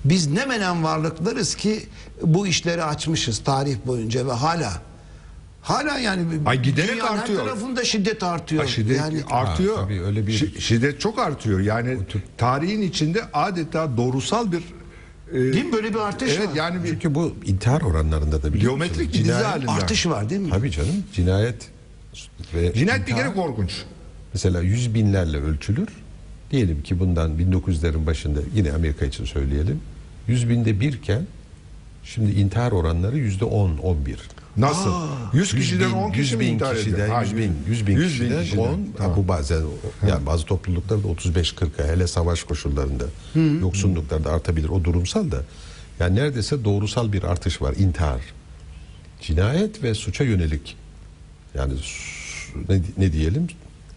biz 0.04 0.26
ne 0.26 0.46
menen 0.46 0.84
varlıklarız 0.84 1.54
ki 1.54 1.86
bu 2.22 2.46
işleri 2.46 2.82
açmışız 2.84 3.38
tarih 3.38 3.76
boyunca 3.86 4.26
ve 4.26 4.32
hala 4.32 4.82
hala 5.62 5.98
yani 5.98 6.22
Ay 6.46 6.62
giderek 6.62 7.04
artıyor. 7.04 7.38
her 7.40 7.46
tarafında 7.46 7.84
şiddet 7.84 8.22
artıyor. 8.22 8.62
Ha, 8.62 8.68
şiddet 8.68 8.96
yani 8.98 9.22
artıyor. 9.30 9.76
Ha, 9.76 9.82
tabii 9.82 10.00
öyle 10.02 10.26
bir- 10.26 10.32
Şi- 10.32 10.60
şiddet 10.60 11.00
çok 11.00 11.18
artıyor. 11.18 11.60
Yani 11.60 11.98
tarihin 12.38 12.82
içinde 12.82 13.22
adeta 13.32 13.96
doğrusal 13.96 14.52
bir 14.52 14.62
e, 15.32 15.34
değil 15.34 15.64
mi 15.64 15.72
böyle 15.72 15.90
bir 15.94 15.98
artış 15.98 16.32
evet 16.38 16.48
var? 16.48 16.54
yani 16.54 16.84
bir 16.84 16.88
Çünkü 16.88 17.14
bu 17.14 17.34
intihar 17.44 17.80
oranlarında 17.80 18.42
da 18.42 18.54
bir 18.54 18.60
dizi 18.60 19.10
Cinayet- 19.12 19.44
halinde. 19.44 19.70
Artış 19.70 20.06
var 20.06 20.30
değil 20.30 20.40
mi? 20.40 20.50
Tabii 20.50 20.70
canım 20.70 21.04
cinayet 21.14 21.68
ve 22.54 22.72
cinayet 22.74 23.06
bir 23.06 23.12
intihar 23.12 23.24
kere 23.24 23.34
korkunç. 23.34 23.82
mesela 24.34 24.60
yüz 24.60 24.94
binlerle 24.94 25.36
ölçülür. 25.38 25.88
Diyelim 26.50 26.82
ki 26.82 26.98
bundan 27.00 27.30
1900'lerin 27.30 28.06
başında 28.06 28.40
yine 28.54 28.72
Amerika 28.72 29.04
için 29.06 29.24
söyleyelim. 29.24 29.80
Yüz 30.28 30.48
binde 30.48 30.80
birken 30.80 31.26
şimdi 32.04 32.32
intihar 32.32 32.72
oranları 32.72 33.18
yüzde 33.18 33.44
10, 33.44 33.76
11. 33.78 34.18
Nasıl? 34.56 34.90
100 35.32 35.54
kişiden 35.54 35.90
10 35.90 36.08
100 36.12 36.16
kişi 36.16 36.36
mi 36.36 36.40
bin 36.40 36.46
intihar 36.54 36.72
ediyor? 36.72 36.84
kişiden, 36.84 37.08
Ha, 37.08 37.22
100 37.22 37.36
bin, 37.36 37.52
100 37.68 37.86
bin 37.86 37.92
100 37.96 38.20
bin 38.20 38.28
kişiden, 38.28 38.42
kişiden. 38.42 38.62
10, 38.62 38.88
Tamam. 38.96 39.16
bu 39.16 39.28
bazen 39.28 39.62
yani 40.08 40.26
bazı 40.26 40.44
topluluklarda 40.44 41.08
35-40'a 41.08 41.86
hele 41.88 42.06
savaş 42.06 42.42
koşullarında 42.42 43.04
yoksunluklarda 43.60 44.32
artabilir 44.32 44.68
o 44.68 44.84
durumsal 44.84 45.30
da 45.30 45.42
yani 46.00 46.16
neredeyse 46.16 46.64
doğrusal 46.64 47.12
bir 47.12 47.22
artış 47.22 47.62
var 47.62 47.74
intihar 47.78 48.20
cinayet 49.20 49.82
ve 49.82 49.94
suça 49.94 50.24
yönelik 50.24 50.76
yani 51.54 51.72
ne, 52.68 52.80
ne 52.98 53.12
diyelim 53.12 53.46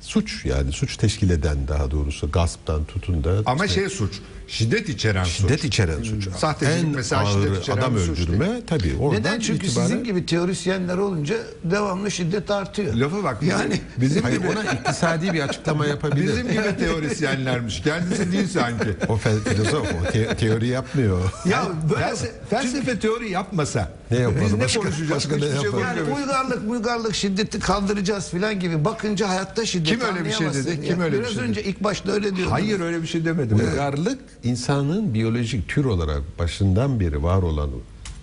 suç 0.09 0.45
yani 0.45 0.71
suç 0.71 0.97
teşkil 0.97 1.29
eden 1.29 1.67
daha 1.67 1.91
doğrusu 1.91 2.31
gasptan 2.31 2.85
tutun 2.85 3.23
da 3.23 3.41
Ama 3.45 3.65
işte 3.65 3.81
şey 3.81 3.89
suç, 3.89 4.19
şiddet 4.49 4.89
içeren 4.89 5.23
şiddet 5.23 5.59
suç. 5.59 5.65
içeren 5.67 6.03
suç. 6.03 6.27
Sahtecilik 6.37 6.83
en 6.83 6.89
mesela 6.95 7.21
ağır 7.21 7.43
şiddet 7.47 7.61
içeren 7.61 7.77
adam 7.77 7.95
bir 7.95 7.99
suç 7.99 8.19
öldürme 8.19 8.61
tabii 8.67 8.95
oradan 8.99 9.19
Neden? 9.21 9.39
Çünkü 9.39 9.65
itibaren 9.67 9.87
sizin 9.87 10.03
gibi 10.03 10.25
teorisyenler 10.25 10.97
olunca 10.97 11.35
devamlı 11.63 12.11
şiddet 12.11 12.51
artıyor. 12.51 12.93
Lafa 12.93 13.23
bak. 13.23 13.37
Yani 13.43 13.81
bizim 13.97 14.23
Hayır 14.23 14.37
gibi 14.37 14.47
ona 14.47 14.63
iktisadi 14.63 15.33
bir 15.33 15.41
açıklama 15.41 15.85
yapabilir. 15.93 16.27
bizim 16.27 16.47
gibi 16.51 16.77
teorisyenlermiş. 16.79 17.81
Kendisi 17.81 18.31
değil 18.31 18.47
sanki. 18.47 18.89
O 19.09 19.17
filozof 19.17 19.87
o 20.01 20.11
te- 20.11 20.35
teori 20.35 20.67
yapmıyor. 20.67 21.21
ya 21.45 21.67
böyle 21.89 22.01
Felsefe, 22.01 22.31
felsefe 22.49 22.99
teori 22.99 23.31
yapmasa 23.31 23.91
Ne 24.11 24.17
yapalım? 24.19 24.41
biz 24.45 24.53
ne 24.53 24.59
Başka- 24.63 24.79
konuşacağız? 24.81 25.11
başka 25.11 25.35
ne 25.35 25.41
şey 25.41 25.49
yapalım? 25.49 25.79
Yani 25.79 25.95
konuşamıyoruz. 25.99 26.23
uygarlık 26.27 26.71
uygarlık 26.71 27.15
şiddeti 27.15 27.59
kaldıracağız 27.59 28.29
filan 28.29 28.59
gibi 28.59 28.85
bakınca 28.85 29.29
hayatta 29.29 29.65
şiddeti 29.65 29.89
Kim 29.99 30.07
öyle 30.07 30.25
bir 30.25 30.31
şey 30.31 30.47
dedi? 30.53 30.69
ya. 30.69 30.81
Kim 30.81 31.01
öyle 31.01 31.15
bir 31.17 31.19
Biraz 31.23 31.33
şey 31.33 31.43
önce 31.43 31.63
ilk 31.63 31.83
başta 31.83 32.11
öyle 32.11 32.23
diyordunuz. 32.25 32.51
Hayır 32.51 32.79
öyle 32.79 33.01
bir 33.01 33.07
şey 33.07 33.25
demedim. 33.25 33.57
Uygarlık 33.59 34.19
insanın 34.43 35.13
biyolojik 35.13 35.67
tür 35.69 35.85
olarak 35.85 36.21
başından 36.39 36.99
beri 36.99 37.23
var 37.23 37.41
olan 37.41 37.69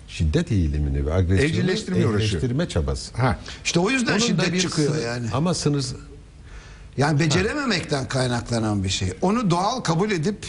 şiddet 0.07 0.51
eğilimini 0.51 1.05
ve 1.05 1.13
agresyonu 1.13 1.41
Evcilleştirmeye 1.51 2.07
uğraşıyor. 2.07 2.23
evcilleştirme 2.23 2.69
çabası. 2.69 3.17
Ha. 3.17 3.39
İşte 3.63 3.79
o 3.79 3.89
yüzden 3.89 4.11
Onun 4.11 4.19
şiddet 4.19 4.53
bir 4.53 4.59
çıkıyor 4.59 4.95
sınır- 4.95 5.05
yani. 5.05 5.27
Ama 5.33 5.53
sınır 5.53 5.85
Yani 6.97 7.19
becerememekten 7.19 8.07
kaynaklanan 8.07 8.83
bir 8.83 8.89
şey. 8.89 9.13
Onu 9.21 9.49
doğal 9.49 9.79
kabul 9.81 10.11
edip 10.11 10.45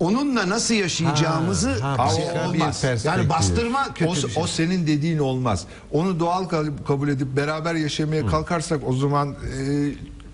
onunla 0.00 0.48
nasıl 0.48 0.74
yaşayacağımızı 0.74 1.80
Ha, 1.80 1.98
ha, 1.98 2.08
şey 2.08 2.24
olmaz. 2.46 2.84
Yani 3.04 3.28
bastırma 3.28 3.94
kötü 3.94 4.10
O, 4.10 4.14
bir 4.14 4.20
şey. 4.28 4.42
o 4.42 4.46
senin 4.46 4.86
dediğin 4.86 5.18
olmaz. 5.18 5.64
Onu 5.90 6.20
doğal 6.20 6.44
kabul 6.86 7.08
edip 7.08 7.36
beraber 7.36 7.74
yaşamaya 7.74 8.26
kalkarsak 8.26 8.80
o 8.86 8.92
zaman 8.96 9.28
e, 9.30 9.34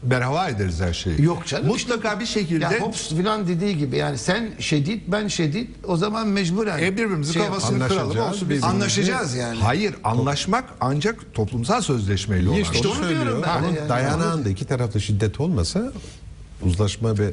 berhava 0.02 0.48
ederiz 0.48 0.80
her 0.80 0.92
şeyi. 0.92 1.22
Yok 1.22 1.46
canım. 1.46 1.66
Mutlaka 1.66 2.20
bir 2.20 2.26
şekilde 2.26 2.64
Ya 2.64 2.80
Hobbes 2.80 3.08
filan 3.08 3.48
dediği 3.48 3.78
gibi 3.78 3.96
yani 3.96 4.18
sen 4.18 4.50
şiddet 4.58 5.00
ben 5.08 5.28
şiddet 5.28 5.66
o 5.84 5.96
zaman 5.96 6.28
mecburen 6.28 6.78
e, 6.78 6.92
birbirimizin 6.96 7.32
şey 7.32 7.42
kafasını 7.42 7.74
anlaşacağız, 7.76 8.12
kıralım 8.12 8.30
olsun. 8.32 8.48
birbirimizi- 8.50 8.66
anlaşacağız 8.66 9.34
yani. 9.34 9.58
Hayır 9.60 9.94
anlaşmak 10.04 10.64
ancak 10.80 11.34
toplumsal 11.34 11.80
sözleşmeyle 11.80 12.48
olan. 12.48 12.58
işte 12.60 12.88
onu 12.88 12.94
söylüyor. 12.94 13.22
diyorum 13.24 13.42
ben 13.46 13.62
Onun 13.62 13.74
yani. 13.76 13.88
dayanağında 13.88 14.48
iki 14.48 14.64
tarafta 14.64 15.00
şiddet 15.00 15.40
olmasa 15.40 15.92
uzlaşma 16.62 17.18
ve 17.18 17.30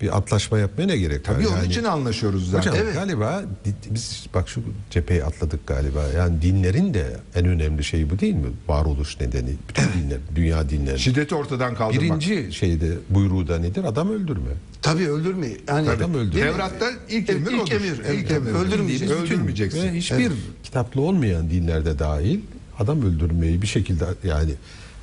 bir 0.00 0.16
antlaşma 0.16 0.58
yapmaya 0.58 0.86
ne 0.86 0.96
gerek 0.96 1.28
var? 1.28 1.34
Tabii 1.34 1.48
onun 1.48 1.56
Yani- 1.56 1.66
için 1.68 1.84
anlaşıyoruz 1.84 2.50
zaten. 2.50 2.70
Hocam 2.70 2.84
Evet. 2.84 2.94
galiba 2.94 3.42
biz 3.90 4.26
bak 4.34 4.48
şu 4.48 4.60
cepheyi 4.90 5.24
atladık 5.24 5.66
galiba. 5.66 6.04
Yani 6.16 6.42
dinlerin 6.42 6.94
de 6.94 7.16
en 7.34 7.46
önemli 7.46 7.84
şeyi 7.84 8.10
bu 8.10 8.18
değil 8.18 8.34
mi? 8.34 8.46
Varoluş 8.68 9.20
nedeni. 9.20 9.50
Bütün 9.68 9.82
dinler, 9.82 10.18
dünya 10.34 10.70
dinleri. 10.70 10.98
Şiddeti 10.98 11.34
ortadan 11.34 11.74
kaldırmak. 11.74 12.02
Birinci 12.20 12.52
şeyde 12.52 12.90
buyruğu 13.10 13.48
da 13.48 13.58
nedir? 13.58 13.84
Adam 13.84 14.10
öldürme. 14.10 14.50
Tabii 14.82 15.08
öldürme. 15.08 15.46
Yani 15.68 15.90
Adam 15.90 16.14
öldürme. 16.14 16.32
Değil 16.34 16.44
mi? 16.46 16.52
Tevrat'ta 16.52 16.90
ilk 17.08 17.30
Evet, 17.30 17.30
emir 17.30 17.52
ilk 17.52 17.62
odur. 17.62 17.72
emir, 17.72 18.00
evet, 18.06 18.22
İlk 18.22 18.30
emir. 18.30 18.50
Öldürmeyeceksin. 18.50 19.16
Öldürmeyeceksin. 19.16 19.82
Ve 19.82 19.92
hiçbir 19.92 20.32
kitaplı 20.64 21.00
olmayan 21.00 21.50
dinlerde 21.50 21.98
dahil 21.98 22.40
adam 22.78 23.02
öldürmeyi 23.02 23.62
bir 23.62 23.66
şekilde 23.66 24.04
yani 24.24 24.50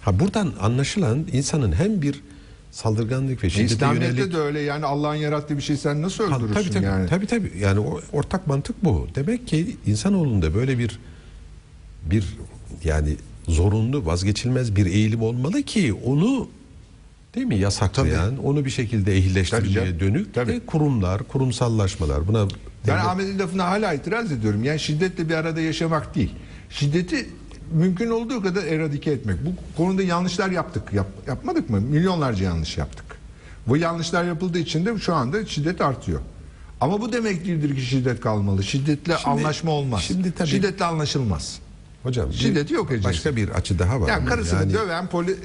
ha 0.01 0.19
buradan 0.19 0.53
anlaşılan 0.59 1.25
insanın 1.33 1.71
hem 1.71 2.01
bir 2.01 2.21
saldırganlık 2.75 3.43
ve 3.43 3.49
şiddete 3.49 3.73
İslamiyet'te 3.73 4.15
yönelik 4.17 4.33
de 4.33 4.37
öyle 4.37 4.59
yani 4.59 4.85
Allah'ın 4.85 5.15
yarattığı 5.15 5.57
bir 5.57 5.61
şey 5.61 5.77
sen 5.77 6.01
nasıl 6.01 6.23
öldürürsün 6.23 6.53
tabii 6.53 6.69
tabii, 6.69 6.85
yani? 6.85 7.09
tabii 7.09 7.27
tabii 7.27 7.51
yani 7.59 7.79
o, 7.79 8.01
ortak 8.13 8.47
mantık 8.47 8.83
bu. 8.83 9.07
Demek 9.15 9.47
ki 9.47 9.77
insanoğlunda 9.85 10.55
böyle 10.55 10.79
bir 10.79 10.99
bir 12.05 12.37
yani 12.83 13.15
zorunlu 13.47 14.05
vazgeçilmez 14.05 14.75
bir 14.75 14.85
eğilim 14.85 15.21
olmalı 15.21 15.63
ki 15.63 15.93
onu 16.05 16.47
değil 17.35 17.47
mi 17.47 17.55
yasaklayan, 17.57 18.43
onu 18.45 18.65
bir 18.65 18.69
şekilde 18.69 19.03
Tabii 19.03 19.17
ehilleştirmeye 19.17 19.99
dönük 19.99 20.33
Tabii. 20.33 20.51
de 20.51 20.65
kurumlar, 20.65 21.23
kurumsallaşmalar 21.23 22.27
buna 22.27 22.47
Ben 22.49 22.49
devlet- 22.87 23.05
Ahmet'in 23.05 23.39
lafına 23.39 23.65
hala 23.65 23.93
itiraz 23.93 24.31
ediyorum. 24.31 24.63
Yani 24.63 24.79
şiddetle 24.79 25.29
bir 25.29 25.33
arada 25.33 25.61
yaşamak 25.61 26.15
değil. 26.15 26.31
Şiddeti 26.69 27.29
mümkün 27.71 28.09
olduğu 28.09 28.43
kadar 28.43 28.63
eradike 28.63 29.11
etmek. 29.11 29.37
Bu 29.45 29.77
konuda 29.77 30.03
yanlışlar 30.03 30.49
yaptık. 30.49 30.83
Yap, 30.93 31.07
yapmadık 31.27 31.69
mı? 31.69 31.81
Milyonlarca 31.81 32.45
yanlış 32.45 32.77
yaptık. 32.77 33.05
Bu 33.67 33.77
yanlışlar 33.77 34.23
yapıldığı 34.23 34.59
için 34.59 34.85
de 34.85 34.97
şu 34.99 35.15
anda 35.15 35.45
şiddet 35.45 35.81
artıyor. 35.81 36.19
Ama 36.81 37.01
bu 37.01 37.13
demek 37.13 37.45
değildir 37.45 37.75
ki 37.75 37.81
şiddet 37.81 38.21
kalmalı. 38.21 38.63
Şiddetle 38.63 39.13
Şimdi- 39.17 39.29
anlaşma 39.29 39.71
olmaz. 39.71 40.01
şimdi 40.01 40.31
tabii- 40.31 40.47
Şiddetle 40.49 40.85
anlaşılmaz. 40.85 41.59
Hocam 42.03 42.33
Şiddeti 42.33 42.73
yok 42.73 42.91
edeceksin. 42.91 43.11
Başka 43.11 43.35
bir 43.35 43.49
açı 43.49 43.79
daha 43.79 44.01
var. 44.01 44.09
Yani 44.09 44.25
karısını 44.25 44.59
Yani- 44.59 44.73
döven 44.73 45.05
poli- 45.07 45.37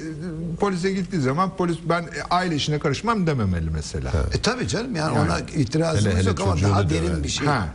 polise 0.59 0.91
gittiği 0.91 1.21
zaman 1.21 1.55
polis 1.57 1.77
ben 1.89 2.05
aile 2.29 2.55
işine 2.55 2.79
karışmam 2.79 3.27
dememeli 3.27 3.69
mesela. 3.69 4.11
E 4.33 4.41
tabii 4.41 4.67
canım 4.67 4.95
yani, 4.95 5.19
ona 5.19 5.39
itirazımız 5.39 6.05
Hele 6.05 6.19
hele 6.19 6.29
yok 6.29 6.39
ama 6.41 6.61
daha 6.61 6.89
derin 6.89 7.23
bir 7.23 7.29
şey. 7.29 7.47
Ha. 7.47 7.67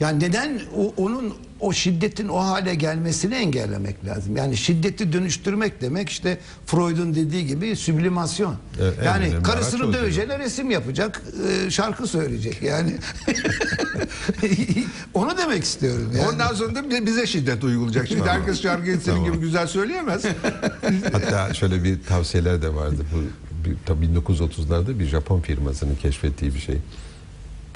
Yani 0.00 0.20
neden 0.24 0.60
o, 0.76 0.94
onun 0.96 1.34
o 1.60 1.72
şiddetin 1.72 2.28
o 2.28 2.36
hale 2.36 2.74
gelmesini 2.74 3.34
engellemek 3.34 4.04
lazım. 4.04 4.36
Yani 4.36 4.56
şiddeti 4.56 5.12
dönüştürmek 5.12 5.80
demek 5.80 6.08
işte 6.08 6.38
Freud'un 6.66 7.14
dediği 7.14 7.46
gibi 7.46 7.76
süblimasyon. 7.76 8.56
Evet, 8.80 8.94
yani 9.04 9.26
önemli 9.26 9.42
karısını 9.42 9.92
döveceğine 9.92 10.38
resim 10.38 10.70
yapacak, 10.70 11.22
e, 11.66 11.70
şarkı 11.70 12.06
söyleyecek. 12.06 12.62
Yani 12.62 12.94
onu 15.14 15.38
demek 15.38 15.64
istiyorum. 15.64 16.12
Yani. 16.16 16.28
Ondan 16.28 16.54
sonra 16.54 16.74
da 16.74 17.06
bize 17.06 17.26
şiddet 17.26 17.64
uygulayacak. 17.64 18.08
Şimdi 18.08 18.22
herkes 18.22 18.62
şarkıyı 18.62 19.00
senin 19.00 19.24
gibi 19.24 19.36
güzel 19.36 19.66
söyleyemez. 19.66 20.24
Hatta 21.12 21.54
şöyle 21.54 21.84
bir 21.84 22.02
tavsiyeler 22.02 22.62
de 22.62 22.74
vardı. 22.74 23.02
Bu 23.14 23.18
tabii 23.86 24.06
1930'larda 24.06 24.98
bir 24.98 25.06
Japon 25.06 25.40
firmasının 25.40 25.94
keşfettiği 25.96 26.54
bir 26.54 26.60
şey. 26.60 26.78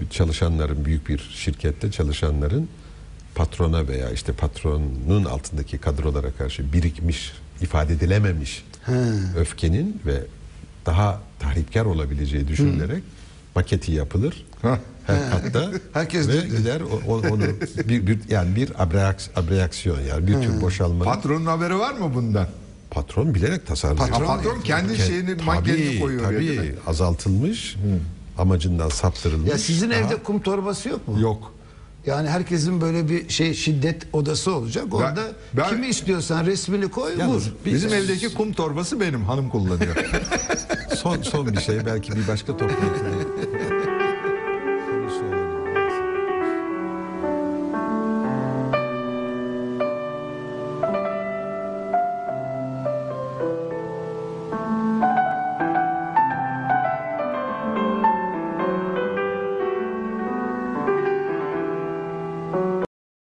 Bir 0.01 0.09
Çalışanların 0.09 0.85
büyük 0.85 1.09
bir 1.09 1.19
şirkette 1.35 1.91
çalışanların 1.91 2.69
patrona 3.35 3.89
veya 3.89 4.11
işte 4.11 4.33
patronun 4.33 5.25
altındaki 5.25 5.79
kadrolara 5.79 6.31
karşı 6.33 6.73
birikmiş, 6.73 7.33
ifade 7.61 7.93
edilememiş 7.93 8.65
öfkenin 9.37 10.01
ve 10.07 10.21
daha 10.87 11.21
tahripkar 11.39 11.85
olabileceği 11.85 12.49
düşünülerek 12.49 13.03
maketi 13.55 13.93
yapılır. 13.93 14.47
Hah. 14.63 14.79
Her 15.07 15.31
katta 15.31 15.71
Herkes 15.93 16.29
ve 16.29 16.33
de- 16.33 16.57
gider 16.57 16.81
o- 16.81 17.13
o- 17.13 17.19
onu 17.31 17.43
bir, 17.89 18.07
bir 18.07 18.19
yani 18.29 18.57
bir 18.57 18.69
abreks- 18.69 19.29
abreaksiyon 19.41 20.01
yani 20.01 20.27
bir 20.27 20.33
tür 20.43 20.61
boşalmanın 20.61 21.05
Patronun 21.05 21.47
haberi 21.47 21.79
var 21.79 21.95
mı 21.95 22.15
bundan? 22.15 22.47
Patron 22.91 23.35
bilerek 23.35 23.67
tasarlıyor. 23.67 24.09
Patron, 24.09 24.27
patron 24.27 24.61
kendi 24.61 24.93
Ke- 24.93 25.07
şeyini 25.07 25.37
tabii, 25.37 26.01
koyuyor. 26.01 26.23
Tabii 26.25 26.61
mi? 26.61 26.75
azaltılmış, 26.87 27.77
amacından 28.39 28.89
saptırılmış. 28.89 29.51
Ya 29.51 29.59
sizin 29.59 29.91
Daha- 29.91 29.99
evde 29.99 30.17
kum 30.23 30.41
torbası 30.41 30.89
yok 30.89 31.09
mu? 31.09 31.21
Yok. 31.21 31.53
Yani 32.07 32.29
herkesin 32.29 32.81
böyle 32.81 33.09
bir 33.09 33.29
şey 33.29 33.55
şiddet 33.55 34.03
odası 34.13 34.55
olacak. 34.55 34.95
Orada 34.95 35.23
ben- 35.57 35.69
kimi 35.71 35.87
istiyorsan 35.87 36.47
resmini 36.47 36.89
koy 36.91 37.19
Yalnız 37.19 37.47
vur. 37.47 37.53
bir- 37.67 37.75
Bizim 37.75 37.93
evdeki 37.93 38.35
kum 38.35 38.53
torbası 38.53 39.01
benim 39.01 39.25
hanım 39.25 39.49
kullanıyor. 39.51 39.97
son 40.97 41.23
son 41.23 41.47
bir 41.47 41.61
şey 41.61 41.87
belki 41.87 42.13
bir 42.13 42.29
başka 42.29 42.57
toplantıda 42.57 43.09